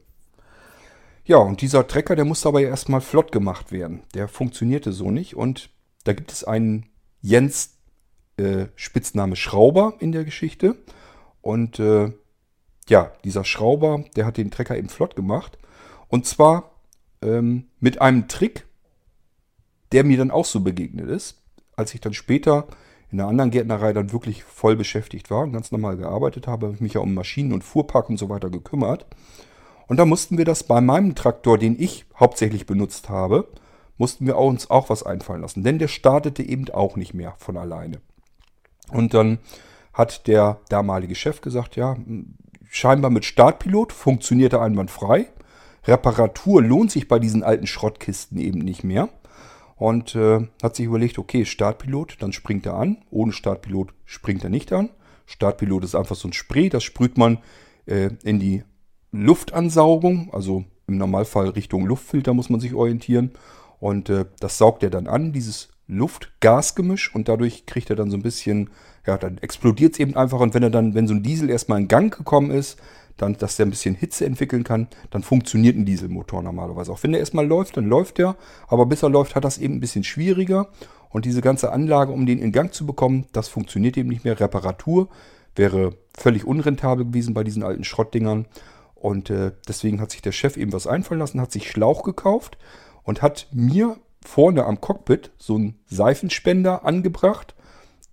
Ja, 1.23 1.37
und 1.37 1.61
dieser 1.61 1.87
Trecker, 1.87 2.17
der 2.17 2.25
musste 2.25 2.49
aber 2.49 2.59
ja 2.59 2.67
erstmal 2.67 2.99
flott 2.99 3.31
gemacht 3.31 3.71
werden. 3.71 4.01
Der 4.15 4.27
funktionierte 4.27 4.91
so 4.91 5.11
nicht. 5.11 5.37
Und 5.37 5.69
da 6.03 6.11
gibt 6.11 6.33
es 6.33 6.43
einen 6.43 6.87
Jens 7.21 7.77
äh, 8.35 8.65
Spitzname 8.75 9.37
Schrauber 9.37 9.93
in 9.99 10.11
der 10.11 10.25
Geschichte. 10.25 10.75
Und 11.39 11.79
äh, 11.79 12.11
ja, 12.89 13.11
dieser 13.23 13.43
Schrauber, 13.43 14.03
der 14.15 14.25
hat 14.25 14.37
den 14.37 14.51
Trecker 14.51 14.77
eben 14.77 14.89
flott 14.89 15.15
gemacht. 15.15 15.57
Und 16.07 16.25
zwar 16.25 16.71
ähm, 17.21 17.65
mit 17.79 18.01
einem 18.01 18.27
Trick, 18.27 18.65
der 19.91 20.03
mir 20.03 20.17
dann 20.17 20.31
auch 20.31 20.45
so 20.45 20.59
begegnet 20.59 21.09
ist, 21.09 21.41
als 21.75 21.93
ich 21.93 22.01
dann 22.01 22.13
später 22.13 22.67
in 23.11 23.19
einer 23.19 23.29
anderen 23.29 23.51
Gärtnerei 23.51 23.93
dann 23.93 24.11
wirklich 24.11 24.43
voll 24.43 24.75
beschäftigt 24.75 25.29
war 25.29 25.41
und 25.41 25.53
ganz 25.53 25.71
normal 25.71 25.97
gearbeitet 25.97 26.47
habe, 26.47 26.67
habe 26.67 26.75
ich 26.75 26.81
mich 26.81 26.93
ja 26.93 27.01
um 27.01 27.13
Maschinen 27.13 27.53
und 27.53 27.63
Fuhrpark 27.63 28.09
und 28.09 28.17
so 28.17 28.29
weiter 28.29 28.49
gekümmert. 28.49 29.05
Und 29.87 29.97
da 29.97 30.05
mussten 30.05 30.37
wir 30.37 30.45
das 30.45 30.63
bei 30.63 30.81
meinem 30.81 31.13
Traktor, 31.13 31.57
den 31.57 31.79
ich 31.79 32.05
hauptsächlich 32.19 32.65
benutzt 32.65 33.09
habe, 33.09 33.47
mussten 33.97 34.25
wir 34.25 34.37
uns 34.37 34.69
auch 34.69 34.89
was 34.89 35.03
einfallen 35.03 35.41
lassen. 35.41 35.63
Denn 35.63 35.77
der 35.77 35.87
startete 35.87 36.41
eben 36.41 36.69
auch 36.69 36.95
nicht 36.95 37.13
mehr 37.13 37.35
von 37.37 37.57
alleine. 37.57 38.01
Und 38.91 39.13
dann 39.13 39.37
hat 39.93 40.27
der 40.27 40.59
damalige 40.69 41.15
Chef 41.15 41.41
gesagt, 41.41 41.75
ja, 41.75 41.95
scheinbar 42.73 43.11
mit 43.11 43.23
Startpilot, 43.23 43.93
funktionierte 43.93 44.59
einwandfrei. 44.59 45.27
Reparatur 45.85 46.63
lohnt 46.63 46.89
sich 46.89 47.07
bei 47.07 47.19
diesen 47.19 47.43
alten 47.43 47.67
Schrottkisten 47.67 48.39
eben 48.39 48.59
nicht 48.59 48.83
mehr. 48.83 49.09
Und 49.75 50.15
äh, 50.15 50.47
hat 50.61 50.75
sich 50.75 50.87
überlegt, 50.87 51.19
okay, 51.19 51.45
Startpilot, 51.45 52.17
dann 52.19 52.33
springt 52.33 52.65
er 52.65 52.73
an. 52.73 52.97
Ohne 53.11 53.31
Startpilot 53.31 53.93
springt 54.05 54.43
er 54.43 54.49
nicht 54.49 54.73
an. 54.73 54.89
Startpilot 55.27 55.83
ist 55.83 55.93
einfach 55.93 56.15
so 56.15 56.27
ein 56.27 56.33
Spray, 56.33 56.69
das 56.69 56.83
sprüht 56.83 57.15
man 57.15 57.37
äh, 57.85 58.09
in 58.23 58.39
die 58.39 58.63
Luftansaugung, 59.11 60.33
also 60.33 60.65
im 60.87 60.97
Normalfall 60.97 61.49
Richtung 61.49 61.85
Luftfilter 61.85 62.33
muss 62.33 62.49
man 62.49 62.59
sich 62.59 62.73
orientieren. 62.73 63.33
Und 63.79 64.09
äh, 64.09 64.25
das 64.39 64.57
saugt 64.57 64.81
er 64.81 64.89
dann 64.89 65.07
an, 65.07 65.31
dieses 65.31 65.69
Luft-Gas-Gemisch 65.87 67.13
und 67.13 67.27
dadurch 67.27 67.65
kriegt 67.65 67.89
er 67.89 67.95
dann 67.95 68.09
so 68.09 68.17
ein 68.17 68.23
bisschen, 68.23 68.69
ja, 69.05 69.17
dann 69.17 69.37
explodiert 69.39 69.93
es 69.93 69.99
eben 69.99 70.15
einfach 70.15 70.39
und 70.39 70.53
wenn 70.53 70.63
er 70.63 70.69
dann, 70.69 70.93
wenn 70.93 71.07
so 71.07 71.13
ein 71.13 71.23
Diesel 71.23 71.49
erstmal 71.49 71.81
in 71.81 71.87
Gang 71.87 72.15
gekommen 72.15 72.51
ist, 72.51 72.79
dann, 73.17 73.37
dass 73.37 73.57
der 73.57 73.67
ein 73.67 73.69
bisschen 73.69 73.95
Hitze 73.95 74.25
entwickeln 74.25 74.63
kann, 74.63 74.87
dann 75.11 75.21
funktioniert 75.23 75.75
ein 75.75 75.85
Dieselmotor 75.85 76.41
normalerweise. 76.41 76.91
Auch 76.91 77.03
wenn 77.03 77.11
der 77.11 77.19
erstmal 77.19 77.45
läuft, 77.45 77.77
dann 77.77 77.85
läuft 77.85 78.19
er, 78.19 78.35
aber 78.67 78.85
bis 78.85 79.03
er 79.03 79.09
läuft, 79.09 79.35
hat 79.35 79.43
das 79.43 79.57
eben 79.57 79.75
ein 79.75 79.79
bisschen 79.79 80.03
schwieriger 80.03 80.69
und 81.09 81.25
diese 81.25 81.41
ganze 81.41 81.71
Anlage, 81.71 82.11
um 82.11 82.25
den 82.25 82.39
in 82.39 82.51
Gang 82.51 82.73
zu 82.73 82.85
bekommen, 82.85 83.27
das 83.33 83.47
funktioniert 83.47 83.97
eben 83.97 84.09
nicht 84.09 84.23
mehr. 84.23 84.39
Reparatur 84.39 85.09
wäre 85.55 85.95
völlig 86.17 86.45
unrentabel 86.45 87.05
gewesen 87.05 87.33
bei 87.33 87.43
diesen 87.43 87.63
alten 87.63 87.83
Schrottdingern 87.83 88.47
und 88.95 89.29
äh, 89.29 89.51
deswegen 89.67 90.01
hat 90.01 90.11
sich 90.11 90.21
der 90.21 90.31
Chef 90.31 90.57
eben 90.57 90.73
was 90.73 90.87
einfallen 90.87 91.19
lassen, 91.19 91.41
hat 91.41 91.51
sich 91.51 91.69
Schlauch 91.69 92.03
gekauft 92.03 92.57
und 93.03 93.21
hat 93.21 93.47
mir 93.51 93.97
vorne 94.25 94.65
am 94.65 94.81
Cockpit 94.81 95.31
so 95.37 95.55
einen 95.55 95.79
Seifenspender 95.87 96.85
angebracht, 96.85 97.55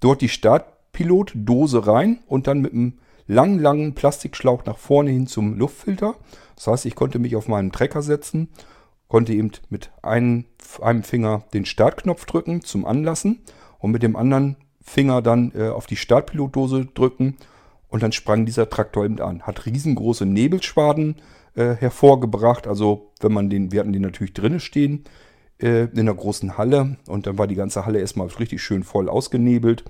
dort 0.01 0.21
die 0.21 0.29
Startpilotdose 0.29 1.87
rein 1.87 2.21
und 2.27 2.47
dann 2.47 2.61
mit 2.61 2.73
einem 2.73 2.99
langen, 3.27 3.59
langen 3.59 3.95
Plastikschlauch 3.95 4.65
nach 4.65 4.79
vorne 4.79 5.11
hin 5.11 5.27
zum 5.27 5.57
Luftfilter. 5.57 6.17
Das 6.57 6.67
heißt, 6.67 6.87
ich 6.87 6.95
konnte 6.95 7.19
mich 7.19 7.37
auf 7.37 7.49
meinen 7.49 7.73
Trecker 7.73 8.03
setzen, 8.03 8.49
konnte 9.09 9.33
eben 9.33 9.53
mit 9.71 9.91
einem, 10.03 10.47
einem 10.81 11.03
Finger 11.03 11.45
den 11.55 11.65
Startknopf 11.65 12.25
drücken 12.27 12.63
zum 12.63 12.85
Anlassen 12.85 13.41
und 13.79 13.93
mit 13.93 14.03
dem 14.03 14.17
anderen 14.17 14.57
Finger 14.83 15.23
dann 15.23 15.53
äh, 15.55 15.69
auf 15.69 15.87
die 15.87 15.97
Startpilotdose 15.97 16.87
drücken 16.87 17.37
und 17.89 18.03
dann 18.03 18.13
sprang 18.13 18.47
dieser 18.47 18.69
Traktor 18.69 19.05
eben 19.05 19.21
an. 19.21 19.43
Hat 19.43 19.67
riesengroße 19.67 20.27
Nebelschwaden 20.27 21.17
äh, 21.55 21.75
hervorgebracht. 21.75 22.67
Also 22.67 23.13
wenn 23.21 23.33
man 23.33 23.51
den, 23.51 23.73
wir 23.73 23.81
hatten 23.81 23.93
den 23.93 24.03
natürlich 24.03 24.33
drinnen 24.33 24.61
stehen, 24.61 25.05
äh, 25.63 25.85
in 25.85 26.01
einer 26.01 26.15
großen 26.15 26.59
Halle 26.59 26.97
und 27.07 27.27
dann 27.27 27.39
war 27.39 27.47
die 27.47 27.55
ganze 27.55 27.87
Halle 27.87 28.01
erstmal 28.01 28.29
richtig 28.29 28.63
schön 28.63 28.85
voll 28.85 29.09
ausgenebelt. 29.09 29.85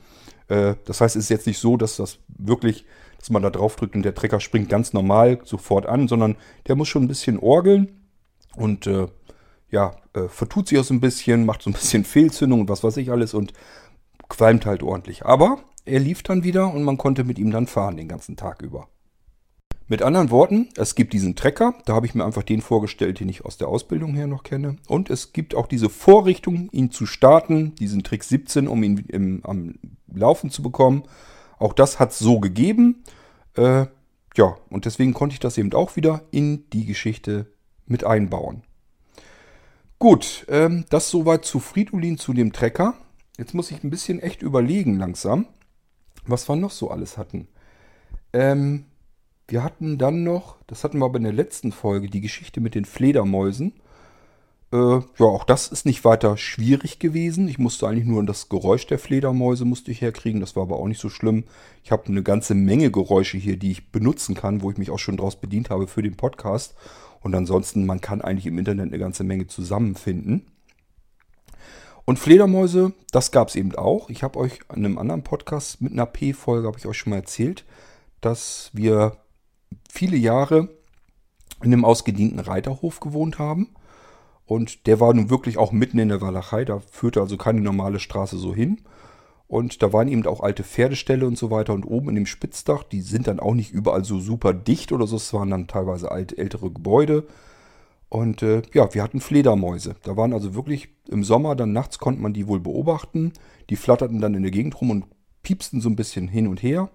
Äh, 0.48 0.74
das 0.84 1.00
heißt, 1.00 1.16
es 1.16 1.24
ist 1.24 1.30
jetzt 1.30 1.46
nicht 1.46 1.58
so, 1.58 1.76
dass 1.76 1.96
das 1.96 2.18
wirklich, 2.28 2.84
dass 3.18 3.30
man 3.30 3.42
da 3.42 3.50
drauf 3.50 3.76
drückt 3.76 3.94
und 3.94 4.02
der 4.02 4.14
Trecker 4.14 4.40
springt 4.40 4.68
ganz 4.68 4.92
normal 4.92 5.40
sofort 5.44 5.86
an, 5.86 6.08
sondern 6.08 6.36
der 6.66 6.76
muss 6.76 6.88
schon 6.88 7.04
ein 7.04 7.08
bisschen 7.08 7.38
orgeln 7.38 7.88
und 8.56 8.86
äh, 8.86 9.06
ja, 9.70 9.96
äh, 10.14 10.28
vertut 10.28 10.68
sich 10.68 10.78
auch 10.78 10.84
so 10.84 10.94
ein 10.94 11.00
bisschen, 11.00 11.46
macht 11.46 11.62
so 11.62 11.70
ein 11.70 11.74
bisschen 11.74 12.04
Fehlzündung 12.04 12.62
und 12.62 12.68
was 12.68 12.84
weiß 12.84 12.96
ich 12.96 13.10
alles 13.10 13.34
und 13.34 13.52
qualmt 14.28 14.66
halt 14.66 14.82
ordentlich. 14.82 15.24
Aber 15.24 15.58
er 15.84 16.00
lief 16.00 16.22
dann 16.22 16.44
wieder 16.44 16.72
und 16.72 16.82
man 16.82 16.98
konnte 16.98 17.24
mit 17.24 17.38
ihm 17.38 17.50
dann 17.50 17.66
fahren 17.66 17.96
den 17.96 18.08
ganzen 18.08 18.36
Tag 18.36 18.62
über. 18.62 18.88
Mit 19.90 20.02
anderen 20.02 20.30
Worten, 20.30 20.68
es 20.76 20.94
gibt 20.94 21.12
diesen 21.12 21.34
Trecker, 21.34 21.74
da 21.84 21.94
habe 21.94 22.06
ich 22.06 22.14
mir 22.14 22.24
einfach 22.24 22.44
den 22.44 22.62
vorgestellt, 22.62 23.18
den 23.18 23.28
ich 23.28 23.44
aus 23.44 23.58
der 23.58 23.66
Ausbildung 23.66 24.14
her 24.14 24.28
noch 24.28 24.44
kenne. 24.44 24.76
Und 24.86 25.10
es 25.10 25.32
gibt 25.32 25.52
auch 25.52 25.66
diese 25.66 25.88
Vorrichtung, 25.88 26.68
ihn 26.70 26.92
zu 26.92 27.06
starten, 27.06 27.74
diesen 27.74 28.04
Trick 28.04 28.22
17, 28.22 28.68
um 28.68 28.84
ihn 28.84 28.98
im, 29.08 29.40
am 29.42 29.74
Laufen 30.06 30.50
zu 30.50 30.62
bekommen. 30.62 31.02
Auch 31.58 31.72
das 31.72 31.98
hat 31.98 32.12
es 32.12 32.20
so 32.20 32.38
gegeben. 32.38 33.02
Äh, 33.56 33.86
ja, 34.36 34.56
und 34.68 34.84
deswegen 34.84 35.12
konnte 35.12 35.32
ich 35.32 35.40
das 35.40 35.58
eben 35.58 35.72
auch 35.72 35.96
wieder 35.96 36.22
in 36.30 36.70
die 36.70 36.86
Geschichte 36.86 37.46
mit 37.86 38.04
einbauen. 38.04 38.62
Gut, 39.98 40.46
ähm, 40.48 40.84
das 40.90 41.10
soweit 41.10 41.44
zu 41.44 41.58
Fridolin, 41.58 42.16
zu 42.16 42.32
dem 42.32 42.52
Trecker. 42.52 42.94
Jetzt 43.38 43.54
muss 43.54 43.72
ich 43.72 43.82
ein 43.82 43.90
bisschen 43.90 44.20
echt 44.20 44.40
überlegen 44.40 45.00
langsam, 45.00 45.48
was 46.26 46.48
wir 46.48 46.54
noch 46.54 46.70
so 46.70 46.92
alles 46.92 47.18
hatten. 47.18 47.48
Ähm, 48.32 48.84
wir 49.50 49.64
hatten 49.64 49.98
dann 49.98 50.22
noch, 50.22 50.56
das 50.66 50.84
hatten 50.84 50.98
wir 50.98 51.04
aber 51.04 51.18
in 51.18 51.24
der 51.24 51.32
letzten 51.32 51.72
Folge, 51.72 52.08
die 52.08 52.20
Geschichte 52.20 52.60
mit 52.60 52.74
den 52.74 52.84
Fledermäusen. 52.84 53.72
Äh, 54.72 54.76
ja, 54.76 55.26
auch 55.26 55.44
das 55.44 55.68
ist 55.68 55.84
nicht 55.84 56.04
weiter 56.04 56.36
schwierig 56.36 57.00
gewesen. 57.00 57.48
Ich 57.48 57.58
musste 57.58 57.88
eigentlich 57.88 58.06
nur 58.06 58.24
das 58.24 58.48
Geräusch 58.48 58.86
der 58.86 59.00
Fledermäuse 59.00 59.64
musste 59.64 59.90
ich 59.90 60.00
herkriegen. 60.00 60.40
Das 60.40 60.54
war 60.54 60.62
aber 60.62 60.76
auch 60.76 60.86
nicht 60.86 61.00
so 61.00 61.08
schlimm. 61.08 61.44
Ich 61.82 61.90
habe 61.90 62.06
eine 62.06 62.22
ganze 62.22 62.54
Menge 62.54 62.90
Geräusche 62.90 63.36
hier, 63.36 63.56
die 63.56 63.72
ich 63.72 63.90
benutzen 63.90 64.34
kann, 64.34 64.62
wo 64.62 64.70
ich 64.70 64.78
mich 64.78 64.90
auch 64.90 64.98
schon 64.98 65.16
draus 65.16 65.36
bedient 65.40 65.70
habe 65.70 65.88
für 65.88 66.02
den 66.02 66.16
Podcast. 66.16 66.74
Und 67.20 67.34
ansonsten, 67.34 67.84
man 67.84 68.00
kann 68.00 68.20
eigentlich 68.20 68.46
im 68.46 68.58
Internet 68.58 68.86
eine 68.86 68.98
ganze 68.98 69.24
Menge 69.24 69.48
zusammenfinden. 69.48 70.46
Und 72.04 72.18
Fledermäuse, 72.18 72.92
das 73.12 73.30
gab 73.30 73.48
es 73.48 73.56
eben 73.56 73.74
auch. 73.74 74.08
Ich 74.08 74.22
habe 74.22 74.38
euch 74.38 74.60
in 74.74 74.84
einem 74.84 74.98
anderen 74.98 75.22
Podcast 75.22 75.80
mit 75.80 75.92
einer 75.92 76.06
P-Folge, 76.06 76.66
habe 76.66 76.78
ich 76.78 76.86
euch 76.86 76.96
schon 76.96 77.10
mal 77.10 77.16
erzählt, 77.16 77.64
dass 78.20 78.70
wir 78.72 79.16
viele 79.90 80.16
Jahre 80.16 80.68
in 81.62 81.72
einem 81.72 81.84
ausgedienten 81.84 82.40
Reiterhof 82.40 83.00
gewohnt 83.00 83.38
haben. 83.38 83.74
Und 84.46 84.86
der 84.86 84.98
war 84.98 85.12
nun 85.14 85.30
wirklich 85.30 85.58
auch 85.58 85.72
mitten 85.72 85.98
in 85.98 86.08
der 86.08 86.20
Walachei. 86.20 86.64
Da 86.64 86.80
führte 86.80 87.20
also 87.20 87.36
keine 87.36 87.60
normale 87.60 88.00
Straße 88.00 88.38
so 88.38 88.54
hin. 88.54 88.80
Und 89.46 89.82
da 89.82 89.92
waren 89.92 90.08
eben 90.08 90.26
auch 90.26 90.40
alte 90.40 90.62
Pferdeställe 90.64 91.26
und 91.26 91.36
so 91.36 91.50
weiter. 91.50 91.72
Und 91.72 91.84
oben 91.84 92.08
in 92.10 92.14
dem 92.14 92.26
Spitzdach, 92.26 92.82
die 92.84 93.00
sind 93.00 93.26
dann 93.26 93.40
auch 93.40 93.54
nicht 93.54 93.72
überall 93.72 94.04
so 94.04 94.20
super 94.20 94.54
dicht 94.54 94.92
oder 94.92 95.06
so. 95.06 95.16
Es 95.16 95.32
waren 95.32 95.50
dann 95.50 95.68
teilweise 95.68 96.10
alte, 96.10 96.38
ältere 96.38 96.70
Gebäude. 96.70 97.26
Und 98.08 98.42
äh, 98.42 98.62
ja, 98.74 98.92
wir 98.92 99.02
hatten 99.02 99.20
Fledermäuse. 99.20 99.94
Da 100.02 100.16
waren 100.16 100.32
also 100.32 100.54
wirklich 100.54 100.88
im 101.08 101.22
Sommer, 101.22 101.54
dann 101.54 101.72
nachts 101.72 101.98
konnte 101.98 102.20
man 102.20 102.32
die 102.32 102.48
wohl 102.48 102.60
beobachten. 102.60 103.32
Die 103.70 103.76
flatterten 103.76 104.20
dann 104.20 104.34
in 104.34 104.42
der 104.42 104.50
Gegend 104.50 104.80
rum 104.80 104.90
und 104.90 105.04
piepsten 105.42 105.80
so 105.80 105.88
ein 105.88 105.96
bisschen 105.96 106.26
hin 106.26 106.48
und 106.48 106.62
her. 106.62 106.90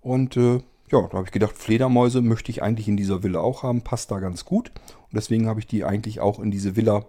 Und 0.00 0.36
äh, 0.36 0.60
ja, 0.92 1.00
da 1.00 1.16
habe 1.16 1.26
ich 1.26 1.32
gedacht, 1.32 1.56
Fledermäuse 1.56 2.20
möchte 2.20 2.50
ich 2.50 2.62
eigentlich 2.62 2.86
in 2.86 2.98
dieser 2.98 3.22
Villa 3.22 3.40
auch 3.40 3.62
haben, 3.62 3.80
passt 3.80 4.10
da 4.10 4.20
ganz 4.20 4.44
gut. 4.44 4.70
Und 4.86 5.14
deswegen 5.16 5.48
habe 5.48 5.58
ich 5.58 5.66
die 5.66 5.84
eigentlich 5.84 6.20
auch 6.20 6.38
in 6.38 6.50
diese 6.50 6.76
Villa 6.76 7.06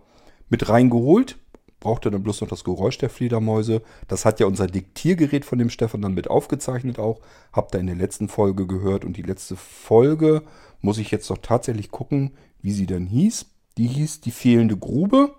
mit 0.49 0.69
reingeholt. 0.69 1.37
Brauchte 1.81 2.09
dann 2.09 2.23
bloß 2.23 2.39
noch 2.39 2.47
das 2.47 2.63
Geräusch 2.63 2.97
der 2.97 3.09
Fledermäuse. 3.09 3.81
Das 4.07 4.23
hat 4.23 4.39
ja 4.39 4.45
unser 4.45 4.67
Diktiergerät 4.67 5.43
von 5.43 5.59
dem 5.59 5.69
Stefan 5.69 6.01
dann 6.01 6.13
mit 6.13 6.29
aufgezeichnet 6.29 6.97
auch. 6.97 7.19
Habt 7.51 7.75
ihr 7.75 7.81
in 7.81 7.87
der 7.87 7.97
letzten 7.97 8.29
Folge 8.29 8.65
gehört. 8.65 9.03
Und 9.03 9.17
die 9.17 9.21
letzte 9.21 9.57
Folge 9.57 10.43
muss 10.79 10.97
ich 10.97 11.11
jetzt 11.11 11.29
doch 11.29 11.39
tatsächlich 11.39 11.91
gucken, 11.91 12.31
wie 12.61 12.71
sie 12.71 12.85
dann 12.85 13.05
hieß. 13.05 13.47
Die 13.77 13.87
hieß 13.87 14.21
Die 14.21 14.31
fehlende 14.31 14.77
Grube. 14.77 15.35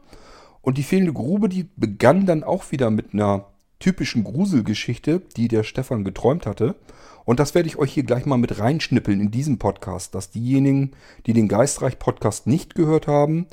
Und 0.61 0.77
die 0.77 0.83
fehlende 0.83 1.15
Grube, 1.15 1.49
die 1.49 1.67
begann 1.77 2.27
dann 2.27 2.45
auch 2.45 2.73
wieder 2.73 2.91
mit 2.91 3.15
einer 3.15 3.47
typischen 3.79 4.25
Gruselgeschichte, 4.25 5.23
die 5.37 5.49
der 5.49 5.63
Stefan 5.63 6.05
geträumt 6.05 6.45
hatte. 6.45 6.75
Und 7.25 7.41
das 7.41 7.55
werde 7.55 7.69
ich 7.69 7.77
euch 7.77 7.93
hier 7.93 8.05
gleich 8.05 8.27
mal 8.27 8.37
mit 8.37 8.59
reinschnippeln 8.59 9.21
in 9.21 9.31
diesem 9.31 9.59
Podcast, 9.59 10.15
dass 10.15 10.31
diejenigen, 10.31 10.93
die 11.27 11.33
den 11.33 11.49
Geistreich-Podcast 11.49 12.47
nicht 12.47 12.75
gehört 12.75 13.07
haben, 13.07 13.47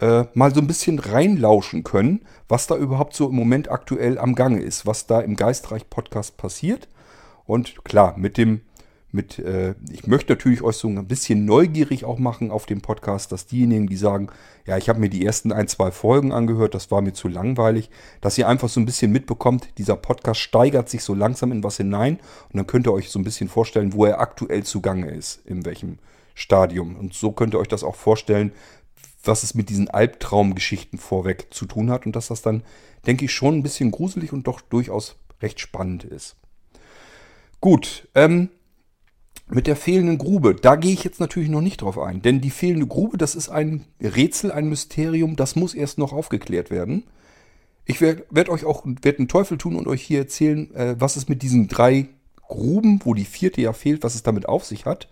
äh, 0.00 0.24
mal 0.34 0.54
so 0.54 0.60
ein 0.60 0.66
bisschen 0.66 0.98
reinlauschen 0.98 1.82
können, 1.82 2.20
was 2.48 2.66
da 2.66 2.76
überhaupt 2.76 3.14
so 3.14 3.28
im 3.28 3.34
Moment 3.34 3.70
aktuell 3.70 4.18
am 4.18 4.34
Gange 4.34 4.60
ist, 4.60 4.86
was 4.86 5.06
da 5.06 5.20
im 5.20 5.36
Geistreich-Podcast 5.36 6.36
passiert. 6.36 6.88
Und 7.46 7.84
klar, 7.84 8.14
mit 8.16 8.36
dem 8.36 8.60
mit, 9.12 9.38
äh, 9.38 9.74
ich 9.90 10.06
möchte 10.06 10.32
natürlich 10.32 10.62
euch 10.62 10.76
so 10.76 10.88
ein 10.88 11.06
bisschen 11.06 11.44
neugierig 11.44 12.04
auch 12.04 12.18
machen 12.18 12.50
auf 12.50 12.66
dem 12.66 12.80
Podcast, 12.80 13.32
dass 13.32 13.46
diejenigen, 13.46 13.86
die 13.86 13.96
sagen, 13.96 14.28
ja, 14.66 14.76
ich 14.76 14.88
habe 14.88 15.00
mir 15.00 15.08
die 15.08 15.24
ersten 15.24 15.52
ein, 15.52 15.68
zwei 15.68 15.90
Folgen 15.90 16.32
angehört, 16.32 16.74
das 16.74 16.90
war 16.90 17.00
mir 17.00 17.12
zu 17.12 17.28
langweilig, 17.28 17.90
dass 18.20 18.36
ihr 18.36 18.48
einfach 18.48 18.68
so 18.68 18.80
ein 18.80 18.86
bisschen 18.86 19.12
mitbekommt, 19.12 19.68
dieser 19.78 19.96
Podcast 19.96 20.40
steigert 20.40 20.88
sich 20.88 21.02
so 21.02 21.14
langsam 21.14 21.52
in 21.52 21.62
was 21.62 21.76
hinein 21.76 22.18
und 22.50 22.56
dann 22.56 22.66
könnt 22.66 22.86
ihr 22.86 22.92
euch 22.92 23.10
so 23.10 23.18
ein 23.18 23.24
bisschen 23.24 23.48
vorstellen, 23.48 23.92
wo 23.92 24.04
er 24.04 24.20
aktuell 24.20 24.64
zugange 24.64 25.10
ist, 25.10 25.40
in 25.46 25.64
welchem 25.64 25.98
Stadium. 26.34 26.96
Und 26.96 27.14
so 27.14 27.32
könnt 27.32 27.54
ihr 27.54 27.60
euch 27.60 27.68
das 27.68 27.84
auch 27.84 27.96
vorstellen, 27.96 28.52
was 29.24 29.42
es 29.42 29.54
mit 29.54 29.70
diesen 29.70 29.88
Albtraumgeschichten 29.88 30.98
vorweg 30.98 31.48
zu 31.50 31.66
tun 31.66 31.90
hat 31.90 32.06
und 32.06 32.14
dass 32.14 32.28
das 32.28 32.42
dann, 32.42 32.62
denke 33.06 33.24
ich, 33.24 33.32
schon 33.32 33.56
ein 33.56 33.62
bisschen 33.62 33.90
gruselig 33.90 34.32
und 34.32 34.46
doch 34.46 34.60
durchaus 34.60 35.16
recht 35.42 35.60
spannend 35.60 36.04
ist. 36.04 36.36
Gut, 37.60 38.08
ähm, 38.14 38.50
mit 39.48 39.66
der 39.66 39.76
fehlenden 39.76 40.18
Grube, 40.18 40.54
da 40.54 40.76
gehe 40.76 40.92
ich 40.92 41.04
jetzt 41.04 41.20
natürlich 41.20 41.48
noch 41.48 41.60
nicht 41.60 41.82
drauf 41.82 41.98
ein. 41.98 42.20
Denn 42.20 42.40
die 42.40 42.50
fehlende 42.50 42.86
Grube, 42.86 43.16
das 43.16 43.34
ist 43.34 43.48
ein 43.48 43.84
Rätsel, 44.00 44.50
ein 44.50 44.68
Mysterium, 44.68 45.36
das 45.36 45.56
muss 45.56 45.74
erst 45.74 45.98
noch 45.98 46.12
aufgeklärt 46.12 46.70
werden. 46.70 47.04
Ich 47.84 48.00
werde 48.00 48.26
werd 48.30 48.48
euch 48.48 48.64
auch 48.64 48.84
werd 49.02 49.18
einen 49.18 49.28
Teufel 49.28 49.58
tun 49.58 49.76
und 49.76 49.86
euch 49.86 50.02
hier 50.02 50.18
erzählen, 50.18 50.74
äh, 50.74 50.96
was 50.98 51.14
es 51.14 51.28
mit 51.28 51.42
diesen 51.42 51.68
drei 51.68 52.08
Gruben, 52.48 53.00
wo 53.04 53.14
die 53.14 53.24
vierte 53.24 53.60
ja 53.60 53.72
fehlt, 53.72 54.02
was 54.02 54.16
es 54.16 54.24
damit 54.24 54.48
auf 54.48 54.64
sich 54.64 54.84
hat. 54.84 55.08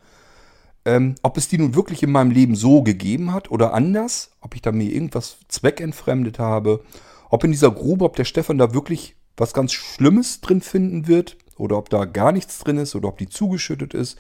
Ähm, 0.85 1.15
ob 1.23 1.37
es 1.37 1.49
die 1.49 1.59
nun 1.59 1.75
wirklich 1.77 2.03
in 2.03 2.11
meinem 2.11 2.33
Leben 2.33 2.57
so 2.57 2.83
gegeben 2.83 3.33
hat 3.33 3.51
oder 3.51 3.73
anders, 3.73 4.33
ob 4.41 4.55
ich 4.55 4.63
da 4.63 4.73
mir 4.73 4.93
irgendwas 4.93 5.39
zweckentfremdet 5.49 6.39
habe, 6.39 6.85
ob 7.31 7.45
in 7.45 7.53
dieser 7.53 7.71
Grube, 7.71 8.05
ob 8.05 8.17
der 8.17 8.25
Stefan 8.25 8.59
da 8.59 8.75
wirklich 8.75 9.15
was 9.37 9.55
ganz 9.55 9.73
Schlimmes 9.73 10.41
drin 10.41 10.61
finden 10.61 11.07
wird, 11.07 11.37
oder 11.57 11.79
ob 11.79 11.91
da 11.91 12.05
gar 12.05 12.33
nichts 12.33 12.59
drin 12.59 12.79
ist 12.79 12.95
oder 12.95 13.09
ob 13.09 13.19
die 13.19 13.29
zugeschüttet 13.29 13.95
ist. 13.95 14.19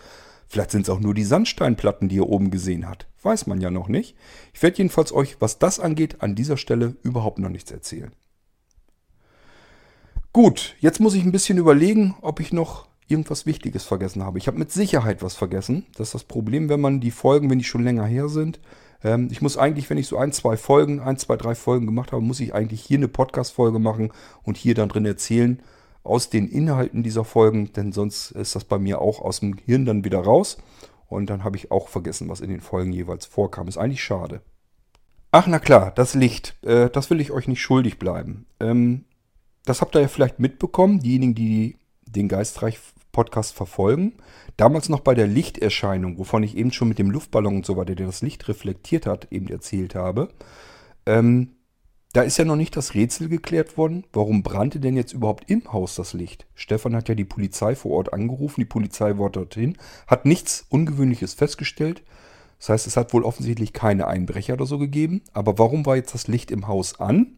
Vielleicht 0.48 0.70
sind 0.70 0.82
es 0.82 0.90
auch 0.90 1.00
nur 1.00 1.14
die 1.14 1.24
Sandsteinplatten, 1.24 2.08
die 2.08 2.16
ihr 2.16 2.28
oben 2.28 2.50
gesehen 2.50 2.88
habt. 2.88 3.06
Weiß 3.22 3.46
man 3.46 3.60
ja 3.60 3.70
noch 3.70 3.88
nicht. 3.88 4.16
Ich 4.52 4.62
werde 4.62 4.78
jedenfalls 4.78 5.12
euch, 5.12 5.40
was 5.40 5.58
das 5.58 5.80
angeht, 5.80 6.20
an 6.20 6.34
dieser 6.34 6.56
Stelle 6.56 6.96
überhaupt 7.02 7.38
noch 7.38 7.48
nichts 7.48 7.70
erzählen. 7.70 8.12
Gut, 10.32 10.76
jetzt 10.80 11.00
muss 11.00 11.14
ich 11.14 11.24
ein 11.24 11.32
bisschen 11.32 11.58
überlegen, 11.58 12.16
ob 12.20 12.40
ich 12.40 12.52
noch 12.52 12.88
irgendwas 13.06 13.46
Wichtiges 13.46 13.84
vergessen 13.84 14.24
habe. 14.24 14.38
Ich 14.38 14.46
habe 14.46 14.58
mit 14.58 14.72
Sicherheit 14.72 15.22
was 15.22 15.34
vergessen. 15.34 15.86
Das 15.96 16.08
ist 16.08 16.14
das 16.14 16.24
Problem, 16.24 16.68
wenn 16.68 16.80
man 16.80 17.00
die 17.00 17.10
Folgen, 17.10 17.50
wenn 17.50 17.58
die 17.58 17.64
schon 17.64 17.84
länger 17.84 18.04
her 18.04 18.28
sind. 18.28 18.60
Ähm, 19.02 19.28
ich 19.30 19.42
muss 19.42 19.56
eigentlich, 19.56 19.88
wenn 19.90 19.98
ich 19.98 20.08
so 20.08 20.16
ein, 20.16 20.32
zwei 20.32 20.56
Folgen, 20.56 21.00
ein, 21.00 21.18
zwei, 21.18 21.36
drei 21.36 21.54
Folgen 21.54 21.86
gemacht 21.86 22.12
habe, 22.12 22.22
muss 22.22 22.40
ich 22.40 22.54
eigentlich 22.54 22.82
hier 22.82 22.98
eine 22.98 23.08
Podcast-Folge 23.08 23.78
machen 23.78 24.10
und 24.42 24.56
hier 24.56 24.74
dann 24.74 24.88
drin 24.88 25.06
erzählen, 25.06 25.60
aus 26.04 26.28
den 26.28 26.48
Inhalten 26.48 27.02
dieser 27.02 27.24
Folgen, 27.24 27.72
denn 27.72 27.90
sonst 27.90 28.30
ist 28.32 28.54
das 28.54 28.64
bei 28.64 28.78
mir 28.78 29.00
auch 29.00 29.20
aus 29.20 29.40
dem 29.40 29.56
Hirn 29.56 29.86
dann 29.86 30.04
wieder 30.04 30.20
raus. 30.20 30.58
Und 31.08 31.30
dann 31.30 31.44
habe 31.44 31.56
ich 31.56 31.70
auch 31.70 31.88
vergessen, 31.88 32.28
was 32.28 32.40
in 32.40 32.50
den 32.50 32.60
Folgen 32.60 32.92
jeweils 32.92 33.26
vorkam. 33.26 33.68
Ist 33.68 33.78
eigentlich 33.78 34.04
schade. 34.04 34.42
Ach, 35.30 35.46
na 35.46 35.58
klar, 35.58 35.92
das 35.94 36.14
Licht. 36.14 36.56
Äh, 36.62 36.90
das 36.90 37.10
will 37.10 37.20
ich 37.20 37.32
euch 37.32 37.48
nicht 37.48 37.60
schuldig 37.60 37.98
bleiben. 37.98 38.46
Ähm, 38.60 39.04
das 39.64 39.80
habt 39.80 39.96
ihr 39.96 40.02
ja 40.02 40.08
vielleicht 40.08 40.38
mitbekommen, 40.38 41.00
diejenigen, 41.00 41.34
die 41.34 41.78
den 42.06 42.28
Geistreich-Podcast 42.28 43.54
verfolgen. 43.54 44.14
Damals 44.56 44.88
noch 44.88 45.00
bei 45.00 45.14
der 45.14 45.26
Lichterscheinung, 45.26 46.18
wovon 46.18 46.42
ich 46.42 46.56
eben 46.56 46.70
schon 46.70 46.88
mit 46.88 46.98
dem 46.98 47.10
Luftballon 47.10 47.56
und 47.56 47.66
so 47.66 47.76
weiter, 47.76 47.94
der 47.94 48.06
das 48.06 48.22
Licht 48.22 48.46
reflektiert 48.46 49.06
hat, 49.06 49.32
eben 49.32 49.48
erzählt 49.48 49.94
habe. 49.94 50.28
Ähm, 51.06 51.56
da 52.14 52.22
ist 52.22 52.38
ja 52.38 52.44
noch 52.44 52.54
nicht 52.54 52.76
das 52.76 52.94
Rätsel 52.94 53.28
geklärt 53.28 53.76
worden, 53.76 54.04
warum 54.12 54.44
brannte 54.44 54.78
denn 54.78 54.96
jetzt 54.96 55.12
überhaupt 55.12 55.50
im 55.50 55.72
Haus 55.72 55.96
das 55.96 56.12
Licht? 56.12 56.46
Stefan 56.54 56.94
hat 56.94 57.08
ja 57.08 57.16
die 57.16 57.24
Polizei 57.24 57.74
vor 57.74 57.90
Ort 57.90 58.12
angerufen, 58.12 58.60
die 58.60 58.66
Polizei 58.66 59.18
war 59.18 59.30
dorthin, 59.30 59.76
hat 60.06 60.24
nichts 60.24 60.64
Ungewöhnliches 60.68 61.34
festgestellt. 61.34 62.04
Das 62.60 62.68
heißt, 62.68 62.86
es 62.86 62.96
hat 62.96 63.12
wohl 63.12 63.24
offensichtlich 63.24 63.72
keine 63.72 64.06
Einbrecher 64.06 64.52
oder 64.54 64.64
so 64.64 64.78
gegeben. 64.78 65.22
Aber 65.32 65.58
warum 65.58 65.86
war 65.86 65.96
jetzt 65.96 66.14
das 66.14 66.28
Licht 66.28 66.52
im 66.52 66.68
Haus 66.68 67.00
an? 67.00 67.36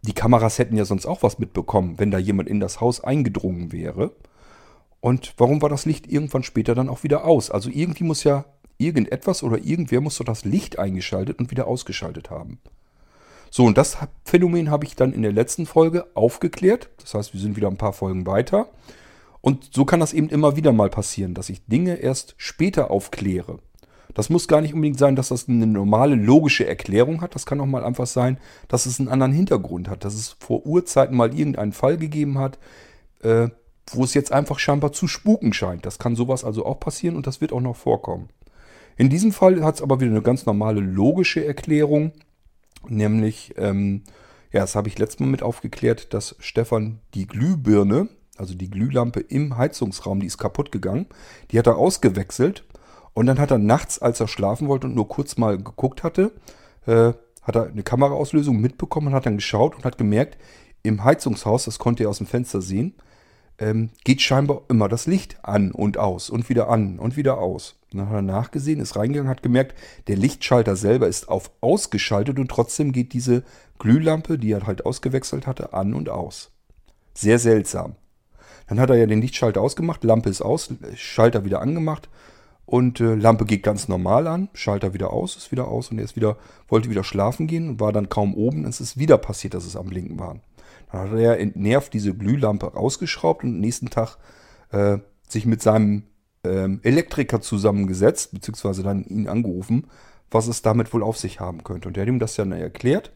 Die 0.00 0.14
Kameras 0.14 0.58
hätten 0.58 0.78
ja 0.78 0.86
sonst 0.86 1.04
auch 1.04 1.22
was 1.22 1.38
mitbekommen, 1.38 1.98
wenn 1.98 2.10
da 2.10 2.16
jemand 2.16 2.48
in 2.48 2.60
das 2.60 2.80
Haus 2.80 3.04
eingedrungen 3.04 3.72
wäre. 3.72 4.16
Und 5.00 5.34
warum 5.36 5.60
war 5.60 5.68
das 5.68 5.84
Licht 5.84 6.06
irgendwann 6.06 6.44
später 6.44 6.74
dann 6.74 6.88
auch 6.88 7.02
wieder 7.02 7.26
aus? 7.26 7.50
Also 7.50 7.68
irgendwie 7.68 8.04
muss 8.04 8.24
ja 8.24 8.46
irgendetwas 8.78 9.42
oder 9.42 9.58
irgendwer 9.58 10.00
muss 10.00 10.16
doch 10.16 10.24
das 10.24 10.46
Licht 10.46 10.78
eingeschaltet 10.78 11.38
und 11.38 11.50
wieder 11.50 11.66
ausgeschaltet 11.66 12.30
haben. 12.30 12.58
So, 13.56 13.64
und 13.64 13.78
das 13.78 13.96
Phänomen 14.22 14.70
habe 14.70 14.84
ich 14.84 14.96
dann 14.96 15.14
in 15.14 15.22
der 15.22 15.32
letzten 15.32 15.64
Folge 15.64 16.04
aufgeklärt. 16.12 16.90
Das 17.00 17.14
heißt, 17.14 17.32
wir 17.32 17.40
sind 17.40 17.56
wieder 17.56 17.68
ein 17.68 17.78
paar 17.78 17.94
Folgen 17.94 18.26
weiter. 18.26 18.68
Und 19.40 19.70
so 19.72 19.86
kann 19.86 19.98
das 19.98 20.12
eben 20.12 20.28
immer 20.28 20.56
wieder 20.56 20.74
mal 20.74 20.90
passieren, 20.90 21.32
dass 21.32 21.48
ich 21.48 21.64
Dinge 21.64 21.94
erst 21.94 22.34
später 22.36 22.90
aufkläre. 22.90 23.60
Das 24.12 24.28
muss 24.28 24.46
gar 24.46 24.60
nicht 24.60 24.74
unbedingt 24.74 24.98
sein, 24.98 25.16
dass 25.16 25.28
das 25.28 25.48
eine 25.48 25.66
normale 25.66 26.16
logische 26.16 26.66
Erklärung 26.66 27.22
hat. 27.22 27.34
Das 27.34 27.46
kann 27.46 27.58
auch 27.62 27.64
mal 27.64 27.82
einfach 27.82 28.06
sein, 28.06 28.36
dass 28.68 28.84
es 28.84 29.00
einen 29.00 29.08
anderen 29.08 29.32
Hintergrund 29.32 29.88
hat. 29.88 30.04
Dass 30.04 30.12
es 30.12 30.36
vor 30.38 30.66
Urzeiten 30.66 31.16
mal 31.16 31.34
irgendeinen 31.34 31.72
Fall 31.72 31.96
gegeben 31.96 32.36
hat, 32.36 32.58
äh, 33.22 33.48
wo 33.90 34.04
es 34.04 34.12
jetzt 34.12 34.32
einfach 34.32 34.58
scheinbar 34.58 34.92
zu 34.92 35.08
spuken 35.08 35.54
scheint. 35.54 35.86
Das 35.86 35.98
kann 35.98 36.14
sowas 36.14 36.44
also 36.44 36.66
auch 36.66 36.78
passieren 36.78 37.16
und 37.16 37.26
das 37.26 37.40
wird 37.40 37.54
auch 37.54 37.62
noch 37.62 37.76
vorkommen. 37.76 38.28
In 38.98 39.08
diesem 39.08 39.32
Fall 39.32 39.64
hat 39.64 39.76
es 39.76 39.82
aber 39.82 39.98
wieder 39.98 40.10
eine 40.10 40.20
ganz 40.20 40.44
normale 40.44 40.80
logische 40.80 41.42
Erklärung. 41.42 42.12
Nämlich, 42.88 43.54
ähm, 43.56 44.02
ja, 44.52 44.60
das 44.60 44.74
habe 44.74 44.88
ich 44.88 44.98
letztes 44.98 45.20
Mal 45.20 45.26
mit 45.26 45.42
aufgeklärt, 45.42 46.14
dass 46.14 46.36
Stefan 46.38 47.00
die 47.14 47.26
Glühbirne, 47.26 48.08
also 48.36 48.54
die 48.54 48.70
Glühlampe 48.70 49.20
im 49.20 49.56
Heizungsraum, 49.56 50.20
die 50.20 50.26
ist 50.26 50.38
kaputt 50.38 50.72
gegangen. 50.72 51.06
Die 51.50 51.58
hat 51.58 51.66
er 51.66 51.76
ausgewechselt 51.76 52.64
und 53.14 53.26
dann 53.26 53.38
hat 53.38 53.50
er 53.50 53.58
nachts, 53.58 53.98
als 53.98 54.20
er 54.20 54.28
schlafen 54.28 54.68
wollte 54.68 54.86
und 54.86 54.94
nur 54.94 55.08
kurz 55.08 55.36
mal 55.36 55.56
geguckt 55.56 56.02
hatte, 56.02 56.32
äh, 56.86 57.12
hat 57.42 57.56
er 57.56 57.68
eine 57.68 57.82
Kameraauslösung 57.82 58.60
mitbekommen 58.60 59.08
und 59.08 59.14
hat 59.14 59.26
dann 59.26 59.36
geschaut 59.36 59.74
und 59.76 59.84
hat 59.84 59.98
gemerkt, 59.98 60.36
im 60.82 61.02
Heizungshaus, 61.02 61.64
das 61.64 61.78
konnte 61.78 62.04
er 62.04 62.10
aus 62.10 62.18
dem 62.18 62.26
Fenster 62.26 62.60
sehen, 62.60 62.94
ähm, 63.58 63.90
geht 64.04 64.20
scheinbar 64.20 64.62
immer 64.68 64.88
das 64.88 65.06
Licht 65.06 65.38
an 65.42 65.72
und 65.72 65.98
aus 65.98 66.30
und 66.30 66.48
wieder 66.48 66.68
an 66.68 66.98
und 66.98 67.16
wieder 67.16 67.38
aus. 67.38 67.76
Dann 67.90 68.08
hat 68.08 68.16
er 68.16 68.22
nachgesehen, 68.22 68.80
ist 68.80 68.96
reingegangen, 68.96 69.30
hat 69.30 69.42
gemerkt, 69.42 69.74
der 70.08 70.16
Lichtschalter 70.16 70.76
selber 70.76 71.08
ist 71.08 71.28
auf 71.28 71.50
ausgeschaltet 71.60 72.38
und 72.38 72.50
trotzdem 72.50 72.92
geht 72.92 73.12
diese 73.12 73.44
Glühlampe, 73.78 74.38
die 74.38 74.52
er 74.52 74.66
halt 74.66 74.84
ausgewechselt 74.84 75.46
hatte, 75.46 75.72
an 75.72 75.94
und 75.94 76.08
aus. 76.08 76.50
Sehr 77.14 77.38
seltsam. 77.38 77.96
Dann 78.68 78.80
hat 78.80 78.90
er 78.90 78.96
ja 78.96 79.06
den 79.06 79.20
Lichtschalter 79.20 79.60
ausgemacht, 79.60 80.04
Lampe 80.04 80.28
ist 80.28 80.42
aus, 80.42 80.70
Schalter 80.96 81.44
wieder 81.44 81.60
angemacht 81.62 82.08
und 82.66 83.00
äh, 83.00 83.14
Lampe 83.14 83.44
geht 83.44 83.62
ganz 83.62 83.86
normal 83.86 84.26
an, 84.26 84.48
Schalter 84.52 84.92
wieder 84.92 85.12
aus, 85.12 85.36
ist 85.36 85.52
wieder 85.52 85.68
aus 85.68 85.90
und 85.90 85.98
er 85.98 86.04
ist 86.04 86.16
wieder, 86.16 86.36
wollte 86.68 86.90
wieder 86.90 87.04
schlafen 87.04 87.46
gehen 87.46 87.68
und 87.68 87.80
war 87.80 87.92
dann 87.92 88.08
kaum 88.08 88.34
oben. 88.34 88.64
Es 88.64 88.80
ist 88.80 88.98
wieder 88.98 89.18
passiert, 89.18 89.54
dass 89.54 89.64
es 89.64 89.76
am 89.76 89.86
Blinken 89.86 90.18
war. 90.18 90.40
Dann 90.90 91.10
hat 91.10 91.18
er 91.18 91.38
entnervt 91.38 91.92
diese 91.92 92.14
Glühlampe 92.14 92.66
rausgeschraubt 92.66 93.44
und 93.44 93.50
am 93.50 93.60
nächsten 93.60 93.90
Tag 93.90 94.18
äh, 94.70 94.98
sich 95.28 95.46
mit 95.46 95.62
seinem 95.62 96.04
ähm, 96.44 96.80
Elektriker 96.82 97.40
zusammengesetzt, 97.40 98.32
beziehungsweise 98.32 98.82
dann 98.82 99.04
ihn 99.04 99.28
angerufen, 99.28 99.86
was 100.30 100.46
es 100.48 100.62
damit 100.62 100.92
wohl 100.92 101.02
auf 101.02 101.16
sich 101.16 101.40
haben 101.40 101.64
könnte. 101.64 101.88
Und 101.88 101.96
der 101.96 102.02
hat 102.02 102.08
ihm 102.08 102.18
das 102.18 102.34
dann 102.34 102.52
erklärt. 102.52 103.12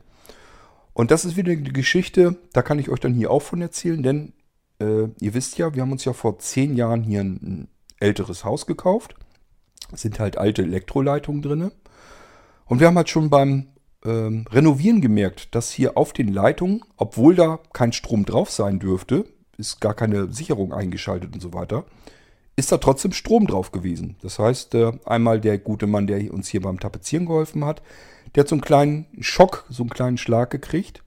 Und 0.93 1.11
das 1.11 1.25
ist 1.25 1.37
wieder 1.37 1.53
eine 1.53 1.63
Geschichte, 1.63 2.37
da 2.53 2.63
kann 2.63 2.79
ich 2.79 2.91
euch 2.91 3.01
dann 3.01 3.15
hier 3.15 3.31
auch 3.31 3.43
von 3.43 3.63
erzählen, 3.63 4.03
denn 4.03 4.33
äh, 4.81 5.09
ihr 5.21 5.35
wisst 5.35 5.57
ja, 5.57 5.75
wir 5.75 5.83
haben 5.83 5.93
uns 5.93 6.05
ja 6.05 6.13
vor 6.13 6.39
zehn 6.39 6.75
Jahren 6.75 7.03
hier 7.03 7.21
ein, 7.21 7.35
ein 7.43 7.69
älteres 8.01 8.45
Haus 8.45 8.67
gekauft. 8.67 9.15
Es 9.93 10.03
sind 10.03 10.19
halt 10.19 10.39
alte 10.39 10.63
Elektroleitungen 10.63 11.43
drin. 11.43 11.71
Und 12.67 12.81
wir 12.81 12.87
haben 12.87 12.97
halt 12.97 13.09
schon 13.09 13.31
beim 13.31 13.69
ähm, 14.05 14.47
Renovieren 14.51 15.01
gemerkt, 15.01 15.55
dass 15.55 15.71
hier 15.71 15.97
auf 15.97 16.13
den 16.13 16.29
Leitungen, 16.29 16.83
obwohl 16.97 17.35
da 17.35 17.61
kein 17.73 17.93
Strom 17.93 18.25
drauf 18.25 18.51
sein 18.51 18.79
dürfte, 18.79 19.27
ist 19.59 19.81
gar 19.81 19.95
keine 19.95 20.33
Sicherung 20.33 20.73
eingeschaltet 20.73 21.35
und 21.35 21.41
so 21.41 21.53
weiter, 21.53 21.85
ist 22.57 22.73
da 22.73 22.79
trotzdem 22.79 23.13
Strom 23.13 23.47
drauf 23.47 23.73
gewesen. 23.73 24.17
Das 24.23 24.39
heißt, 24.39 24.75
äh, 24.75 24.93
einmal 25.05 25.41
der 25.41 25.59
gute 25.59 25.87
Mann, 25.87 26.07
der 26.07 26.33
uns 26.33 26.49
hier 26.49 26.63
beim 26.63 26.81
Tapezieren 26.81 27.27
geholfen 27.27 27.65
hat, 27.65 27.83
der 28.35 28.43
hat 28.43 28.49
so 28.49 28.55
einen 28.55 28.63
kleinen 28.63 29.07
Schock, 29.21 29.65
so 29.69 29.83
einen 29.83 29.91
kleinen 29.91 30.19
Schlag 30.19 30.51
gekriegt. 30.51 31.03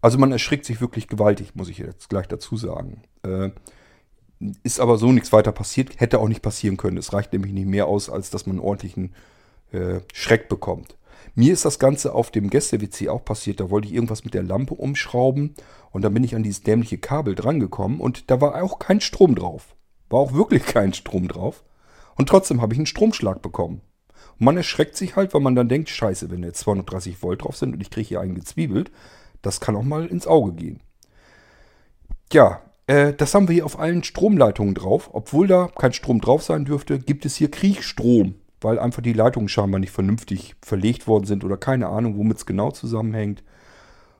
Also 0.00 0.18
man 0.18 0.32
erschrickt 0.32 0.64
sich 0.64 0.80
wirklich 0.80 1.08
gewaltig, 1.08 1.54
muss 1.54 1.68
ich 1.68 1.78
jetzt 1.78 2.08
gleich 2.08 2.26
dazu 2.28 2.56
sagen. 2.56 3.02
Äh, 3.22 3.50
ist 4.62 4.80
aber 4.80 4.96
so 4.96 5.12
nichts 5.12 5.32
weiter 5.32 5.52
passiert, 5.52 6.00
hätte 6.00 6.18
auch 6.18 6.28
nicht 6.28 6.42
passieren 6.42 6.76
können. 6.76 6.96
Es 6.96 7.12
reicht 7.12 7.32
nämlich 7.32 7.52
nicht 7.52 7.66
mehr 7.66 7.86
aus, 7.86 8.08
als 8.08 8.30
dass 8.30 8.46
man 8.46 8.56
einen 8.56 8.64
ordentlichen 8.64 9.14
äh, 9.72 10.00
Schreck 10.12 10.48
bekommt. 10.48 10.96
Mir 11.34 11.52
ist 11.52 11.64
das 11.64 11.78
Ganze 11.78 12.14
auf 12.14 12.30
dem 12.30 12.50
Gäste-WC 12.50 13.08
auch 13.08 13.24
passiert. 13.24 13.60
Da 13.60 13.70
wollte 13.70 13.88
ich 13.88 13.94
irgendwas 13.94 14.24
mit 14.24 14.34
der 14.34 14.42
Lampe 14.42 14.74
umschrauben 14.74 15.54
und 15.90 16.02
dann 16.02 16.14
bin 16.14 16.24
ich 16.24 16.34
an 16.34 16.42
dieses 16.42 16.62
dämliche 16.62 16.98
Kabel 16.98 17.34
drangekommen 17.34 18.00
und 18.00 18.30
da 18.30 18.40
war 18.40 18.62
auch 18.62 18.78
kein 18.78 19.00
Strom 19.00 19.34
drauf. 19.34 19.74
War 20.08 20.20
auch 20.20 20.32
wirklich 20.32 20.64
kein 20.64 20.92
Strom 20.92 21.28
drauf. 21.28 21.64
Und 22.16 22.28
trotzdem 22.28 22.60
habe 22.60 22.74
ich 22.74 22.78
einen 22.78 22.86
Stromschlag 22.86 23.42
bekommen. 23.42 23.80
Und 24.38 24.44
man 24.44 24.56
erschreckt 24.56 24.96
sich 24.96 25.16
halt, 25.16 25.32
weil 25.32 25.40
man 25.40 25.54
dann 25.54 25.68
denkt, 25.68 25.88
scheiße, 25.88 26.30
wenn 26.30 26.42
jetzt 26.42 26.60
230 26.60 27.22
Volt 27.22 27.44
drauf 27.44 27.56
sind 27.56 27.74
und 27.74 27.80
ich 27.80 27.90
kriege 27.90 28.08
hier 28.08 28.20
einen 28.20 28.34
gezwiebelt, 28.34 28.90
das 29.42 29.60
kann 29.60 29.76
auch 29.76 29.82
mal 29.82 30.06
ins 30.06 30.26
Auge 30.26 30.52
gehen. 30.52 30.80
Ja, 32.32 32.60
äh, 32.86 33.12
das 33.14 33.34
haben 33.34 33.48
wir 33.48 33.54
hier 33.54 33.66
auf 33.66 33.78
allen 33.78 34.02
Stromleitungen 34.02 34.74
drauf. 34.74 35.10
Obwohl 35.12 35.46
da 35.46 35.68
kein 35.68 35.92
Strom 35.92 36.20
drauf 36.20 36.42
sein 36.42 36.64
dürfte, 36.64 36.98
gibt 36.98 37.24
es 37.24 37.36
hier 37.36 37.50
Kriechstrom, 37.50 38.34
weil 38.60 38.78
einfach 38.78 39.02
die 39.02 39.12
Leitungen 39.12 39.48
scheinbar 39.48 39.80
nicht 39.80 39.92
vernünftig 39.92 40.54
verlegt 40.62 41.06
worden 41.06 41.26
sind 41.26 41.44
oder 41.44 41.56
keine 41.56 41.88
Ahnung, 41.88 42.16
womit 42.16 42.38
es 42.38 42.46
genau 42.46 42.70
zusammenhängt. 42.70 43.42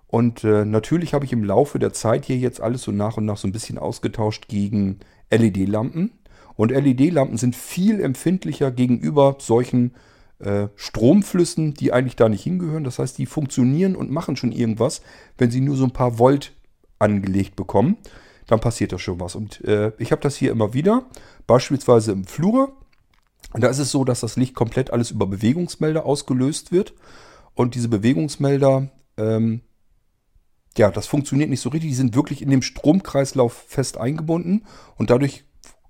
Und 0.07 0.45
äh, 0.45 0.65
natürlich 0.65 1.15
habe 1.15 1.25
ich 1.25 1.33
im 1.33 1.45
Laufe 1.45 1.79
der 1.79 1.93
Zeit 1.93 2.25
hier 2.25 2.37
jetzt 2.37 2.61
alles 2.61 2.83
so 2.83 2.91
nach 2.91 3.17
und 3.17 3.27
nach 3.27 3.37
so 3.37 3.47
ein 3.47 3.53
bisschen 3.53 3.79
ausgetauscht 3.79 4.49
gegen 4.49 4.99
LED-Lampen. 5.31 6.13
Und 6.57 6.73
LED-Lampen 6.73 7.39
sind 7.39 7.55
viel 7.55 8.01
empfindlicher 8.01 8.71
gegenüber 8.71 9.37
solchen 9.39 9.95
äh, 10.41 10.69
Stromflüssen, 10.75 11.75
die 11.75 11.93
eigentlich 11.93 12.17
da 12.17 12.29
nicht 12.29 12.43
hingehören. 12.43 12.85
Das 12.85 12.99
heißt, 12.99 13.19
die 13.19 13.27
funktionieren 13.27 13.95
und 13.95 14.11
machen 14.11 14.37
schon 14.37 14.53
irgendwas, 14.53 15.03
wenn 15.39 15.51
sie 15.51 15.61
nur 15.61 15.77
so 15.77 15.85
ein 15.85 15.93
paar 15.93 16.19
Volt 16.19 16.53
angelegt 16.99 17.57
bekommen 17.57 17.97
dann 18.51 18.61
passiert 18.61 18.93
da 18.93 18.99
schon 18.99 19.21
was. 19.21 19.37
Und 19.37 19.65
äh, 19.65 19.93
ich 19.99 20.13
habe 20.13 20.23
das 20.23 20.37
hier 20.37 20.51
immer 20.51 20.75
wieder, 20.75 21.05
beispielsweise 21.47 22.13
im 22.13 22.25
Flur. 22.25 22.73
Und 23.53 23.63
da 23.63 23.69
ist 23.69 23.79
es 23.79 23.91
so, 23.91 24.05
dass 24.05 24.21
das 24.21 24.37
Licht 24.37 24.55
komplett 24.55 24.93
alles 24.93 25.11
über 25.11 25.27
Bewegungsmelder 25.27 26.05
ausgelöst 26.07 26.73
wird. 26.73 26.95
Und 27.55 27.75
diese 27.75 27.89
Bewegungsmelder, 27.89 28.91
ähm, 29.17 29.63
ja, 30.77 30.91
das 30.91 31.07
funktioniert 31.07 31.51
nicht 31.51 31.61
so 31.61 31.71
richtig. 31.71 31.91
Die 31.91 31.97
sind 31.97 32.15
wirklich 32.15 32.43
in 32.43 32.51
dem 32.51 32.63
Stromkreislauf 32.63 33.53
fest 33.53 33.99
eingebunden. 33.99 34.65
Und 34.97 35.11
dadurch 35.11 35.45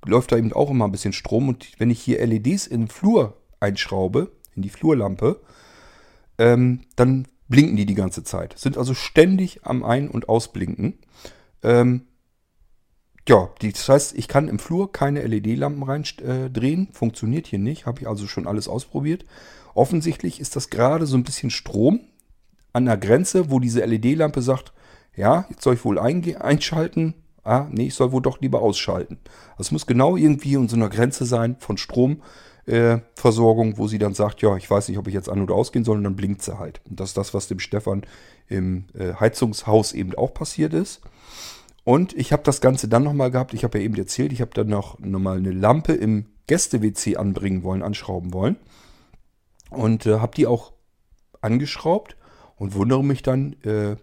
läuft 0.04 0.32
da 0.32 0.36
eben 0.36 0.52
auch 0.52 0.70
immer 0.70 0.86
ein 0.86 0.92
bisschen 0.92 1.12
Strom. 1.12 1.48
Und 1.48 1.72
wenn 1.78 1.90
ich 1.90 2.00
hier 2.00 2.24
LEDs 2.26 2.66
in 2.66 2.82
den 2.82 2.88
Flur 2.88 3.36
einschraube, 3.60 4.32
in 4.56 4.62
die 4.62 4.70
Flurlampe, 4.70 5.40
ähm, 6.38 6.80
dann 6.96 7.28
blinken 7.48 7.76
die 7.76 7.86
die 7.86 7.94
ganze 7.94 8.24
Zeit. 8.24 8.58
Sind 8.58 8.78
also 8.78 8.94
ständig 8.94 9.64
am 9.64 9.84
Ein- 9.84 10.08
und 10.08 10.28
Ausblinken. 10.28 10.98
Ähm, 11.62 12.06
ja, 13.28 13.50
das 13.60 13.88
heißt, 13.88 14.18
ich 14.18 14.28
kann 14.28 14.48
im 14.48 14.58
Flur 14.58 14.92
keine 14.92 15.22
LED-Lampen 15.26 15.82
reindrehen. 15.82 16.88
Äh, 16.88 16.94
Funktioniert 16.94 17.46
hier 17.46 17.58
nicht. 17.58 17.86
Habe 17.86 18.00
ich 18.00 18.08
also 18.08 18.26
schon 18.26 18.46
alles 18.46 18.66
ausprobiert. 18.68 19.24
Offensichtlich 19.74 20.40
ist 20.40 20.56
das 20.56 20.70
gerade 20.70 21.06
so 21.06 21.16
ein 21.16 21.24
bisschen 21.24 21.50
Strom 21.50 22.00
an 22.72 22.86
der 22.86 22.96
Grenze, 22.96 23.50
wo 23.50 23.60
diese 23.60 23.84
LED-Lampe 23.84 24.42
sagt, 24.42 24.72
ja, 25.16 25.46
jetzt 25.50 25.62
soll 25.62 25.74
ich 25.74 25.84
wohl 25.84 25.98
einschalten. 25.98 27.14
Ah, 27.42 27.66
nee, 27.70 27.86
ich 27.86 27.94
soll 27.94 28.12
wohl 28.12 28.22
doch 28.22 28.40
lieber 28.40 28.62
ausschalten. 28.62 29.18
Das 29.58 29.70
muss 29.70 29.86
genau 29.86 30.16
irgendwie 30.16 30.54
in 30.54 30.68
so 30.68 30.76
einer 30.76 30.88
Grenze 30.88 31.24
sein 31.24 31.56
von 31.58 31.78
Stromversorgung, 31.78 33.72
äh, 33.72 33.78
wo 33.78 33.88
sie 33.88 33.98
dann 33.98 34.14
sagt, 34.14 34.42
ja, 34.42 34.56
ich 34.56 34.70
weiß 34.70 34.88
nicht, 34.88 34.98
ob 34.98 35.08
ich 35.08 35.14
jetzt 35.14 35.28
an- 35.28 35.42
oder 35.42 35.54
ausgehen 35.54 35.84
soll, 35.84 35.98
und 35.98 36.04
dann 36.04 36.16
blinkt 36.16 36.42
sie 36.42 36.58
halt. 36.58 36.80
Und 36.88 37.00
das 37.00 37.10
ist 37.10 37.16
das, 37.16 37.34
was 37.34 37.48
dem 37.48 37.58
Stefan 37.58 38.02
im 38.48 38.84
äh, 38.94 39.14
Heizungshaus 39.14 39.92
eben 39.92 40.14
auch 40.14 40.34
passiert 40.34 40.74
ist. 40.74 41.00
Und 41.90 42.16
ich 42.16 42.32
habe 42.32 42.44
das 42.44 42.60
Ganze 42.60 42.86
dann 42.86 43.02
nochmal 43.02 43.32
gehabt, 43.32 43.52
ich 43.52 43.64
habe 43.64 43.78
ja 43.78 43.84
eben 43.84 43.96
erzählt, 43.96 44.32
ich 44.32 44.40
habe 44.40 44.52
dann 44.54 44.68
noch 44.68 45.00
nochmal 45.00 45.38
eine 45.38 45.50
Lampe 45.50 45.92
im 45.92 46.26
Gäste-WC 46.46 47.16
anbringen 47.16 47.64
wollen, 47.64 47.82
anschrauben 47.82 48.32
wollen. 48.32 48.54
Und 49.70 50.06
äh, 50.06 50.20
habe 50.20 50.36
die 50.36 50.46
auch 50.46 50.72
angeschraubt 51.40 52.16
und 52.54 52.76
wundere 52.76 53.02
mich 53.02 53.24
dann 53.24 53.56
äh, 53.64 53.96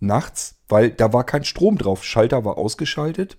nachts, 0.00 0.62
weil 0.66 0.88
da 0.88 1.12
war 1.12 1.24
kein 1.24 1.44
Strom 1.44 1.76
drauf. 1.76 2.04
Schalter 2.04 2.46
war 2.46 2.56
ausgeschaltet. 2.56 3.36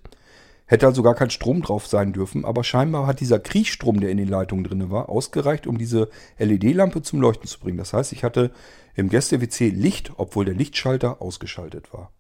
Hätte 0.68 0.86
also 0.86 1.02
gar 1.02 1.16
kein 1.16 1.32
Strom 1.32 1.64
drauf 1.64 1.88
sein 1.88 2.14
dürfen, 2.14 2.46
aber 2.46 2.64
scheinbar 2.64 3.08
hat 3.08 3.20
dieser 3.20 3.40
Kriechstrom, 3.40 4.00
der 4.00 4.12
in 4.12 4.18
den 4.18 4.28
Leitungen 4.28 4.64
drin 4.64 4.92
war, 4.92 5.10
ausgereicht, 5.10 5.66
um 5.66 5.80
diese 5.80 6.08
LED-Lampe 6.38 7.02
zum 7.02 7.20
Leuchten 7.20 7.48
zu 7.48 7.60
bringen. 7.60 7.80
Das 7.80 7.94
heißt, 7.94 8.12
ich 8.12 8.24
hatte 8.24 8.52
im 8.94 9.10
Gäste-WC 9.10 9.70
Licht, 9.70 10.12
obwohl 10.18 10.46
der 10.46 10.54
Lichtschalter 10.54 11.20
ausgeschaltet 11.20 11.92
war. 11.92 12.12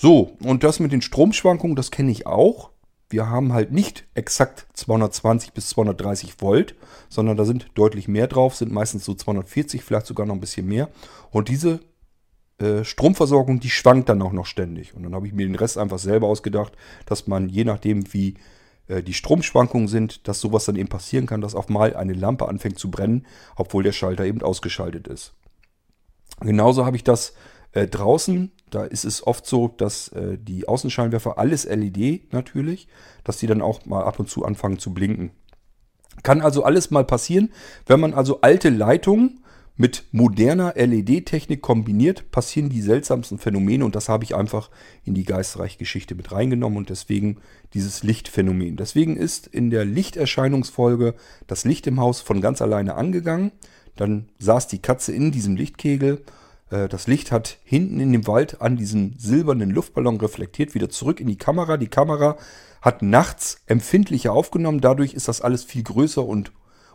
So, 0.00 0.36
und 0.44 0.62
das 0.62 0.78
mit 0.78 0.92
den 0.92 1.02
Stromschwankungen, 1.02 1.74
das 1.74 1.90
kenne 1.90 2.12
ich 2.12 2.24
auch. 2.24 2.70
Wir 3.10 3.28
haben 3.28 3.52
halt 3.52 3.72
nicht 3.72 4.04
exakt 4.14 4.68
220 4.74 5.54
bis 5.54 5.70
230 5.70 6.40
Volt, 6.40 6.76
sondern 7.08 7.36
da 7.36 7.44
sind 7.44 7.66
deutlich 7.74 8.06
mehr 8.06 8.28
drauf, 8.28 8.54
sind 8.54 8.70
meistens 8.70 9.04
so 9.04 9.12
240, 9.12 9.82
vielleicht 9.82 10.06
sogar 10.06 10.24
noch 10.24 10.34
ein 10.34 10.40
bisschen 10.40 10.68
mehr. 10.68 10.88
Und 11.32 11.48
diese 11.48 11.80
äh, 12.58 12.84
Stromversorgung, 12.84 13.58
die 13.58 13.70
schwankt 13.70 14.08
dann 14.08 14.22
auch 14.22 14.30
noch 14.30 14.46
ständig. 14.46 14.94
Und 14.94 15.02
dann 15.02 15.16
habe 15.16 15.26
ich 15.26 15.32
mir 15.32 15.44
den 15.44 15.56
Rest 15.56 15.76
einfach 15.78 15.98
selber 15.98 16.28
ausgedacht, 16.28 16.74
dass 17.04 17.26
man 17.26 17.48
je 17.48 17.64
nachdem, 17.64 18.12
wie 18.14 18.34
äh, 18.86 19.02
die 19.02 19.14
Stromschwankungen 19.14 19.88
sind, 19.88 20.28
dass 20.28 20.38
sowas 20.38 20.64
dann 20.64 20.76
eben 20.76 20.88
passieren 20.88 21.26
kann, 21.26 21.40
dass 21.40 21.56
auf 21.56 21.68
mal 21.68 21.96
eine 21.96 22.12
Lampe 22.12 22.46
anfängt 22.46 22.78
zu 22.78 22.88
brennen, 22.88 23.26
obwohl 23.56 23.82
der 23.82 23.90
Schalter 23.90 24.24
eben 24.24 24.42
ausgeschaltet 24.42 25.08
ist. 25.08 25.34
Genauso 26.38 26.86
habe 26.86 26.94
ich 26.94 27.02
das 27.02 27.34
äh, 27.72 27.88
draußen, 27.88 28.52
da 28.70 28.84
ist 28.84 29.04
es 29.04 29.26
oft 29.26 29.46
so, 29.46 29.68
dass 29.68 30.08
äh, 30.08 30.38
die 30.38 30.68
Außenscheinwerfer, 30.68 31.38
alles 31.38 31.64
LED 31.64 32.32
natürlich, 32.32 32.88
dass 33.24 33.38
die 33.38 33.46
dann 33.46 33.62
auch 33.62 33.86
mal 33.86 34.04
ab 34.04 34.18
und 34.18 34.28
zu 34.28 34.44
anfangen 34.44 34.78
zu 34.78 34.92
blinken. 34.92 35.30
Kann 36.22 36.40
also 36.40 36.64
alles 36.64 36.90
mal 36.90 37.04
passieren, 37.04 37.52
wenn 37.86 38.00
man 38.00 38.14
also 38.14 38.40
alte 38.40 38.70
Leitungen 38.70 39.40
mit 39.78 40.04
moderner 40.10 40.74
LED-Technik 40.74 41.62
kombiniert, 41.62 42.32
passieren 42.32 42.68
die 42.68 42.82
seltsamsten 42.82 43.38
Phänomene 43.38 43.84
und 43.84 43.94
das 43.94 44.08
habe 44.08 44.24
ich 44.24 44.34
einfach 44.34 44.70
in 45.04 45.14
die 45.14 45.24
Geistreich-Geschichte 45.24 46.16
mit 46.16 46.32
reingenommen 46.32 46.76
und 46.76 46.90
deswegen 46.90 47.36
dieses 47.74 48.02
Lichtphänomen. 48.02 48.76
Deswegen 48.76 49.16
ist 49.16 49.46
in 49.46 49.70
der 49.70 49.84
Lichterscheinungsfolge 49.84 51.14
das 51.46 51.64
Licht 51.64 51.86
im 51.86 52.00
Haus 52.00 52.20
von 52.20 52.40
ganz 52.40 52.60
alleine 52.60 52.96
angegangen. 52.96 53.52
Dann 53.94 54.28
saß 54.40 54.66
die 54.66 54.82
Katze 54.82 55.12
in 55.12 55.30
diesem 55.30 55.54
Lichtkegel. 55.54 56.24
Äh, 56.70 56.88
das 56.88 57.06
Licht 57.06 57.32
hat 57.32 57.58
hinten 57.64 58.00
in 58.00 58.12
dem 58.12 58.26
Wald 58.26 58.60
an 58.60 58.76
diesem 58.76 59.14
silbernen 59.18 59.70
Luftballon 59.70 60.18
reflektiert, 60.18 60.74
wieder 60.74 60.88
zurück 60.88 61.20
in 61.20 61.26
die 61.26 61.38
Kamera. 61.38 61.76
Die 61.76 61.88
Kamera 61.88 62.36
hat 62.80 63.02
nachts 63.02 63.62
empfindlicher 63.66 64.32
aufgenommen. 64.32 64.80
Dadurch 64.80 65.14
ist 65.14 65.28
das 65.28 65.40
alles 65.40 65.64
viel 65.64 65.82
größer 65.82 66.24
und 66.24 66.52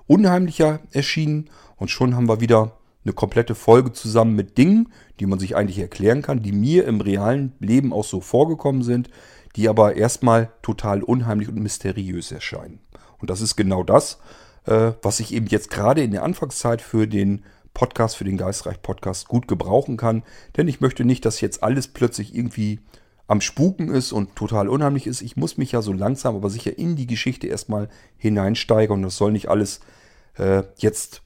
unheimlicher 0.08 0.80
erschienen. 0.92 1.50
Und 1.76 1.90
schon 1.90 2.16
haben 2.16 2.30
wir 2.30 2.42
wieder 2.42 2.78
eine 3.04 3.14
komplette 3.14 3.56
Folge 3.56 3.92
zusammen 3.92 4.36
mit 4.36 4.58
Dingen, 4.58 4.92
die 5.20 5.26
man 5.26 5.40
sich 5.40 5.56
eigentlich 5.56 5.80
erklären 5.80 6.22
kann, 6.22 6.42
die 6.42 6.54
mir 6.54 6.86
im 6.86 7.02
realen 7.02 7.54
Leben 7.60 7.92
auch 7.92 8.06
so 8.06 8.22
vorgekommen 8.22 8.82
sind, 8.82 9.10
die 9.56 9.68
aber 9.68 9.96
erstmal 9.96 10.52
total 10.62 11.04
unheimlich 11.04 11.50
und 11.50 11.60
mysteriös 11.60 12.32
erscheinen. 12.32 12.80
Und 13.20 13.30
das 13.30 13.42
ist 13.42 13.56
genau 13.56 13.84
das, 13.84 14.20
äh, 14.66 14.94
was 15.02 15.20
ich 15.20 15.34
eben 15.34 15.48
jetzt 15.48 15.70
gerade 15.70 16.02
in 16.02 16.12
der 16.12 16.24
Anfangszeit 16.24 16.82
für 16.82 17.08
den 17.08 17.44
Podcast, 17.74 18.16
für 18.16 18.24
den 18.24 18.38
Geistreich 18.38 18.82
Podcast 18.82 19.28
gut 19.28 19.48
gebrauchen 19.48 19.98
kann. 19.98 20.24
Denn 20.58 20.68
ich 20.68 20.82
möchte 20.82 21.06
nicht, 21.06 21.26
dass 21.26 21.42
jetzt 21.42 21.64
alles 21.64 21.88
plötzlich 21.88 22.36
irgendwie 22.36 22.80
am 23.28 23.42
Spuken 23.42 23.90
ist 23.90 24.12
und 24.12 24.36
total 24.36 24.68
unheimlich 24.68 25.08
ist. 25.08 25.22
Ich 25.22 25.38
muss 25.38 25.58
mich 25.58 25.72
ja 25.72 25.82
so 25.82 25.94
langsam, 25.94 26.36
aber 26.36 26.50
sicher 26.50 26.78
in 26.78 26.96
die 26.96 27.08
Geschichte 27.08 27.48
erstmal 27.48 27.90
hineinsteigern. 28.18 29.02
Das 29.02 29.18
soll 29.18 29.32
nicht 29.32 29.50
alles 29.50 29.80
äh, 30.38 30.64
jetzt 30.78 31.22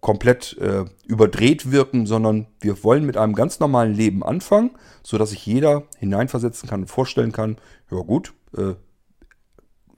komplett 0.00 0.58
äh, 0.58 0.84
überdreht 1.06 1.70
wirken, 1.70 2.06
sondern 2.06 2.48
wir 2.60 2.82
wollen 2.82 3.06
mit 3.06 3.16
einem 3.16 3.34
ganz 3.34 3.60
normalen 3.60 3.94
Leben 3.94 4.24
anfangen, 4.24 4.72
sodass 5.04 5.30
sich 5.30 5.46
jeder 5.46 5.84
hineinversetzen 5.98 6.68
kann 6.68 6.82
und 6.82 6.88
vorstellen 6.88 7.30
kann, 7.30 7.56
ja 7.90 7.98
gut, 7.98 8.34
äh, 8.56 8.74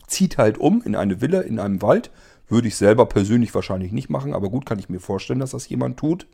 zieht 0.07 0.37
halt 0.37 0.59
um 0.59 0.83
in 0.83 0.95
eine 0.95 1.23
Villa 1.23 1.41
in 1.41 1.59
einem 1.59 1.81
Wald. 1.81 2.11
Würde 2.49 2.69
ich 2.69 2.77
selber 2.77 3.07
persönlich 3.07 3.55
wahrscheinlich 3.55 3.93
nicht 3.93 4.11
machen, 4.11 4.35
aber 4.35 4.51
gut 4.51 4.67
kann 4.67 4.79
ich 4.79 4.89
mir 4.89 5.01
vorstellen, 5.01 5.41
dass 5.41 5.53
das 5.53 5.69
jemand 5.69 5.97
tut 5.97 6.27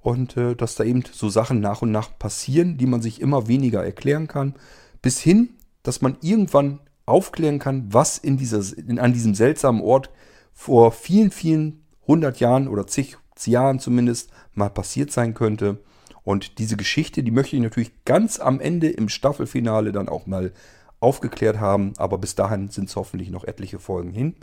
und 0.00 0.36
äh, 0.36 0.54
dass 0.54 0.76
da 0.76 0.84
eben 0.84 1.02
so 1.10 1.28
Sachen 1.28 1.60
nach 1.60 1.82
und 1.82 1.90
nach 1.90 2.16
passieren, 2.18 2.78
die 2.78 2.86
man 2.86 3.02
sich 3.02 3.20
immer 3.20 3.48
weniger 3.48 3.84
erklären 3.84 4.28
kann, 4.28 4.54
bis 5.02 5.18
hin, 5.18 5.50
dass 5.82 6.00
man 6.00 6.16
irgendwann 6.20 6.80
aufklären 7.06 7.58
kann, 7.58 7.92
was 7.92 8.18
in 8.18 8.36
dieser, 8.36 8.62
in, 8.78 8.98
an 8.98 9.12
diesem 9.12 9.34
seltsamen 9.34 9.80
Ort 9.80 10.10
vor 10.52 10.92
vielen, 10.92 11.30
vielen 11.30 11.84
hundert 12.06 12.40
Jahren 12.40 12.68
oder 12.68 12.86
zig 12.86 13.16
Jahren 13.44 13.78
zumindest 13.80 14.30
mal 14.54 14.70
passiert 14.70 15.12
sein 15.12 15.34
könnte. 15.34 15.78
Und 16.24 16.58
diese 16.58 16.76
Geschichte, 16.76 17.22
die 17.22 17.30
möchte 17.30 17.54
ich 17.54 17.62
natürlich 17.62 17.92
ganz 18.04 18.40
am 18.40 18.60
Ende 18.60 18.88
im 18.88 19.08
Staffelfinale 19.08 19.92
dann 19.92 20.08
auch 20.08 20.26
mal 20.26 20.52
aufgeklärt 21.00 21.60
haben. 21.60 21.92
Aber 21.98 22.18
bis 22.18 22.34
dahin 22.34 22.68
sind 22.68 22.88
es 22.88 22.96
hoffentlich 22.96 23.30
noch 23.30 23.44
etliche 23.44 23.78
Folgen 23.78 24.10
hin. 24.10 24.34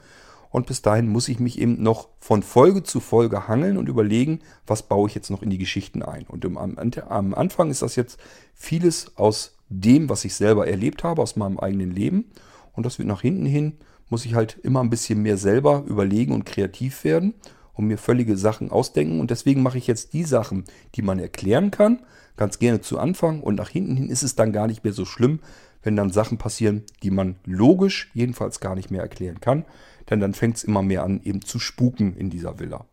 Und 0.54 0.68
bis 0.68 0.84
dahin 0.84 1.10
muss 1.10 1.30
ich 1.30 1.40
mich 1.40 1.60
eben 1.60 1.82
noch 1.82 2.10
von 2.20 2.44
Folge 2.44 2.84
zu 2.84 3.00
Folge 3.00 3.48
hangeln 3.48 3.76
und 3.76 3.90
überlegen, 3.90 4.42
was 4.68 4.84
baue 4.84 5.10
ich 5.10 5.16
jetzt 5.16 5.32
noch 5.32 5.42
in 5.42 5.50
die 5.50 5.58
Geschichten 5.58 6.04
ein. 6.04 6.28
Und 6.28 6.46
am, 6.46 6.78
am 6.78 7.34
Anfang 7.34 7.72
ist 7.72 7.82
das 7.82 7.96
jetzt 7.96 8.20
vieles 8.54 9.18
aus 9.18 9.58
dem, 9.70 10.10
was 10.10 10.26
ich 10.26 10.36
selber 10.36 10.68
erlebt 10.68 11.04
habe, 11.04 11.24
aus 11.24 11.38
meinem 11.38 11.60
eigenen 11.60 11.90
Leben. 11.90 12.26
Und 12.74 12.86
das 12.86 13.00
wird 13.00 13.08
nach 13.08 13.24
hinten 13.24 13.48
hin, 13.48 13.78
muss 14.10 14.26
ich 14.26 14.36
halt 14.36 14.60
immer 14.62 14.82
ein 14.82 14.92
bisschen 14.92 15.24
mehr 15.24 15.38
selber 15.38 15.86
überlegen 15.88 16.34
und 16.34 16.46
kreativ 16.46 17.04
werden 17.04 17.34
und 17.74 17.88
mir 17.88 17.98
völlige 17.98 18.38
Sachen 18.38 18.70
ausdenken. 18.70 19.22
Und 19.22 19.32
deswegen 19.32 19.64
mache 19.64 19.80
ich 19.80 19.88
jetzt 19.88 20.14
die 20.14 20.24
Sachen, 20.24 20.66
die 20.94 21.02
man 21.02 21.18
erklären 21.18 21.72
kann, 21.72 22.04
ganz 22.38 22.60
gerne 22.60 22.80
zu 22.80 23.00
Anfang. 23.00 23.42
Und 23.42 23.56
nach 23.56 23.70
hinten 23.70 23.96
hin 23.96 24.08
ist 24.08 24.22
es 24.22 24.36
dann 24.36 24.54
gar 24.54 24.68
nicht 24.68 24.84
mehr 24.84 24.94
so 24.94 25.06
schlimm, 25.06 25.40
wenn 25.82 25.96
dann 25.96 26.12
Sachen 26.12 26.38
passieren, 26.38 26.84
die 27.02 27.10
man 27.10 27.38
logisch 27.44 28.12
jedenfalls 28.14 28.60
gar 28.60 28.76
nicht 28.76 28.92
mehr 28.92 29.02
erklären 29.02 29.42
kann 29.42 29.66
denn 30.10 30.20
dann 30.20 30.34
fängt 30.34 30.58
es 30.58 30.64
immer 30.64 30.82
mehr 30.82 31.04
an, 31.04 31.22
eben 31.24 31.42
zu 31.42 31.60
spuken 31.60 32.16
in 32.16 32.30
dieser 32.30 32.60
Villa. 32.60 32.86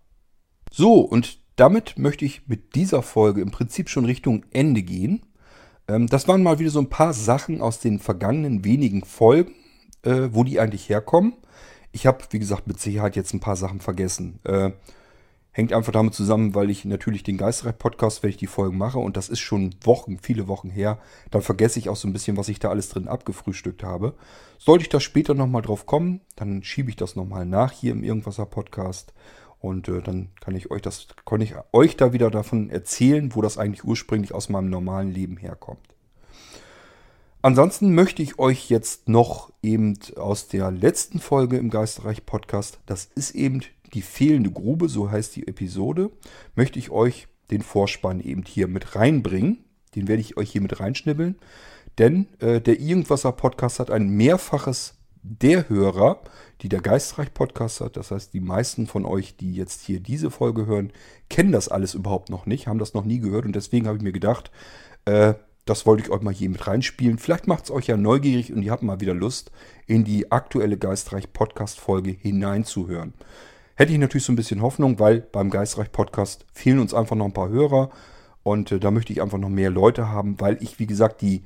So, 0.71 1.01
und 1.01 1.39
damit 1.57 1.99
möchte 1.99 2.25
ich 2.25 2.49
mit 2.49 2.75
dieser 2.75 3.03
Folge 3.03 3.41
im 3.41 3.51
Prinzip 3.51 3.89
schon 3.89 4.05
Richtung 4.05 4.47
Ende 4.51 4.83
gehen. 4.83 5.23
Ähm, 5.89 6.07
das 6.07 6.29
waren 6.29 6.43
mal 6.43 6.59
wieder 6.59 6.71
so 6.71 6.81
ein 6.81 6.89
paar 6.89 7.13
Sachen 7.13 7.61
aus 7.61 7.81
den 7.81 7.99
vergangenen 7.99 8.65
wenigen 8.65 9.05
Folgen, 9.05 9.55
äh, 10.03 10.29
wo 10.31 10.45
die 10.45 10.61
eigentlich 10.61 10.89
herkommen. 10.89 11.35
Ich 11.93 12.07
habe, 12.07 12.25
wie 12.31 12.39
gesagt, 12.39 12.67
mit 12.67 12.81
Sicherheit 12.81 13.17
jetzt 13.17 13.35
ein 13.35 13.41
paar 13.41 13.57
Sachen 13.57 13.81
vergessen. 13.81 14.39
Hängt 15.53 15.73
einfach 15.73 15.93
damit 15.93 16.15
zusammen, 16.15 16.55
weil 16.55 16.71
ich 16.71 16.85
natürlich 16.85 17.25
den 17.25 17.37
Geistreich-Podcast, 17.37 18.23
wenn 18.23 18.31
ich 18.31 18.37
die 18.37 18.47
Folgen 18.47 18.79
mache, 18.79 18.99
und 18.99 19.17
das 19.17 19.29
ist 19.29 19.41
schon 19.41 19.75
Wochen, 19.83 20.19
viele 20.19 20.47
Wochen 20.47 20.71
her, 20.71 20.99
dann 21.33 21.43
vergesse 21.43 21.81
ich 21.81 21.89
auch 21.89 21.97
so 21.97 22.07
ein 22.07 22.13
bisschen, 22.13 22.37
was 22.37 22.49
ich 22.49 22.61
da 22.61 22.71
alles 22.71 22.89
drin 22.89 23.09
abgefrühstückt 23.09 23.83
habe. 23.83 24.15
Sollte 24.59 24.83
ich 24.83 24.89
da 24.89 25.01
später 25.01 25.35
nochmal 25.35 25.63
drauf 25.63 25.87
kommen, 25.87 26.21
dann 26.37 26.63
schiebe 26.63 26.91
ich 26.91 26.97
das 26.97 27.17
nochmal 27.17 27.47
nach 27.47 27.73
hier 27.73 27.93
im 27.93 28.05
Irgendwasser-Podcast. 28.05 29.13
Und 29.59 29.89
äh, 29.89 30.01
dann 30.01 30.31
kann 30.41 30.55
ich 30.55 30.71
euch 30.71 30.83
das, 30.83 31.09
kann 31.27 31.41
ich 31.41 31.55
euch 31.73 31.97
da 31.97 32.13
wieder 32.13 32.31
davon 32.31 32.71
erzählen, 32.71 33.35
wo 33.35 33.43
das 33.43 33.59
eigentlich 33.59 33.85
ursprünglich 33.85 34.33
aus 34.33 34.49
meinem 34.49 34.71
normalen 34.71 35.13
Leben 35.13 35.37
herkommt. 35.37 35.81
Ansonsten 37.43 37.95
möchte 37.95 38.23
ich 38.23 38.39
euch 38.39 38.69
jetzt 38.69 39.09
noch 39.09 39.51
eben 39.63 39.99
aus 40.17 40.49
der 40.49 40.71
letzten 40.71 41.21
Folge 41.21 41.57
im 41.57 41.71
Geisterreich 41.71 42.27
Podcast, 42.27 42.81
das 42.85 43.07
ist 43.15 43.35
eben 43.35 43.63
die 43.95 44.03
fehlende 44.03 44.51
Grube, 44.51 44.89
so 44.89 45.11
heißt 45.11 45.37
die 45.37 45.47
Episode, 45.47 46.11
möchte 46.55 46.79
ich 46.79 46.91
euch 46.91 47.29
den 47.51 47.63
Vorspann 47.63 48.21
eben 48.21 48.45
hier 48.47 48.69
mit 48.69 48.95
reinbringen. 48.95 49.65
Den 49.95 50.09
werde 50.09 50.21
ich 50.21 50.37
euch 50.37 50.51
hier 50.51 50.61
mit 50.61 50.79
reinschnibbeln. 50.79 51.37
Denn 51.99 52.29
äh, 52.39 52.61
der 52.61 52.79
Irgendwasser 52.79 53.33
Podcast 53.33 53.81
hat 53.81 53.91
ein 53.91 54.09
mehrfaches 54.09 54.95
der 55.23 55.69
Hörer, 55.69 56.23
die 56.63 56.69
der 56.69 56.81
Geistreich 56.81 57.35
Podcast 57.35 57.81
hat. 57.81 57.97
Das 57.97 58.11
heißt, 58.11 58.33
die 58.33 58.41
meisten 58.41 58.87
von 58.87 59.05
euch, 59.05 59.37
die 59.37 59.55
jetzt 59.55 59.83
hier 59.83 60.01
diese 60.01 60.31
Folge 60.31 60.67
hören, 60.67 60.93
kennen 61.29 61.53
das 61.53 61.69
alles 61.69 61.95
überhaupt 61.95 62.31
noch 62.31 62.47
nicht, 62.47 62.67
haben 62.67 62.79
das 62.79 62.95
noch 62.95 63.05
nie 63.05 63.19
gehört. 63.19 63.45
Und 63.45 63.57
deswegen 63.57 63.87
habe 63.87 63.99
ich 63.99 64.03
mir 64.03 64.13
gedacht, 64.13 64.51
äh, 65.05 65.35
das 65.67 65.87
wollte 65.87 66.05
ich 66.05 66.11
euch 66.11 66.23
mal 66.23 66.33
hier 66.35 66.51
mit 66.51 66.67
reinspielen. 66.67 67.19
Vielleicht 67.19 67.47
macht 67.47 67.65
es 67.65 67.71
euch 67.71 67.87
ja 67.87 67.97
neugierig 67.97 68.53
und 68.53 68.63
ihr 68.63 68.73
habt 68.73 68.83
mal 68.83 69.01
wieder 69.01 69.15
Lust, 69.15 69.51
in 69.87 70.05
die 70.05 70.33
aktuelle 70.33 70.79
Geistreich 70.79 71.33
Podcast 71.33 71.79
Folge 71.79 72.11
hineinzuhören. 72.11 73.15
Hätte 73.81 73.95
ich 73.95 73.99
natürlich 73.99 74.27
so 74.27 74.33
ein 74.35 74.37
bisschen 74.37 74.61
Hoffnung, 74.61 74.99
weil 74.99 75.23
beim 75.23 75.49
Geistreich 75.49 75.91
Podcast 75.91 76.45
fehlen 76.53 76.81
uns 76.81 76.93
einfach 76.93 77.17
noch 77.17 77.25
ein 77.25 77.33
paar 77.33 77.49
Hörer. 77.49 77.89
Und 78.43 78.71
äh, 78.73 78.79
da 78.79 78.91
möchte 78.91 79.11
ich 79.11 79.23
einfach 79.23 79.39
noch 79.39 79.49
mehr 79.49 79.71
Leute 79.71 80.11
haben, 80.11 80.39
weil 80.39 80.63
ich, 80.63 80.79
wie 80.79 80.87
gesagt, 80.87 81.23
die 81.23 81.45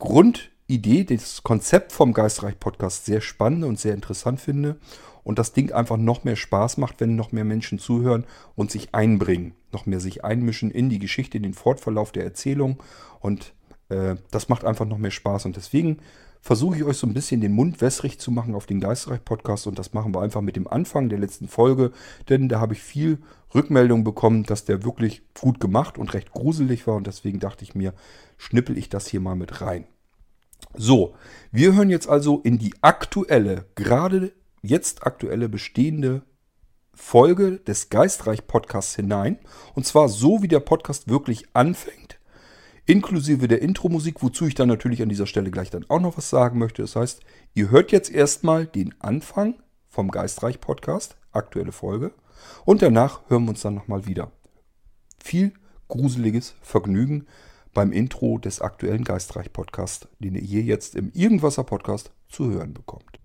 Grundidee, 0.00 1.04
das 1.04 1.44
Konzept 1.44 1.92
vom 1.92 2.12
Geistreich 2.12 2.58
Podcast 2.58 3.06
sehr 3.06 3.20
spannend 3.20 3.62
und 3.62 3.78
sehr 3.78 3.94
interessant 3.94 4.40
finde. 4.40 4.80
Und 5.22 5.38
das 5.38 5.52
Ding 5.52 5.70
einfach 5.70 5.96
noch 5.96 6.24
mehr 6.24 6.34
Spaß 6.34 6.76
macht, 6.76 7.00
wenn 7.00 7.14
noch 7.14 7.30
mehr 7.30 7.44
Menschen 7.44 7.78
zuhören 7.78 8.24
und 8.56 8.72
sich 8.72 8.92
einbringen. 8.92 9.54
Noch 9.70 9.86
mehr 9.86 10.00
sich 10.00 10.24
einmischen 10.24 10.72
in 10.72 10.90
die 10.90 10.98
Geschichte, 10.98 11.36
in 11.36 11.44
den 11.44 11.54
Fortverlauf 11.54 12.10
der 12.10 12.24
Erzählung. 12.24 12.82
Und 13.20 13.52
äh, 13.90 14.16
das 14.32 14.48
macht 14.48 14.64
einfach 14.64 14.86
noch 14.86 14.98
mehr 14.98 15.12
Spaß. 15.12 15.44
Und 15.44 15.54
deswegen 15.54 15.98
versuche 16.40 16.76
ich 16.76 16.84
euch 16.84 16.96
so 16.96 17.06
ein 17.06 17.14
bisschen 17.14 17.40
den 17.40 17.52
Mund 17.52 17.80
wässrig 17.80 18.18
zu 18.18 18.30
machen 18.30 18.54
auf 18.54 18.66
den 18.66 18.80
Geistreich-Podcast 18.80 19.66
und 19.66 19.78
das 19.78 19.92
machen 19.92 20.14
wir 20.14 20.22
einfach 20.22 20.40
mit 20.40 20.56
dem 20.56 20.66
Anfang 20.66 21.08
der 21.08 21.18
letzten 21.18 21.48
Folge, 21.48 21.92
denn 22.28 22.48
da 22.48 22.60
habe 22.60 22.74
ich 22.74 22.82
viel 22.82 23.18
Rückmeldung 23.54 24.04
bekommen, 24.04 24.44
dass 24.44 24.64
der 24.64 24.84
wirklich 24.84 25.22
gut 25.38 25.60
gemacht 25.60 25.98
und 25.98 26.14
recht 26.14 26.32
gruselig 26.32 26.86
war 26.86 26.96
und 26.96 27.06
deswegen 27.06 27.40
dachte 27.40 27.64
ich 27.64 27.74
mir, 27.74 27.92
schnippel 28.38 28.78
ich 28.78 28.88
das 28.88 29.06
hier 29.06 29.20
mal 29.20 29.36
mit 29.36 29.60
rein. 29.60 29.86
So, 30.74 31.14
wir 31.52 31.74
hören 31.74 31.90
jetzt 31.90 32.08
also 32.08 32.40
in 32.40 32.58
die 32.58 32.74
aktuelle, 32.80 33.66
gerade 33.74 34.32
jetzt 34.62 35.06
aktuelle 35.06 35.48
bestehende 35.48 36.22
Folge 36.94 37.58
des 37.58 37.88
Geistreich-Podcasts 37.88 38.96
hinein 38.96 39.38
und 39.74 39.86
zwar 39.86 40.08
so, 40.08 40.42
wie 40.42 40.48
der 40.48 40.60
Podcast 40.60 41.08
wirklich 41.08 41.44
anfängt 41.54 42.09
inklusive 42.90 43.46
der 43.46 43.62
Intro-Musik, 43.62 44.20
wozu 44.20 44.46
ich 44.46 44.56
dann 44.56 44.66
natürlich 44.66 45.00
an 45.00 45.08
dieser 45.08 45.26
Stelle 45.26 45.52
gleich 45.52 45.70
dann 45.70 45.88
auch 45.88 46.00
noch 46.00 46.16
was 46.16 46.28
sagen 46.28 46.58
möchte. 46.58 46.82
Das 46.82 46.96
heißt, 46.96 47.20
ihr 47.54 47.70
hört 47.70 47.92
jetzt 47.92 48.10
erstmal 48.10 48.66
den 48.66 48.96
Anfang 48.98 49.54
vom 49.86 50.10
Geistreich-Podcast, 50.10 51.16
aktuelle 51.30 51.70
Folge, 51.70 52.12
und 52.64 52.82
danach 52.82 53.20
hören 53.28 53.44
wir 53.44 53.50
uns 53.50 53.62
dann 53.62 53.76
nochmal 53.76 54.06
wieder. 54.06 54.32
Viel 55.22 55.52
gruseliges 55.86 56.56
Vergnügen 56.62 57.28
beim 57.72 57.92
Intro 57.92 58.38
des 58.38 58.60
aktuellen 58.60 59.04
Geistreich-Podcasts, 59.04 60.08
den 60.18 60.34
ihr 60.34 60.42
hier 60.42 60.62
jetzt 60.62 60.96
im 60.96 61.12
Irgendwasser-Podcast 61.12 62.10
zu 62.28 62.50
hören 62.50 62.74
bekommt. 62.74 63.19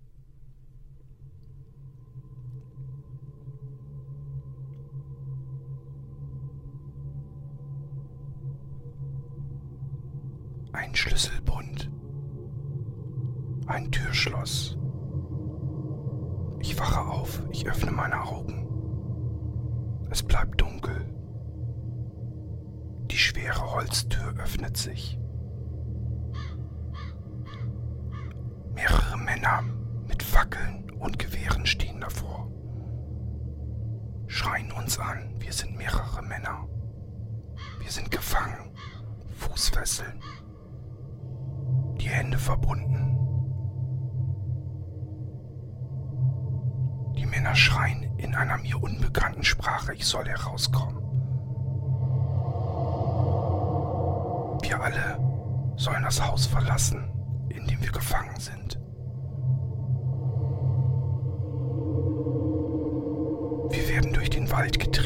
Ein 10.86 10.94
Schlüsselbund. 10.94 11.90
Ein 13.66 13.90
Türschloss. 13.90 14.78
Ich 16.60 16.78
wache 16.78 17.00
auf, 17.00 17.42
ich 17.50 17.68
öffne 17.68 17.90
meine 17.90 18.22
Augen. 18.22 18.68
Es 20.10 20.22
bleibt 20.22 20.60
dunkel. 20.60 21.12
Die 23.10 23.18
schwere 23.18 23.74
Holztür 23.74 24.32
öffnet 24.38 24.76
sich. 24.76 25.18
Mehrere 28.72 29.18
Männer 29.18 29.64
mit 30.06 30.22
Fackeln 30.22 30.88
und 31.00 31.18
Gewehren 31.18 31.66
stehen 31.66 32.00
davor. 32.00 32.48
Schreien 34.28 34.70
uns 34.70 35.00
an, 35.00 35.34
wir 35.40 35.52
sind 35.52 35.76
mehrere 35.76 36.22
Männer. 36.22 36.68
Wir 37.80 37.90
sind 37.90 38.12
gefangen, 38.12 38.70
Fußfesseln, 39.36 40.22
die 42.06 42.12
Hände 42.12 42.38
verbunden. 42.38 43.18
Die 47.16 47.26
Männer 47.26 47.56
schreien 47.56 48.16
in 48.16 48.32
einer 48.36 48.58
mir 48.58 48.80
unbekannten 48.80 49.42
Sprache, 49.42 49.92
ich 49.92 50.06
soll 50.06 50.24
herauskommen. 50.28 51.02
Wir 54.62 54.80
alle 54.80 55.18
sollen 55.76 56.04
das 56.04 56.24
Haus 56.24 56.46
verlassen, 56.46 57.10
in 57.48 57.66
dem 57.66 57.82
wir 57.82 57.90
gefangen 57.90 58.38
sind. 58.38 58.78
Wir 63.70 63.88
werden 63.88 64.12
durch 64.12 64.30
den 64.30 64.48
Wald 64.52 64.78
getrieben. 64.78 65.05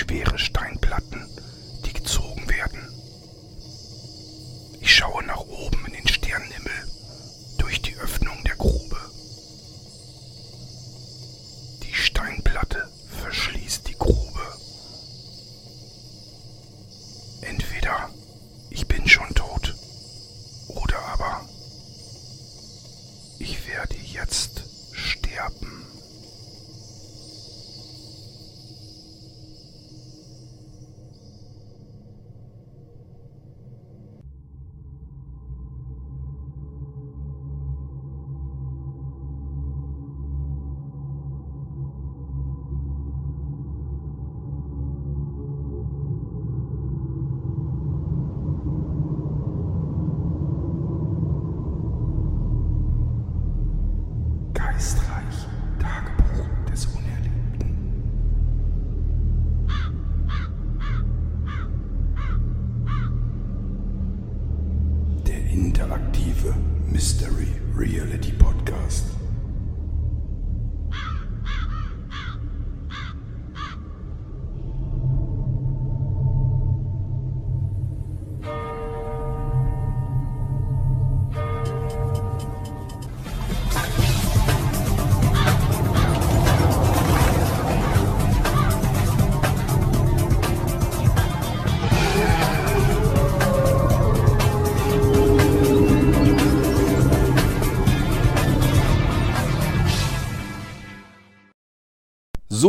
Schwere 0.00 0.38
Steinplatten, 0.38 1.26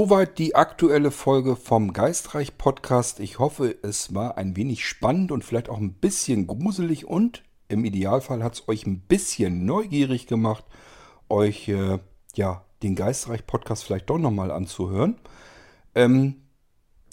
Soweit 0.04 0.40
die 0.40 0.56
aktuelle 0.56 1.12
Folge 1.12 1.56
vom 1.56 1.94
Geistreich 1.94 2.58
Podcast. 2.58 3.20
Ich 3.20 3.38
hoffe, 3.38 3.76
es 3.84 4.16
war 4.16 4.36
ein 4.36 4.56
wenig 4.56 4.84
spannend 4.84 5.32
und 5.32 5.44
vielleicht 5.44 5.70
auch 5.70 5.78
ein 5.78 5.94
bisschen 5.94 6.48
gruselig 6.48 7.06
und 7.06 7.44
im 7.68 7.86
Idealfall 7.86 8.44
hat 8.44 8.56
es 8.56 8.68
euch 8.68 8.88
ein 8.88 9.02
bisschen 9.02 9.64
neugierig 9.64 10.26
gemacht, 10.26 10.66
euch 11.30 11.68
äh, 11.68 12.00
ja 12.34 12.66
den 12.82 12.96
Geistreich 12.96 13.46
Podcast 13.46 13.84
vielleicht 13.84 14.10
doch 14.10 14.18
nochmal 14.18 14.50
anzuhören. 14.50 15.20
Ähm, 15.94 16.38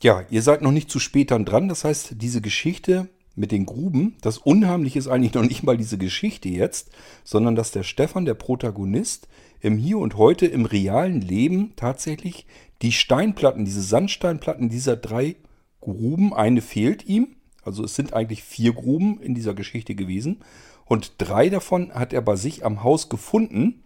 ja, 0.00 0.24
ihr 0.30 0.40
seid 0.40 0.62
noch 0.62 0.72
nicht 0.72 0.90
zu 0.90 0.98
spät 0.98 1.30
dran. 1.30 1.68
Das 1.68 1.84
heißt, 1.84 2.14
diese 2.22 2.40
Geschichte 2.40 3.10
mit 3.38 3.52
den 3.52 3.66
Gruben, 3.66 4.16
das 4.20 4.38
Unheimliche 4.38 4.98
ist 4.98 5.08
eigentlich 5.08 5.34
noch 5.34 5.42
nicht 5.42 5.62
mal 5.62 5.76
diese 5.76 5.96
Geschichte 5.96 6.48
jetzt, 6.48 6.90
sondern 7.24 7.54
dass 7.54 7.70
der 7.70 7.84
Stefan, 7.84 8.24
der 8.24 8.34
Protagonist, 8.34 9.28
im 9.60 9.76
Hier 9.78 9.98
und 9.98 10.16
Heute, 10.16 10.46
im 10.46 10.64
realen 10.64 11.20
Leben 11.20 11.72
tatsächlich 11.76 12.46
die 12.82 12.92
Steinplatten, 12.92 13.64
diese 13.64 13.82
Sandsteinplatten 13.82 14.68
dieser 14.68 14.96
drei 14.96 15.36
Gruben, 15.80 16.32
eine 16.34 16.60
fehlt 16.60 17.06
ihm. 17.06 17.36
Also 17.64 17.84
es 17.84 17.94
sind 17.94 18.12
eigentlich 18.12 18.42
vier 18.42 18.72
Gruben 18.72 19.20
in 19.20 19.34
dieser 19.34 19.54
Geschichte 19.54 19.94
gewesen. 19.94 20.40
Und 20.84 21.12
drei 21.18 21.48
davon 21.48 21.92
hat 21.92 22.12
er 22.12 22.22
bei 22.22 22.36
sich 22.36 22.64
am 22.64 22.82
Haus 22.82 23.08
gefunden. 23.08 23.82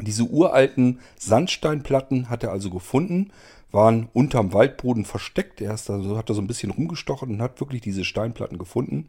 Diese 0.00 0.24
uralten 0.24 1.00
Sandsteinplatten 1.18 2.28
hat 2.28 2.44
er 2.44 2.52
also 2.52 2.70
gefunden, 2.70 3.32
waren 3.70 4.08
unterm 4.12 4.52
Waldboden 4.52 5.04
versteckt. 5.04 5.60
Er 5.60 5.74
ist 5.74 5.90
also, 5.90 6.16
hat 6.16 6.30
da 6.30 6.34
so 6.34 6.40
ein 6.40 6.46
bisschen 6.46 6.70
rumgestochen 6.70 7.30
und 7.30 7.42
hat 7.42 7.60
wirklich 7.60 7.82
diese 7.82 8.04
Steinplatten 8.04 8.58
gefunden. 8.58 9.08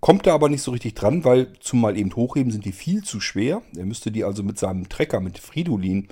Kommt 0.00 0.26
da 0.26 0.34
aber 0.34 0.48
nicht 0.48 0.62
so 0.62 0.70
richtig 0.70 0.94
dran, 0.94 1.24
weil 1.24 1.52
zum 1.60 1.80
mal 1.80 1.96
eben 1.96 2.14
hochheben 2.14 2.50
sind 2.50 2.64
die 2.64 2.72
viel 2.72 3.04
zu 3.04 3.20
schwer. 3.20 3.62
Er 3.76 3.84
müsste 3.84 4.10
die 4.10 4.24
also 4.24 4.42
mit 4.42 4.58
seinem 4.58 4.88
Trecker, 4.88 5.20
mit 5.20 5.38
Fridolin 5.38 6.08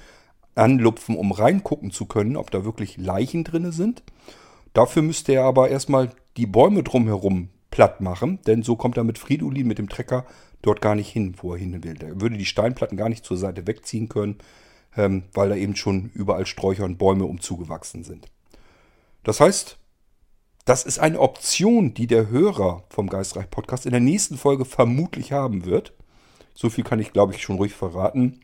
anlupfen, 0.55 1.17
um 1.17 1.33
reingucken 1.33 1.91
zu 1.91 2.07
können, 2.07 2.37
ob 2.37 2.51
da 2.51 2.65
wirklich 2.65 2.99
Leichen 2.99 3.45
drin 3.45 3.73
sind. 3.73 4.03
Dafür 4.75 5.03
müsste 5.03 5.33
er 5.33 5.45
aber 5.45 5.71
erstmal 5.71 6.11
die 6.37 6.47
Bäume 6.47 6.83
drumherum 6.83 7.49
platt 7.71 8.01
machen, 8.01 8.41
denn 8.47 8.63
so 8.63 8.77
kommt 8.77 8.97
er 8.97 9.05
mit 9.05 9.19
Fridolin, 9.19 9.67
mit 9.67 9.79
dem 9.79 9.89
Trecker, 9.89 10.27
dort 10.63 10.81
gar 10.81 10.95
nicht 10.95 11.09
hin, 11.09 11.35
wo 11.39 11.53
er 11.53 11.59
hin 11.59 11.83
will. 11.85 11.97
Er 12.01 12.21
würde 12.21 12.37
die 12.37 12.47
Steinplatten 12.47 12.99
gar 12.99 13.09
nicht 13.09 13.25
zur 13.25 13.37
Seite 13.37 13.67
wegziehen 13.67 14.09
können, 14.09 14.37
ähm, 14.99 15.23
weil 15.33 15.49
da 15.49 15.55
eben 15.55 15.77
schon 15.77 16.11
überall 16.13 16.45
Sträucher 16.45 16.85
und 16.85 16.99
Bäume 16.99 17.25
umzugewachsen 17.25 18.05
sind. 18.05 18.27
Das 19.23 19.41
heißt, 19.41 19.79
das 20.65 20.85
ist 20.85 20.99
eine 20.99 21.21
Option, 21.21 21.95
die 21.95 22.07
der 22.07 22.29
Hörer 22.29 22.85
vom 22.91 23.09
Geistreich 23.09 23.49
Podcast 23.49 23.87
in 23.87 23.93
der 23.93 24.01
nächsten 24.01 24.37
Folge 24.37 24.67
vermutlich 24.67 25.33
haben 25.33 25.65
wird. 25.65 25.95
So 26.55 26.69
viel 26.69 26.85
kann 26.85 26.99
ich, 26.99 27.13
glaube 27.13 27.33
ich, 27.33 27.43
schon 27.43 27.57
ruhig 27.57 27.73
verraten. 27.73 28.41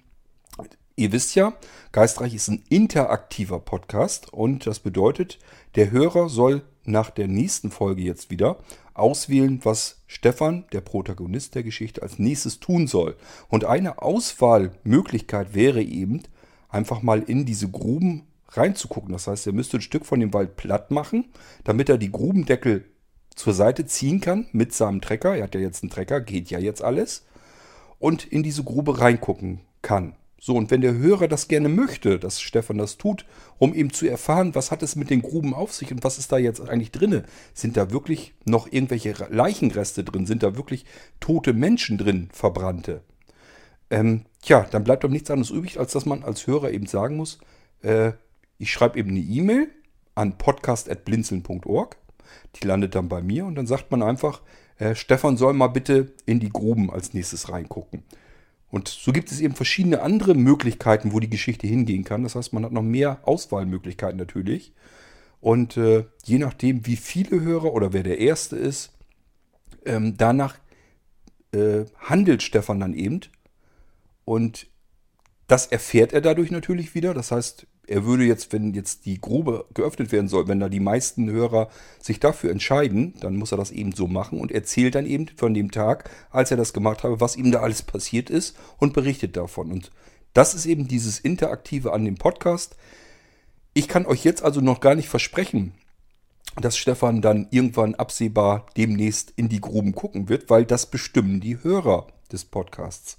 Ihr 0.97 1.11
wisst 1.11 1.35
ja, 1.35 1.55
Geistreich 1.91 2.35
ist 2.35 2.49
ein 2.49 2.63
interaktiver 2.69 3.59
Podcast 3.59 4.33
und 4.33 4.65
das 4.65 4.79
bedeutet, 4.79 5.41
der 5.75 5.91
Hörer 5.91 6.29
soll 6.29 6.63
nach 6.85 7.11
der 7.11 7.27
nächsten 7.27 7.73
Folge 7.73 8.03
jetzt 8.03 8.31
wieder 8.31 8.59
auswählen, 8.95 9.61
was 9.65 10.03
Stefan, 10.07 10.67
der 10.73 10.83
Protagonist 10.83 11.57
der 11.57 11.65
Geschichte, 11.65 12.03
als 12.03 12.21
nächstes 12.21 12.61
tun 12.61 12.87
soll. 12.87 13.17
Und 13.49 13.65
eine 13.65 14.01
Auswahlmöglichkeit 14.01 15.53
wäre 15.53 15.83
eben, 15.83 16.23
einfach 16.75 17.03
mal 17.03 17.23
in 17.23 17.47
diese 17.47 17.71
Gruben 17.71 18.25
reinzugucken. 18.51 19.13
Das 19.13 19.27
heißt, 19.27 19.47
er 19.47 19.53
müsste 19.53 19.79
ein 19.79 19.83
Stück 19.83 20.05
von 20.05 20.21
dem 20.21 20.35
Wald 20.35 20.57
platt 20.57 20.91
machen, 20.91 21.27
damit 21.65 21.89
er 21.89 21.99
die 21.99 22.13
Grubendeckel 22.13 22.85
zur 23.35 23.55
Seite 23.55 23.87
ziehen 23.87 24.21
kann 24.21 24.47
mit 24.53 24.73
seinem 24.75 25.01
Trecker. 25.01 25.37
Er 25.37 25.45
hat 25.45 25.55
ja 25.55 25.61
jetzt 25.61 25.83
einen 25.83 25.91
Trecker, 25.91 26.21
geht 26.21 26.51
ja 26.51 26.59
jetzt 26.59 26.83
alles. 26.83 27.25
Und 27.99 28.25
in 28.25 28.43
diese 28.43 28.65
Grube 28.65 29.01
reingucken 29.01 29.61
kann. 29.83 30.15
So, 30.39 30.57
und 30.57 30.71
wenn 30.71 30.83
der 30.83 30.95
Hörer 30.95 31.27
das 31.27 31.49
gerne 31.49 31.71
möchte, 31.71 32.19
dass 32.19 32.39
Stefan 32.39 32.77
das 32.77 32.99
tut, 32.99 33.25
um 33.59 33.73
eben 33.73 33.91
zu 33.95 34.07
erfahren, 34.07 34.55
was 34.55 34.71
hat 34.71 34.83
es 34.83 34.95
mit 34.95 35.09
den 35.09 35.23
Gruben 35.23 35.55
auf 35.55 35.73
sich 35.73 35.91
und 35.91 36.05
was 36.05 36.19
ist 36.19 36.33
da 36.33 36.37
jetzt 36.37 36.61
eigentlich 36.61 36.91
drinne? 36.91 37.25
Sind 37.55 37.79
da 37.79 37.91
wirklich 37.93 38.35
noch 38.45 38.71
irgendwelche 38.71 39.15
Leichenreste 39.31 40.05
drin? 40.05 40.27
Sind 40.27 40.43
da 40.43 40.55
wirklich 40.55 40.85
tote 41.19 41.55
Menschen 41.55 41.97
drin, 41.97 42.29
verbrannte? 42.31 43.01
Ähm, 43.89 44.27
tja, 44.45 44.67
dann 44.71 44.85
bleibt 44.85 45.05
doch 45.05 45.09
nichts 45.09 45.31
anderes 45.31 45.51
übrig, 45.51 45.79
als 45.79 45.93
dass 45.93 46.07
man 46.07 46.23
als 46.23 46.47
Hörer 46.47 46.71
eben 46.71 46.87
sagen 46.87 47.17
muss, 47.17 47.39
äh, 47.83 48.13
ich 48.59 48.71
schreibe 48.71 48.99
eben 48.99 49.11
eine 49.11 49.21
E-Mail 49.21 49.69
an 50.15 50.39
podcast.blinzeln.org. 50.39 51.97
Die 52.57 52.67
landet 52.67 52.95
dann 52.95 53.09
bei 53.09 53.23
mir 53.23 53.47
und 53.47 53.57
dann 53.57 53.67
sagt 53.67 53.91
man 53.91 54.03
einfach, 54.03 54.43
äh, 54.79 54.95
Stefan 54.95 55.37
soll 55.37 55.55
mal 55.55 55.69
bitte 55.69 56.13
in 56.27 56.41
die 56.41 56.51
Gruben 56.51 56.91
als 56.91 57.15
nächstes 57.15 57.51
reingucken. 57.51 58.03
Und 58.71 58.89
so 58.89 59.13
gibt 59.13 59.31
es 59.31 59.41
eben 59.41 59.55
verschiedene 59.55 60.03
andere 60.03 60.35
Möglichkeiten, 60.35 61.13
wo 61.13 61.21
die 61.21 61.31
Geschichte 61.31 61.67
hingehen 61.67 62.05
kann. 62.05 62.25
Das 62.25 62.35
heißt, 62.35 62.53
man 62.53 62.65
hat 62.65 62.73
noch 62.73 62.83
mehr 62.83 63.21
Auswahlmöglichkeiten 63.23 64.19
natürlich. 64.19 64.73
Und 65.41 65.77
äh, 65.77 66.07
je 66.25 66.39
nachdem, 66.39 66.87
wie 66.87 66.97
viele 66.97 67.41
Hörer 67.41 67.73
oder 67.73 67.93
wer 67.93 68.03
der 68.03 68.19
Erste 68.19 68.57
ist, 68.57 68.93
ähm, 69.85 70.17
danach 70.17 70.59
äh, 71.53 71.85
handelt 71.99 72.43
Stefan 72.43 72.81
dann 72.81 72.95
eben. 72.95 73.21
Und 74.25 74.67
das 75.47 75.67
erfährt 75.67 76.13
er 76.13 76.21
dadurch 76.21 76.51
natürlich 76.51 76.95
wieder. 76.95 77.15
Das 77.15 77.31
heißt, 77.31 77.67
er 77.87 78.05
würde 78.05 78.25
jetzt, 78.25 78.53
wenn 78.53 78.73
jetzt 78.73 79.05
die 79.05 79.21
Grube 79.21 79.67
geöffnet 79.75 80.11
werden 80.11 80.29
soll, 80.29 80.49
wenn 80.49 80.61
da 80.61 80.69
die 80.69 80.81
meisten 80.81 81.31
Hörer 81.31 81.69
sich 82.01 82.19
dafür 82.19 82.51
entscheiden, 82.51 83.15
dann 83.21 83.37
muss 83.37 83.53
er 83.53 83.59
das 83.59 83.71
eben 83.71 83.93
so 83.93 84.07
machen 84.07 84.41
und 84.41 84.53
erzählt 84.53 84.95
dann 84.95 85.07
eben 85.07 85.29
von 85.37 85.53
dem 85.53 85.71
Tag, 85.71 86.11
als 86.31 86.51
er 86.51 86.57
das 86.57 86.73
gemacht 86.73 87.03
habe, 87.03 87.21
was 87.21 87.37
ihm 87.37 87.53
da 87.53 87.61
alles 87.61 87.83
passiert 87.83 88.31
ist 88.31 88.57
und 88.79 88.95
berichtet 88.95 89.37
davon. 89.37 89.71
Und 89.71 89.91
das 90.33 90.55
ist 90.55 90.67
eben 90.67 90.89
dieses 90.89 91.19
Interaktive 91.19 91.93
an 91.93 92.05
dem 92.05 92.17
Podcast. 92.17 92.77
Ich 93.75 93.89
kann 93.89 94.07
euch 94.07 94.25
jetzt 94.25 94.43
also 94.43 94.61
noch 94.61 94.81
gar 94.81 94.95
nicht 94.95 95.09
versprechen, 95.09 95.75
dass 96.61 96.79
Stefan 96.79 97.21
dann 97.21 97.49
irgendwann 97.51 97.95
absehbar 97.97 98.67
demnächst 98.77 99.33
in 99.37 99.49
die 99.49 99.61
Gruben 99.61 99.95
gucken 99.95 100.29
wird, 100.29 100.49
weil 100.49 100.65
das 100.65 100.87
bestimmen 100.87 101.41
die 101.41 101.63
Hörer 101.63 102.07
des 102.33 102.45
Podcasts. 102.45 103.19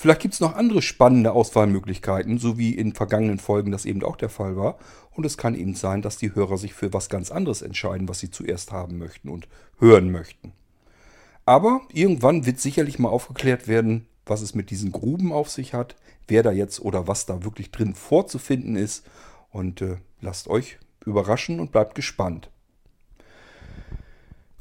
Vielleicht 0.00 0.22
gibt 0.22 0.32
es 0.32 0.40
noch 0.40 0.56
andere 0.56 0.80
spannende 0.80 1.32
Auswahlmöglichkeiten, 1.32 2.38
so 2.38 2.56
wie 2.56 2.74
in 2.74 2.94
vergangenen 2.94 3.38
Folgen 3.38 3.70
das 3.70 3.84
eben 3.84 4.02
auch 4.02 4.16
der 4.16 4.30
Fall 4.30 4.56
war. 4.56 4.78
Und 5.10 5.26
es 5.26 5.36
kann 5.36 5.54
eben 5.54 5.74
sein, 5.74 6.00
dass 6.00 6.16
die 6.16 6.34
Hörer 6.34 6.56
sich 6.56 6.72
für 6.72 6.94
was 6.94 7.10
ganz 7.10 7.30
anderes 7.30 7.60
entscheiden, 7.60 8.08
was 8.08 8.18
sie 8.18 8.30
zuerst 8.30 8.72
haben 8.72 8.96
möchten 8.96 9.28
und 9.28 9.46
hören 9.78 10.10
möchten. 10.10 10.54
Aber 11.44 11.82
irgendwann 11.92 12.46
wird 12.46 12.60
sicherlich 12.60 12.98
mal 12.98 13.10
aufgeklärt 13.10 13.68
werden, 13.68 14.06
was 14.24 14.40
es 14.40 14.54
mit 14.54 14.70
diesen 14.70 14.90
Gruben 14.90 15.34
auf 15.34 15.50
sich 15.50 15.74
hat, 15.74 15.96
wer 16.28 16.42
da 16.42 16.50
jetzt 16.50 16.80
oder 16.80 17.06
was 17.06 17.26
da 17.26 17.44
wirklich 17.44 17.70
drin 17.70 17.94
vorzufinden 17.94 18.76
ist. 18.76 19.04
Und 19.50 19.82
äh, 19.82 19.98
lasst 20.22 20.48
euch 20.48 20.78
überraschen 21.04 21.60
und 21.60 21.72
bleibt 21.72 21.94
gespannt. 21.94 22.48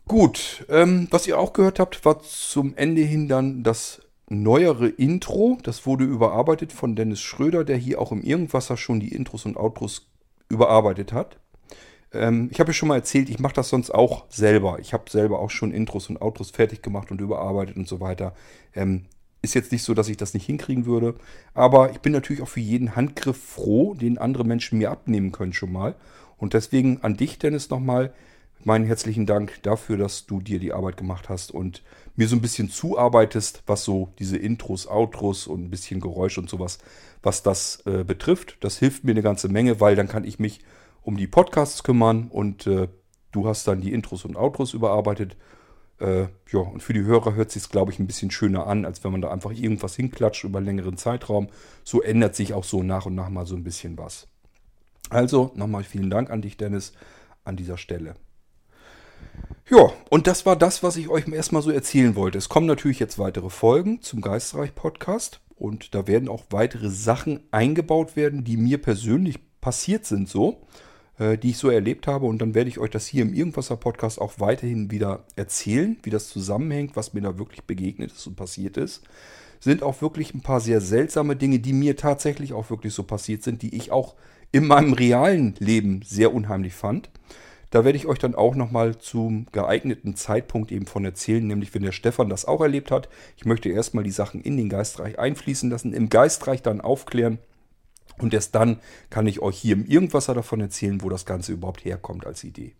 Gut, 0.06 0.66
ähm, 0.68 1.08
was 1.12 1.28
ihr 1.28 1.40
auch 1.40 1.54
gehört 1.54 1.80
habt, 1.80 2.04
war 2.04 2.20
zum 2.24 2.76
Ende 2.76 3.04
hin 3.04 3.30
dann 3.30 3.64
das 3.64 4.02
neuere 4.30 4.88
Intro. 4.88 5.58
Das 5.64 5.86
wurde 5.86 6.06
überarbeitet 6.06 6.72
von 6.72 6.96
Dennis 6.96 7.20
Schröder, 7.20 7.64
der 7.64 7.78
hier 7.78 8.00
auch 8.00 8.12
im 8.12 8.22
Irgendwasser 8.22 8.78
schon 8.78 9.00
die 9.00 9.14
Intros 9.14 9.46
und 9.46 9.58
Outros 9.58 10.08
überarbeitet 10.50 11.14
hat. 11.14 11.40
Ähm, 12.14 12.50
ich 12.52 12.60
habe 12.60 12.70
ja 12.70 12.74
schon 12.74 12.90
mal 12.90 12.96
erzählt, 12.96 13.30
ich 13.30 13.40
mache 13.40 13.54
das 13.54 13.70
sonst 13.70 13.92
auch 13.92 14.26
selber. 14.30 14.78
Ich 14.80 14.94
habe 14.94 15.10
selber 15.10 15.40
auch 15.40 15.50
schon 15.50 15.72
Intros 15.72 16.10
und 16.10 16.22
Outros 16.22 16.52
fertig 16.52 16.82
gemacht 16.82 17.12
und 17.12 17.22
überarbeitet 17.22 17.78
und 17.78 17.88
so 17.88 18.00
weiter. 18.00 18.34
Ähm, 18.74 19.06
ist 19.42 19.56
jetzt 19.56 19.72
nicht 19.72 19.84
so, 19.84 19.94
dass 19.94 20.10
ich 20.10 20.18
das 20.18 20.34
nicht 20.34 20.46
hinkriegen 20.46 20.86
würde. 20.86 21.16
Aber 21.54 21.92
ich 21.92 22.00
bin 22.00 22.12
natürlich 22.12 22.42
auch 22.42 22.50
für 22.50 22.60
jeden 22.60 22.96
Handgriff 22.96 23.42
froh, 23.42 23.94
den 23.94 24.18
andere 24.18 24.44
Menschen 24.44 24.80
mir 24.80 24.92
abnehmen 24.92 25.32
können 25.32 25.54
schon 25.54 25.72
mal. 25.72 25.96
Und 26.38 26.54
deswegen 26.54 27.02
an 27.02 27.16
dich, 27.16 27.40
Dennis, 27.40 27.70
nochmal 27.70 28.14
meinen 28.64 28.86
herzlichen 28.86 29.26
Dank 29.26 29.62
dafür, 29.64 29.98
dass 29.98 30.26
du 30.26 30.42
dir 30.42 30.60
die 30.60 30.74
Arbeit 30.74 30.98
gemacht 30.98 31.30
hast 31.30 31.52
und 31.52 31.84
mir 32.20 32.28
so 32.28 32.36
ein 32.36 32.42
bisschen 32.42 32.70
zuarbeitest, 32.70 33.64
was 33.66 33.86
so 33.86 34.10
diese 34.20 34.38
Intros, 34.38 34.88
Outros 34.88 35.48
und 35.48 35.64
ein 35.64 35.70
bisschen 35.70 36.02
Geräusch 36.02 36.38
und 36.38 36.50
sowas, 36.50 36.80
was 37.24 37.44
das 37.44 37.82
äh, 37.86 38.04
betrifft. 38.04 38.58
Das 38.60 38.78
hilft 38.78 39.06
mir 39.06 39.12
eine 39.12 39.22
ganze 39.22 39.48
Menge, 39.48 39.80
weil 39.80 39.96
dann 39.96 40.10
kann 40.10 40.26
ich 40.26 40.38
mich 40.38 40.60
um 41.02 41.16
die 41.16 41.28
Podcasts 41.28 41.82
kümmern 41.82 42.28
und 42.28 42.68
äh, 42.68 42.90
du 43.32 43.48
hast 43.48 43.70
dann 43.70 43.80
die 43.80 43.94
Intros 43.94 44.26
und 44.26 44.36
Outros 44.36 44.74
überarbeitet. 44.74 45.38
Äh, 46.00 46.24
ja, 46.52 46.60
und 46.60 46.84
für 46.84 46.92
die 46.92 47.04
Hörer 47.04 47.36
hört 47.36 47.52
sich 47.52 47.70
glaube 47.70 47.94
ich, 47.94 48.00
ein 48.00 48.08
bisschen 48.08 48.32
schöner 48.32 48.68
an, 48.68 48.84
als 48.84 49.02
wenn 49.06 49.14
man 49.14 49.22
da 49.22 49.32
einfach 49.32 49.52
irgendwas 49.52 49.96
hinklatscht 49.96 50.44
über 50.44 50.58
einen 50.58 50.68
längeren 50.68 50.98
Zeitraum. 50.98 51.48
So 51.86 52.02
ändert 52.02 52.36
sich 52.36 52.54
auch 52.54 52.66
so 52.66 52.84
nach 52.84 53.06
und 53.06 53.16
nach 53.16 53.30
mal 53.30 53.46
so 53.46 53.56
ein 53.56 53.64
bisschen 53.64 53.98
was. 53.98 54.28
Also 55.10 55.54
nochmal 55.56 55.86
vielen 55.86 56.10
Dank 56.10 56.30
an 56.32 56.42
dich, 56.42 56.58
Dennis, 56.58 56.92
an 57.46 57.56
dieser 57.56 57.78
Stelle. 57.78 58.16
Ja, 59.72 59.94
und 60.10 60.26
das 60.26 60.48
war 60.48 60.56
das, 60.56 60.82
was 60.82 60.98
ich 60.98 61.10
euch 61.10 61.28
erstmal 61.28 61.62
so 61.62 61.70
erzählen 61.70 62.16
wollte. 62.16 62.40
Es 62.40 62.50
kommen 62.50 62.66
natürlich 62.66 62.98
jetzt 62.98 63.20
weitere 63.20 63.52
Folgen 63.52 64.02
zum 64.02 64.20
Geistreich-Podcast 64.20 65.42
und 65.58 65.94
da 65.94 66.08
werden 66.08 66.28
auch 66.28 66.46
weitere 66.50 66.90
Sachen 66.90 67.42
eingebaut 67.52 68.16
werden, 68.16 68.44
die 68.44 68.58
mir 68.58 68.82
persönlich 68.82 69.38
passiert 69.62 70.08
sind 70.08 70.28
so, 70.28 70.66
äh, 71.20 71.38
die 71.38 71.52
ich 71.52 71.60
so 71.60 71.70
erlebt 71.70 72.08
habe 72.08 72.26
und 72.26 72.42
dann 72.42 72.56
werde 72.56 72.68
ich 72.68 72.80
euch 72.80 72.90
das 72.90 73.06
hier 73.06 73.22
im 73.22 73.36
Irgendwasser-Podcast 73.36 74.20
auch 74.20 74.40
weiterhin 74.40 74.90
wieder 74.90 75.26
erzählen, 75.36 75.98
wie 76.02 76.10
das 76.10 76.30
zusammenhängt, 76.30 76.96
was 76.96 77.14
mir 77.14 77.22
da 77.22 77.38
wirklich 77.38 77.66
begegnet 77.66 78.12
ist 78.12 78.26
und 78.26 78.36
passiert 78.36 78.76
ist. 78.76 79.04
Sind 79.60 79.84
auch 79.84 80.02
wirklich 80.02 80.34
ein 80.34 80.42
paar 80.42 80.62
sehr 80.62 80.82
seltsame 80.82 81.36
Dinge, 81.36 81.60
die 81.60 81.74
mir 81.74 81.96
tatsächlich 81.96 82.54
auch 82.54 82.72
wirklich 82.72 82.96
so 82.96 83.04
passiert 83.04 83.44
sind, 83.44 83.62
die 83.62 83.76
ich 83.76 83.92
auch 83.92 84.16
in 84.52 84.66
meinem 84.66 84.94
realen 84.94 85.54
Leben 85.60 86.02
sehr 86.04 86.34
unheimlich 86.34 86.74
fand. 86.74 87.12
Da 87.70 87.86
werde 87.86 87.98
ich 87.98 88.08
euch 88.08 88.18
dann 88.18 88.34
auch 88.34 88.56
nochmal 88.56 88.98
zum 88.98 89.46
geeigneten 89.52 90.16
Zeitpunkt 90.16 90.72
eben 90.72 90.88
von 90.88 91.06
erzählen, 91.06 91.46
nämlich 91.46 91.74
wenn 91.74 91.84
der 91.84 91.92
Stefan 91.92 92.30
das 92.30 92.46
auch 92.46 92.62
erlebt 92.62 92.90
hat. 92.90 93.10
Ich 93.38 93.46
möchte 93.46 93.70
erstmal 93.70 94.04
die 94.04 94.12
Sachen 94.12 94.42
in 94.42 94.58
den 94.58 94.70
Geistreich 94.70 95.20
einfließen 95.20 95.70
lassen, 95.70 95.94
im 95.94 96.10
Geistreich 96.10 96.64
dann 96.64 96.82
aufklären 96.82 97.38
und 98.18 98.34
erst 98.34 98.56
dann 98.56 98.80
kann 99.10 99.28
ich 99.28 99.40
euch 99.40 99.58
hier 99.58 99.74
im 99.74 99.86
Irgendwasser 99.86 100.34
davon 100.34 100.62
erzählen, 100.62 101.02
wo 101.02 101.10
das 101.10 101.26
Ganze 101.26 101.54
überhaupt 101.54 101.86
herkommt 101.86 102.26
als 102.26 102.44
Idee. 102.44 102.74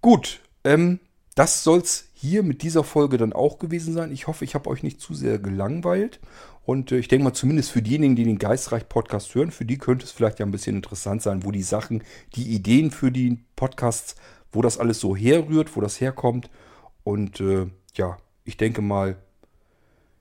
Gut, 0.00 0.40
ähm, 0.64 1.00
das 1.38 1.62
soll 1.62 1.78
es 1.78 2.08
hier 2.14 2.42
mit 2.42 2.62
dieser 2.62 2.82
Folge 2.82 3.16
dann 3.16 3.32
auch 3.32 3.60
gewesen 3.60 3.94
sein. 3.94 4.10
Ich 4.10 4.26
hoffe, 4.26 4.44
ich 4.44 4.56
habe 4.56 4.68
euch 4.68 4.82
nicht 4.82 5.00
zu 5.00 5.14
sehr 5.14 5.38
gelangweilt 5.38 6.18
und 6.64 6.90
äh, 6.90 6.98
ich 6.98 7.06
denke 7.06 7.22
mal, 7.22 7.32
zumindest 7.32 7.70
für 7.70 7.80
diejenigen, 7.80 8.16
die 8.16 8.24
den 8.24 8.38
Geistreich-Podcast 8.38 9.34
hören, 9.36 9.52
für 9.52 9.64
die 9.64 9.78
könnte 9.78 10.04
es 10.04 10.10
vielleicht 10.10 10.40
ja 10.40 10.46
ein 10.46 10.50
bisschen 10.50 10.74
interessant 10.74 11.22
sein, 11.22 11.44
wo 11.44 11.52
die 11.52 11.62
Sachen, 11.62 12.02
die 12.34 12.52
Ideen 12.52 12.90
für 12.90 13.12
die 13.12 13.38
Podcasts, 13.54 14.16
wo 14.50 14.62
das 14.62 14.78
alles 14.78 14.98
so 14.98 15.14
herrührt, 15.14 15.76
wo 15.76 15.80
das 15.80 16.00
herkommt. 16.00 16.50
Und 17.04 17.40
äh, 17.40 17.68
ja, 17.94 18.16
ich 18.44 18.56
denke 18.56 18.82
mal, 18.82 19.16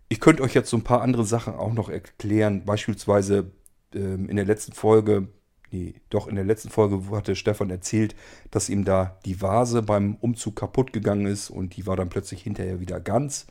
ich 0.10 0.20
könnte 0.20 0.44
euch 0.44 0.54
jetzt 0.54 0.70
so 0.70 0.78
ein 0.78 0.84
paar 0.84 1.02
andere 1.02 1.26
Sachen 1.26 1.56
auch 1.56 1.74
noch 1.74 1.90
erklären. 1.90 2.64
Beispielsweise 2.64 3.52
ähm, 3.96 4.30
in 4.30 4.36
der 4.36 4.46
letzten 4.46 4.74
Folge, 4.74 5.30
nee, 5.72 5.96
doch 6.10 6.28
in 6.28 6.36
der 6.36 6.46
letzten 6.46 6.70
Folge 6.70 7.02
hatte 7.12 7.36
Stefan 7.36 7.70
erzählt, 7.70 8.16
dass 8.52 8.70
ihm 8.70 8.86
da 8.86 9.18
die 9.26 9.42
Vase 9.42 9.82
beim 9.82 10.16
Umzug 10.16 10.56
kaputt 10.56 10.94
gegangen 10.94 11.26
ist 11.26 11.50
und 11.50 11.76
die 11.78 11.86
war 11.88 11.96
dann 11.96 12.10
plötzlich 12.10 12.42
hinterher 12.42 12.80
wieder 12.80 13.00
ganz. 13.00 13.48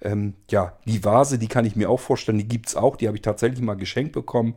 Ähm, 0.00 0.34
ja, 0.50 0.78
die 0.86 1.04
Vase, 1.04 1.38
die 1.38 1.48
kann 1.48 1.64
ich 1.64 1.76
mir 1.76 1.90
auch 1.90 2.00
vorstellen, 2.00 2.38
die 2.38 2.48
gibt 2.48 2.68
es 2.68 2.76
auch. 2.76 2.96
Die 2.96 3.06
habe 3.06 3.16
ich 3.16 3.22
tatsächlich 3.22 3.60
mal 3.60 3.74
geschenkt 3.74 4.12
bekommen. 4.12 4.54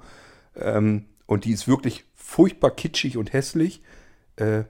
Ähm, 0.55 1.05
und 1.25 1.45
die 1.45 1.51
ist 1.51 1.67
wirklich 1.67 2.03
furchtbar 2.13 2.71
kitschig 2.71 3.17
und 3.17 3.33
hässlich. 3.33 3.81
Äh, 4.35 4.63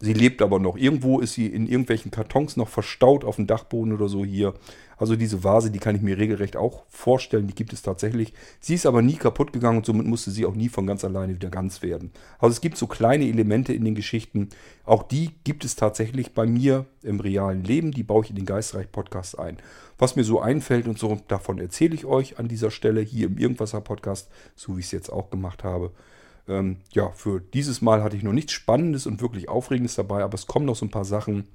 sie 0.00 0.12
lebt 0.12 0.42
aber 0.42 0.58
noch. 0.58 0.76
Irgendwo 0.76 1.20
ist 1.20 1.34
sie 1.34 1.46
in 1.46 1.66
irgendwelchen 1.66 2.10
Kartons 2.10 2.56
noch 2.56 2.68
verstaut 2.68 3.24
auf 3.24 3.36
dem 3.36 3.46
Dachboden 3.46 3.92
oder 3.92 4.08
so 4.08 4.24
hier. 4.24 4.54
Also 5.02 5.16
diese 5.16 5.42
Vase, 5.42 5.72
die 5.72 5.80
kann 5.80 5.96
ich 5.96 6.02
mir 6.02 6.16
regelrecht 6.16 6.56
auch 6.56 6.84
vorstellen. 6.88 7.48
Die 7.48 7.56
gibt 7.56 7.72
es 7.72 7.82
tatsächlich. 7.82 8.34
Sie 8.60 8.76
ist 8.76 8.86
aber 8.86 9.02
nie 9.02 9.16
kaputt 9.16 9.52
gegangen 9.52 9.78
und 9.78 9.84
somit 9.84 10.06
musste 10.06 10.30
sie 10.30 10.46
auch 10.46 10.54
nie 10.54 10.68
von 10.68 10.86
ganz 10.86 11.04
alleine 11.04 11.34
wieder 11.34 11.50
ganz 11.50 11.82
werden. 11.82 12.12
Also 12.38 12.52
es 12.52 12.60
gibt 12.60 12.78
so 12.78 12.86
kleine 12.86 13.26
Elemente 13.26 13.72
in 13.72 13.84
den 13.84 13.96
Geschichten. 13.96 14.50
Auch 14.84 15.02
die 15.02 15.32
gibt 15.42 15.64
es 15.64 15.74
tatsächlich 15.74 16.34
bei 16.34 16.46
mir 16.46 16.86
im 17.02 17.18
realen 17.18 17.64
Leben. 17.64 17.90
Die 17.90 18.04
baue 18.04 18.22
ich 18.22 18.30
in 18.30 18.36
den 18.36 18.46
Geistreich-Podcast 18.46 19.40
ein. 19.40 19.56
Was 19.98 20.14
mir 20.14 20.22
so 20.22 20.40
einfällt 20.40 20.86
und 20.86 21.00
so, 21.00 21.18
davon 21.26 21.58
erzähle 21.58 21.96
ich 21.96 22.04
euch 22.04 22.38
an 22.38 22.46
dieser 22.46 22.70
Stelle 22.70 23.00
hier 23.00 23.26
im 23.26 23.38
Irgendwasser-Podcast, 23.38 24.30
so 24.54 24.76
wie 24.76 24.80
ich 24.82 24.86
es 24.86 24.92
jetzt 24.92 25.12
auch 25.12 25.30
gemacht 25.30 25.64
habe. 25.64 25.90
Ähm, 26.46 26.76
ja, 26.92 27.10
für 27.10 27.40
dieses 27.40 27.82
Mal 27.82 28.04
hatte 28.04 28.16
ich 28.16 28.22
noch 28.22 28.32
nichts 28.32 28.52
Spannendes 28.52 29.08
und 29.08 29.20
wirklich 29.20 29.48
Aufregendes 29.48 29.96
dabei, 29.96 30.22
aber 30.22 30.34
es 30.34 30.46
kommen 30.46 30.66
noch 30.66 30.76
so 30.76 30.86
ein 30.86 30.92
paar 30.92 31.04
Sachen. 31.04 31.48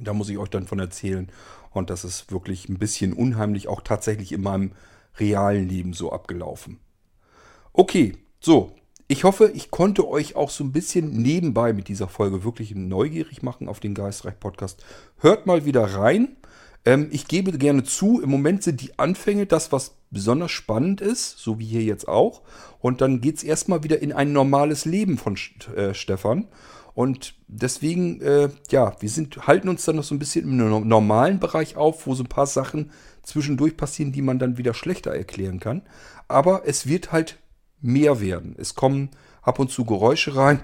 Da 0.00 0.12
muss 0.12 0.28
ich 0.28 0.38
euch 0.38 0.50
dann 0.50 0.66
von 0.66 0.78
erzählen. 0.78 1.30
Und 1.70 1.90
das 1.90 2.04
ist 2.04 2.30
wirklich 2.30 2.68
ein 2.68 2.78
bisschen 2.78 3.12
unheimlich, 3.12 3.68
auch 3.68 3.80
tatsächlich 3.80 4.32
in 4.32 4.42
meinem 4.42 4.72
realen 5.18 5.68
Leben 5.68 5.92
so 5.92 6.12
abgelaufen. 6.12 6.78
Okay, 7.72 8.16
so. 8.40 8.72
Ich 9.08 9.22
hoffe, 9.22 9.52
ich 9.54 9.70
konnte 9.70 10.08
euch 10.08 10.34
auch 10.34 10.50
so 10.50 10.64
ein 10.64 10.72
bisschen 10.72 11.22
nebenbei 11.22 11.72
mit 11.72 11.86
dieser 11.86 12.08
Folge 12.08 12.42
wirklich 12.42 12.74
neugierig 12.74 13.40
machen 13.40 13.68
auf 13.68 13.78
den 13.78 13.94
Geistreich 13.94 14.40
Podcast. 14.40 14.84
Hört 15.18 15.46
mal 15.46 15.64
wieder 15.64 15.84
rein. 15.84 16.36
Ähm, 16.84 17.08
ich 17.12 17.28
gebe 17.28 17.52
gerne 17.52 17.84
zu, 17.84 18.20
im 18.20 18.30
Moment 18.30 18.64
sind 18.64 18.80
die 18.80 18.98
Anfänge 18.98 19.46
das, 19.46 19.70
was 19.70 19.96
besonders 20.10 20.50
spannend 20.50 21.00
ist, 21.00 21.38
so 21.38 21.58
wie 21.58 21.66
hier 21.66 21.82
jetzt 21.82 22.08
auch. 22.08 22.42
Und 22.80 23.00
dann 23.00 23.20
geht 23.20 23.36
es 23.36 23.44
erstmal 23.44 23.84
wieder 23.84 24.00
in 24.00 24.12
ein 24.12 24.32
normales 24.32 24.86
Leben 24.86 25.18
von 25.18 25.36
äh, 25.76 25.94
Stefan. 25.94 26.48
Und 26.96 27.34
deswegen, 27.46 28.22
äh, 28.22 28.48
ja, 28.70 28.96
wir 29.00 29.10
sind, 29.10 29.46
halten 29.46 29.68
uns 29.68 29.84
dann 29.84 29.96
noch 29.96 30.02
so 30.02 30.14
ein 30.14 30.18
bisschen 30.18 30.44
im 30.44 30.88
normalen 30.88 31.38
Bereich 31.38 31.76
auf, 31.76 32.06
wo 32.06 32.14
so 32.14 32.24
ein 32.24 32.28
paar 32.28 32.46
Sachen 32.46 32.90
zwischendurch 33.22 33.76
passieren, 33.76 34.12
die 34.12 34.22
man 34.22 34.38
dann 34.38 34.56
wieder 34.56 34.72
schlechter 34.72 35.14
erklären 35.14 35.60
kann. 35.60 35.82
Aber 36.26 36.62
es 36.64 36.86
wird 36.86 37.12
halt 37.12 37.36
mehr 37.82 38.22
werden. 38.22 38.54
Es 38.56 38.76
kommen 38.76 39.10
ab 39.42 39.58
und 39.58 39.70
zu 39.70 39.84
Geräusche 39.84 40.36
rein. 40.36 40.58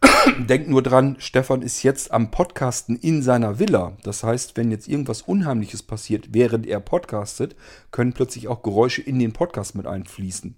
Denkt 0.38 0.68
nur 0.68 0.84
dran, 0.84 1.16
Stefan 1.18 1.62
ist 1.62 1.82
jetzt 1.82 2.12
am 2.12 2.30
Podcasten 2.30 2.94
in 2.94 3.20
seiner 3.20 3.58
Villa. 3.58 3.96
Das 4.04 4.22
heißt, 4.22 4.56
wenn 4.56 4.70
jetzt 4.70 4.86
irgendwas 4.86 5.22
Unheimliches 5.22 5.82
passiert, 5.82 6.28
während 6.30 6.64
er 6.64 6.78
podcastet, 6.78 7.56
können 7.90 8.12
plötzlich 8.12 8.46
auch 8.46 8.62
Geräusche 8.62 9.02
in 9.02 9.18
den 9.18 9.32
Podcast 9.32 9.74
mit 9.74 9.88
einfließen. 9.88 10.54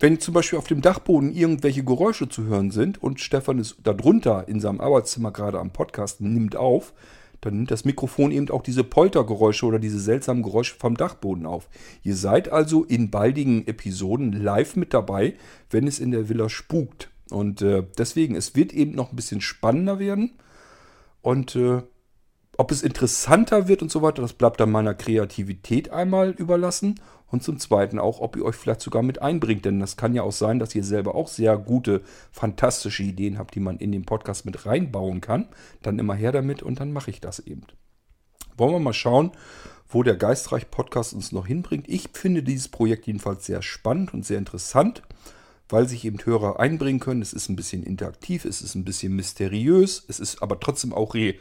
Wenn 0.00 0.20
zum 0.20 0.34
Beispiel 0.34 0.58
auf 0.58 0.68
dem 0.68 0.80
Dachboden 0.80 1.34
irgendwelche 1.34 1.82
Geräusche 1.82 2.28
zu 2.28 2.44
hören 2.44 2.70
sind 2.70 3.02
und 3.02 3.20
Stefan 3.20 3.58
ist 3.58 3.76
darunter 3.82 4.46
in 4.46 4.60
seinem 4.60 4.80
Arbeitszimmer 4.80 5.32
gerade 5.32 5.58
am 5.58 5.72
Podcasten, 5.72 6.32
nimmt 6.32 6.54
auf, 6.54 6.92
dann 7.40 7.56
nimmt 7.56 7.70
das 7.70 7.84
Mikrofon 7.84 8.30
eben 8.30 8.50
auch 8.50 8.62
diese 8.62 8.84
Poltergeräusche 8.84 9.66
oder 9.66 9.78
diese 9.78 9.98
seltsamen 9.98 10.42
Geräusche 10.42 10.76
vom 10.76 10.96
Dachboden 10.96 11.46
auf. 11.46 11.68
Ihr 12.02 12.16
seid 12.16 12.50
also 12.50 12.84
in 12.84 13.10
baldigen 13.10 13.66
Episoden 13.66 14.32
live 14.32 14.76
mit 14.76 14.94
dabei, 14.94 15.34
wenn 15.70 15.86
es 15.86 15.98
in 15.98 16.10
der 16.10 16.28
Villa 16.28 16.48
spukt. 16.48 17.10
Und 17.30 17.62
äh, 17.62 17.84
deswegen, 17.96 18.34
es 18.34 18.54
wird 18.56 18.72
eben 18.72 18.92
noch 18.92 19.12
ein 19.12 19.16
bisschen 19.16 19.40
spannender 19.40 19.98
werden. 19.98 20.32
Und 21.22 21.56
äh, 21.56 21.82
ob 22.58 22.72
es 22.72 22.82
interessanter 22.82 23.68
wird 23.68 23.82
und 23.82 23.90
so 23.90 24.02
weiter, 24.02 24.20
das 24.20 24.32
bleibt 24.32 24.58
dann 24.58 24.72
meiner 24.72 24.92
Kreativität 24.92 25.90
einmal 25.90 26.30
überlassen. 26.30 27.00
Und 27.30 27.42
zum 27.42 27.58
Zweiten 27.58 27.98
auch, 27.98 28.20
ob 28.20 28.36
ihr 28.36 28.44
euch 28.44 28.56
vielleicht 28.56 28.80
sogar 28.80 29.02
mit 29.02 29.20
einbringt. 29.22 29.64
Denn 29.64 29.80
das 29.80 29.96
kann 29.96 30.14
ja 30.14 30.22
auch 30.22 30.32
sein, 30.32 30.58
dass 30.58 30.74
ihr 30.74 30.82
selber 30.82 31.14
auch 31.14 31.28
sehr 31.28 31.56
gute, 31.58 32.02
fantastische 32.32 33.02
Ideen 33.02 33.38
habt, 33.38 33.54
die 33.54 33.60
man 33.60 33.76
in 33.76 33.92
den 33.92 34.04
Podcast 34.04 34.44
mit 34.44 34.66
reinbauen 34.66 35.20
kann. 35.20 35.46
Dann 35.82 35.98
immer 35.98 36.14
her 36.14 36.32
damit 36.32 36.62
und 36.62 36.80
dann 36.80 36.92
mache 36.92 37.10
ich 37.10 37.20
das 37.20 37.38
eben. 37.38 37.62
Wollen 38.56 38.72
wir 38.72 38.80
mal 38.80 38.94
schauen, 38.94 39.32
wo 39.88 40.02
der 40.02 40.16
Geistreich-Podcast 40.16 41.12
uns 41.12 41.30
noch 41.30 41.46
hinbringt. 41.46 41.84
Ich 41.86 42.08
finde 42.14 42.42
dieses 42.42 42.68
Projekt 42.68 43.06
jedenfalls 43.06 43.46
sehr 43.46 43.62
spannend 43.62 44.14
und 44.14 44.24
sehr 44.26 44.38
interessant 44.38 45.02
weil 45.68 45.88
sich 45.88 46.04
eben 46.04 46.18
Hörer 46.24 46.58
einbringen 46.60 47.00
können. 47.00 47.22
Es 47.22 47.32
ist 47.32 47.48
ein 47.48 47.56
bisschen 47.56 47.82
interaktiv, 47.82 48.44
es 48.44 48.62
ist 48.62 48.74
ein 48.74 48.84
bisschen 48.84 49.14
mysteriös, 49.14 50.04
es 50.08 50.20
ist 50.20 50.42
aber 50.42 50.60
trotzdem 50.60 50.92
auch 50.92 51.14
Re 51.14 51.34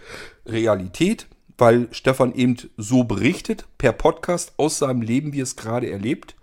Realität, 0.45 1.27
weil 1.57 1.87
Stefan 1.91 2.33
eben 2.33 2.57
so 2.77 3.03
berichtet 3.03 3.65
per 3.77 3.93
Podcast 3.93 4.53
aus 4.57 4.77
seinem 4.79 5.01
Leben, 5.01 5.33
wie 5.33 5.39
er 5.39 5.43
es 5.43 5.55
gerade 5.55 5.89
erlebt. 5.89 6.35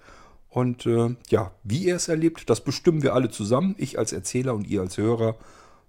Und 0.48 0.86
äh, 0.86 1.16
ja, 1.28 1.52
wie 1.64 1.88
er 1.88 1.96
es 1.96 2.08
erlebt, 2.08 2.48
das 2.48 2.62
bestimmen 2.62 3.02
wir 3.02 3.14
alle 3.14 3.28
zusammen, 3.28 3.74
ich 3.76 3.98
als 3.98 4.12
Erzähler 4.12 4.54
und 4.54 4.66
ihr 4.68 4.80
als 4.80 4.96
Hörer. 4.96 5.36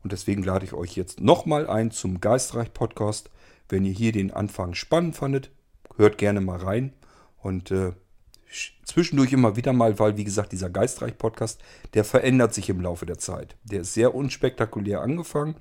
Und 0.03 0.11
deswegen 0.11 0.43
lade 0.43 0.65
ich 0.65 0.73
euch 0.73 0.95
jetzt 0.95 1.21
nochmal 1.21 1.67
ein 1.67 1.91
zum 1.91 2.19
Geistreich-Podcast. 2.19 3.29
Wenn 3.69 3.85
ihr 3.85 3.93
hier 3.93 4.11
den 4.11 4.31
Anfang 4.31 4.73
spannend 4.73 5.15
fandet, 5.15 5.49
hört 5.97 6.17
gerne 6.17 6.41
mal 6.41 6.57
rein. 6.57 6.93
Und 7.37 7.71
äh, 7.71 7.93
zwischendurch 8.83 9.33
immer 9.33 9.55
wieder 9.55 9.73
mal, 9.73 9.99
weil 9.99 10.17
wie 10.17 10.23
gesagt, 10.23 10.51
dieser 10.51 10.69
Geistreich-Podcast, 10.69 11.61
der 11.93 12.03
verändert 12.03 12.53
sich 12.53 12.69
im 12.69 12.81
Laufe 12.81 13.05
der 13.05 13.17
Zeit. 13.17 13.55
Der 13.63 13.81
ist 13.81 13.93
sehr 13.93 14.15
unspektakulär 14.15 15.01
angefangen 15.01 15.55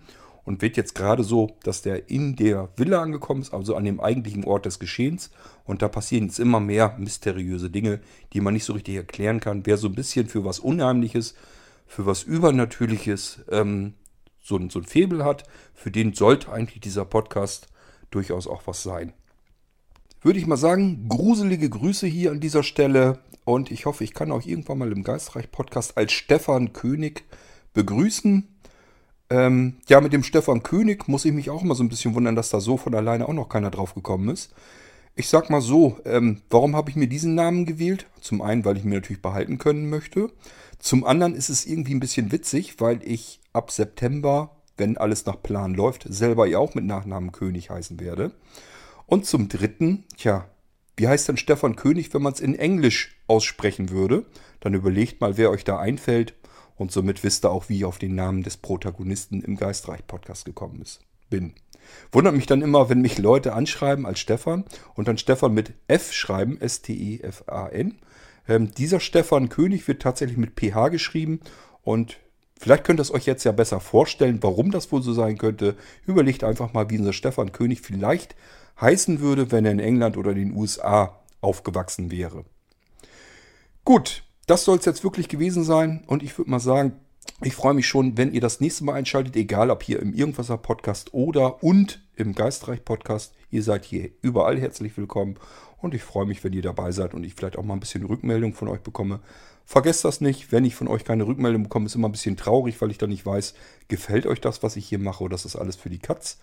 und 0.44 0.62
wird 0.62 0.76
jetzt 0.76 0.94
gerade 0.94 1.24
so, 1.24 1.56
dass 1.62 1.82
der 1.82 2.10
in 2.10 2.36
der 2.36 2.68
Villa 2.76 3.02
angekommen 3.02 3.42
ist, 3.42 3.54
also 3.54 3.76
an 3.76 3.84
dem 3.84 4.00
eigentlichen 4.00 4.44
Ort 4.44 4.66
des 4.66 4.78
Geschehens. 4.78 5.30
Und 5.64 5.82
da 5.82 5.88
passieren 5.88 6.26
jetzt 6.26 6.38
immer 6.38 6.60
mehr 6.60 6.96
mysteriöse 6.98 7.70
Dinge, 7.70 8.00
die 8.32 8.40
man 8.40 8.54
nicht 8.54 8.64
so 8.64 8.74
richtig 8.74 8.96
erklären 8.96 9.40
kann. 9.40 9.66
Wer 9.66 9.76
so 9.76 9.88
ein 9.88 9.94
bisschen 9.94 10.26
für 10.26 10.44
was 10.44 10.58
Unheimliches, 10.58 11.34
für 11.86 12.06
was 12.06 12.22
Übernatürliches 12.22 13.44
ähm, 13.50 13.94
so, 14.42 14.60
so 14.68 14.78
ein 14.78 14.84
Febel 14.84 15.24
hat, 15.24 15.44
für 15.72 15.90
den 15.90 16.12
sollte 16.12 16.52
eigentlich 16.52 16.80
dieser 16.80 17.04
Podcast 17.04 17.68
durchaus 18.10 18.46
auch 18.46 18.66
was 18.66 18.82
sein 18.82 19.14
würde 20.24 20.38
ich 20.38 20.46
mal 20.46 20.56
sagen, 20.56 21.06
gruselige 21.06 21.68
Grüße 21.68 22.06
hier 22.06 22.30
an 22.30 22.40
dieser 22.40 22.62
Stelle 22.62 23.18
und 23.44 23.70
ich 23.70 23.84
hoffe, 23.84 24.04
ich 24.04 24.14
kann 24.14 24.32
euch 24.32 24.46
irgendwann 24.46 24.78
mal 24.78 24.90
im 24.90 25.04
Geistreich-Podcast 25.04 25.98
als 25.98 26.12
Stefan 26.12 26.72
König 26.72 27.24
begrüßen. 27.74 28.48
Ähm, 29.28 29.76
ja, 29.86 30.00
mit 30.00 30.14
dem 30.14 30.22
Stefan 30.22 30.62
König 30.62 31.08
muss 31.08 31.26
ich 31.26 31.32
mich 31.32 31.50
auch 31.50 31.62
mal 31.62 31.74
so 31.74 31.84
ein 31.84 31.90
bisschen 31.90 32.14
wundern, 32.14 32.36
dass 32.36 32.48
da 32.48 32.60
so 32.60 32.78
von 32.78 32.94
alleine 32.94 33.28
auch 33.28 33.34
noch 33.34 33.50
keiner 33.50 33.70
drauf 33.70 33.94
gekommen 33.94 34.30
ist. 34.30 34.54
Ich 35.14 35.28
sag 35.28 35.50
mal 35.50 35.60
so, 35.60 35.98
ähm, 36.06 36.40
warum 36.48 36.74
habe 36.74 36.88
ich 36.88 36.96
mir 36.96 37.06
diesen 37.06 37.34
Namen 37.34 37.66
gewählt? 37.66 38.06
Zum 38.20 38.40
einen, 38.40 38.64
weil 38.64 38.78
ich 38.78 38.84
mir 38.84 38.94
natürlich 38.94 39.22
behalten 39.22 39.58
können 39.58 39.90
möchte. 39.90 40.30
Zum 40.78 41.04
anderen 41.04 41.34
ist 41.34 41.50
es 41.50 41.66
irgendwie 41.66 41.94
ein 41.94 42.00
bisschen 42.00 42.32
witzig, 42.32 42.80
weil 42.80 43.00
ich 43.04 43.40
ab 43.52 43.70
September, 43.70 44.56
wenn 44.78 44.96
alles 44.96 45.26
nach 45.26 45.42
Plan 45.42 45.74
läuft, 45.74 46.06
selber 46.08 46.46
ja 46.46 46.58
auch 46.58 46.74
mit 46.74 46.84
Nachnamen 46.84 47.30
König 47.30 47.68
heißen 47.68 48.00
werde. 48.00 48.32
Und 49.14 49.26
zum 49.26 49.48
dritten, 49.48 50.02
tja, 50.16 50.50
wie 50.96 51.06
heißt 51.06 51.28
denn 51.28 51.36
Stefan 51.36 51.76
König, 51.76 52.12
wenn 52.12 52.22
man 52.22 52.32
es 52.32 52.40
in 52.40 52.56
Englisch 52.56 53.16
aussprechen 53.28 53.90
würde? 53.90 54.26
Dann 54.58 54.74
überlegt 54.74 55.20
mal, 55.20 55.36
wer 55.36 55.52
euch 55.52 55.62
da 55.62 55.78
einfällt. 55.78 56.34
Und 56.74 56.90
somit 56.90 57.22
wisst 57.22 57.44
ihr 57.44 57.52
auch, 57.52 57.68
wie 57.68 57.76
ich 57.76 57.84
auf 57.84 57.98
den 57.98 58.16
Namen 58.16 58.42
des 58.42 58.56
Protagonisten 58.56 59.40
im 59.40 59.54
Geistreich-Podcast 59.54 60.44
gekommen 60.44 60.82
ist, 60.82 60.98
bin. 61.30 61.52
Wundert 62.10 62.34
mich 62.34 62.46
dann 62.46 62.60
immer, 62.60 62.88
wenn 62.88 63.02
mich 63.02 63.16
Leute 63.18 63.52
anschreiben 63.52 64.04
als 64.04 64.18
Stefan 64.18 64.64
und 64.96 65.06
dann 65.06 65.16
Stefan 65.16 65.54
mit 65.54 65.74
F 65.86 66.12
schreiben, 66.12 66.60
S-T-E-F-A-N. 66.60 67.94
Ähm, 68.48 68.72
dieser 68.72 68.98
Stefan 68.98 69.48
König 69.48 69.86
wird 69.86 70.02
tatsächlich 70.02 70.38
mit 70.38 70.58
PH 70.58 70.88
geschrieben 70.88 71.38
und 71.82 72.18
vielleicht 72.58 72.82
könnt 72.82 72.98
ihr 72.98 73.02
es 73.02 73.14
euch 73.14 73.26
jetzt 73.26 73.44
ja 73.44 73.52
besser 73.52 73.78
vorstellen, 73.78 74.40
warum 74.42 74.72
das 74.72 74.90
wohl 74.90 75.02
so 75.02 75.12
sein 75.12 75.38
könnte. 75.38 75.76
Überlegt 76.04 76.42
einfach 76.42 76.72
mal, 76.72 76.90
wie 76.90 76.98
unser 76.98 77.12
Stefan 77.12 77.52
König 77.52 77.80
vielleicht 77.80 78.34
heißen 78.80 79.20
würde, 79.20 79.50
wenn 79.52 79.64
er 79.64 79.72
in 79.72 79.80
England 79.80 80.16
oder 80.16 80.34
den 80.34 80.56
USA 80.56 81.18
aufgewachsen 81.40 82.10
wäre. 82.10 82.44
Gut, 83.84 84.24
das 84.46 84.64
soll 84.64 84.78
es 84.78 84.84
jetzt 84.84 85.04
wirklich 85.04 85.28
gewesen 85.28 85.64
sein 85.64 86.04
und 86.06 86.22
ich 86.22 86.36
würde 86.38 86.50
mal 86.50 86.60
sagen, 86.60 86.92
ich 87.42 87.54
freue 87.54 87.74
mich 87.74 87.86
schon, 87.86 88.16
wenn 88.16 88.32
ihr 88.32 88.40
das 88.40 88.60
nächste 88.60 88.84
Mal 88.84 88.94
einschaltet, 88.94 89.36
egal 89.36 89.70
ob 89.70 89.82
hier 89.82 90.00
im 90.00 90.14
Irgendwasser 90.14 90.56
Podcast 90.56 91.12
oder 91.14 91.62
und 91.62 92.02
im 92.16 92.34
Geistreich 92.34 92.84
Podcast. 92.84 93.34
Ihr 93.50 93.62
seid 93.62 93.84
hier 93.84 94.10
überall 94.22 94.58
herzlich 94.58 94.96
willkommen 94.96 95.36
und 95.78 95.94
ich 95.94 96.02
freue 96.02 96.26
mich, 96.26 96.44
wenn 96.44 96.52
ihr 96.52 96.62
dabei 96.62 96.92
seid 96.92 97.14
und 97.14 97.24
ich 97.24 97.34
vielleicht 97.34 97.58
auch 97.58 97.64
mal 97.64 97.74
ein 97.74 97.80
bisschen 97.80 98.04
Rückmeldung 98.04 98.54
von 98.54 98.68
euch 98.68 98.80
bekomme. 98.80 99.20
Vergesst 99.64 100.04
das 100.04 100.20
nicht, 100.20 100.52
wenn 100.52 100.64
ich 100.64 100.74
von 100.74 100.88
euch 100.88 101.04
keine 101.04 101.26
Rückmeldung 101.26 101.64
bekomme, 101.64 101.86
ist 101.86 101.94
immer 101.94 102.08
ein 102.08 102.12
bisschen 102.12 102.36
traurig, 102.36 102.80
weil 102.80 102.90
ich 102.90 102.98
dann 102.98 103.10
nicht 103.10 103.26
weiß, 103.26 103.54
gefällt 103.88 104.26
euch 104.26 104.40
das, 104.40 104.62
was 104.62 104.76
ich 104.76 104.86
hier 104.86 104.98
mache 104.98 105.24
oder 105.24 105.34
ist 105.34 105.44
das 105.44 105.56
alles 105.56 105.76
für 105.76 105.90
die 105.90 105.98
Katz. 105.98 106.38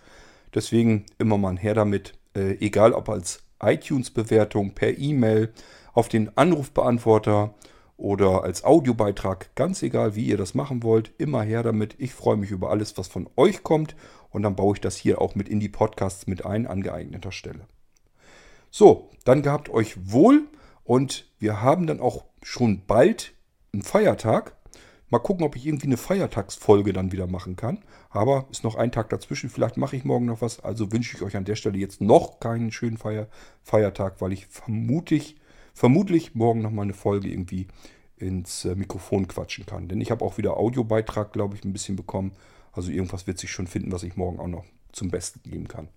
Deswegen 0.54 1.06
immer 1.18 1.38
mal 1.38 1.58
her 1.58 1.74
damit. 1.74 2.14
Äh, 2.34 2.56
egal 2.60 2.92
ob 2.92 3.08
als 3.08 3.42
iTunes-Bewertung, 3.60 4.74
per 4.74 4.98
E-Mail, 4.98 5.52
auf 5.92 6.08
den 6.08 6.36
Anrufbeantworter 6.36 7.54
oder 7.96 8.42
als 8.42 8.64
Audiobeitrag. 8.64 9.54
Ganz 9.54 9.82
egal, 9.82 10.16
wie 10.16 10.24
ihr 10.26 10.36
das 10.36 10.54
machen 10.54 10.82
wollt. 10.82 11.12
Immer 11.18 11.42
her 11.42 11.62
damit. 11.62 11.94
Ich 11.98 12.12
freue 12.14 12.36
mich 12.36 12.50
über 12.50 12.70
alles, 12.70 12.98
was 12.98 13.08
von 13.08 13.28
euch 13.36 13.62
kommt. 13.62 13.94
Und 14.30 14.42
dann 14.42 14.56
baue 14.56 14.74
ich 14.74 14.80
das 14.80 14.96
hier 14.96 15.20
auch 15.20 15.34
mit 15.34 15.48
in 15.48 15.60
die 15.60 15.68
Podcasts 15.68 16.26
mit 16.26 16.44
ein 16.44 16.66
an 16.66 16.82
geeigneter 16.82 17.32
Stelle. 17.32 17.66
So, 18.70 19.10
dann 19.24 19.42
gehabt 19.42 19.68
euch 19.68 20.10
wohl. 20.10 20.48
Und 20.84 21.26
wir 21.38 21.62
haben 21.62 21.86
dann 21.86 22.00
auch 22.00 22.24
schon 22.42 22.82
bald 22.86 23.34
einen 23.72 23.82
Feiertag. 23.82 24.56
Mal 25.12 25.18
gucken, 25.18 25.44
ob 25.44 25.56
ich 25.56 25.66
irgendwie 25.66 25.88
eine 25.88 25.98
Feiertagsfolge 25.98 26.94
dann 26.94 27.12
wieder 27.12 27.26
machen 27.26 27.54
kann. 27.54 27.80
Aber 28.08 28.46
ist 28.50 28.64
noch 28.64 28.76
ein 28.76 28.92
Tag 28.92 29.10
dazwischen. 29.10 29.50
Vielleicht 29.50 29.76
mache 29.76 29.94
ich 29.94 30.06
morgen 30.06 30.24
noch 30.24 30.40
was. 30.40 30.60
Also 30.60 30.90
wünsche 30.90 31.14
ich 31.14 31.22
euch 31.22 31.36
an 31.36 31.44
der 31.44 31.54
Stelle 31.54 31.76
jetzt 31.76 32.00
noch 32.00 32.40
keinen 32.40 32.72
schönen 32.72 32.96
Feier 32.96 33.28
Feiertag, 33.62 34.22
weil 34.22 34.32
ich 34.32 34.46
vermutlich, 34.46 35.36
vermutlich 35.74 36.34
morgen 36.34 36.62
noch 36.62 36.70
mal 36.70 36.80
eine 36.80 36.94
Folge 36.94 37.28
irgendwie 37.28 37.68
ins 38.16 38.64
äh, 38.64 38.74
Mikrofon 38.74 39.28
quatschen 39.28 39.66
kann. 39.66 39.86
Denn 39.86 40.00
ich 40.00 40.10
habe 40.10 40.24
auch 40.24 40.38
wieder 40.38 40.56
Audiobeitrag, 40.56 41.34
glaube 41.34 41.56
ich, 41.56 41.64
ein 41.66 41.74
bisschen 41.74 41.96
bekommen. 41.96 42.32
Also 42.72 42.90
irgendwas 42.90 43.26
wird 43.26 43.38
sich 43.38 43.50
schon 43.50 43.66
finden, 43.66 43.92
was 43.92 44.04
ich 44.04 44.16
morgen 44.16 44.40
auch 44.40 44.48
noch 44.48 44.64
zum 44.92 45.10
Besten 45.10 45.42
geben 45.42 45.68
kann. 45.68 45.88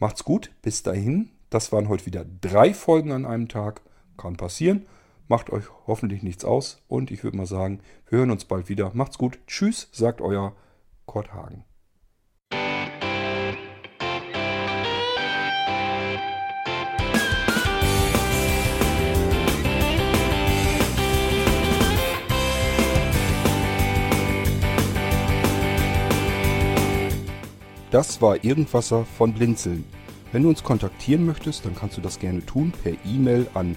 Macht's 0.00 0.24
gut, 0.24 0.50
bis 0.60 0.82
dahin. 0.82 1.30
Das 1.50 1.70
waren 1.70 1.88
heute 1.88 2.04
wieder 2.04 2.26
drei 2.40 2.74
Folgen 2.74 3.12
an 3.12 3.26
einem 3.26 3.46
Tag. 3.46 3.82
Kann 4.16 4.36
passieren. 4.36 4.86
Macht 5.30 5.50
euch 5.50 5.66
hoffentlich 5.86 6.24
nichts 6.24 6.44
aus 6.44 6.82
und 6.88 7.12
ich 7.12 7.22
würde 7.22 7.36
mal 7.36 7.46
sagen, 7.46 7.78
wir 8.08 8.18
hören 8.18 8.32
uns 8.32 8.46
bald 8.46 8.68
wieder. 8.68 8.90
Macht's 8.94 9.16
gut. 9.16 9.38
Tschüss, 9.46 9.88
sagt 9.92 10.20
euer 10.20 10.56
Kurt 11.06 11.32
Hagen. 11.32 11.64
Das 27.92 28.20
war 28.20 28.42
Irgendwasser 28.42 29.04
von 29.04 29.32
Blinzeln. 29.32 29.84
Wenn 30.32 30.42
du 30.42 30.48
uns 30.48 30.64
kontaktieren 30.64 31.24
möchtest, 31.24 31.64
dann 31.66 31.76
kannst 31.76 31.96
du 31.96 32.00
das 32.00 32.18
gerne 32.18 32.44
tun 32.44 32.72
per 32.82 32.94
E-Mail 33.04 33.46
an 33.54 33.76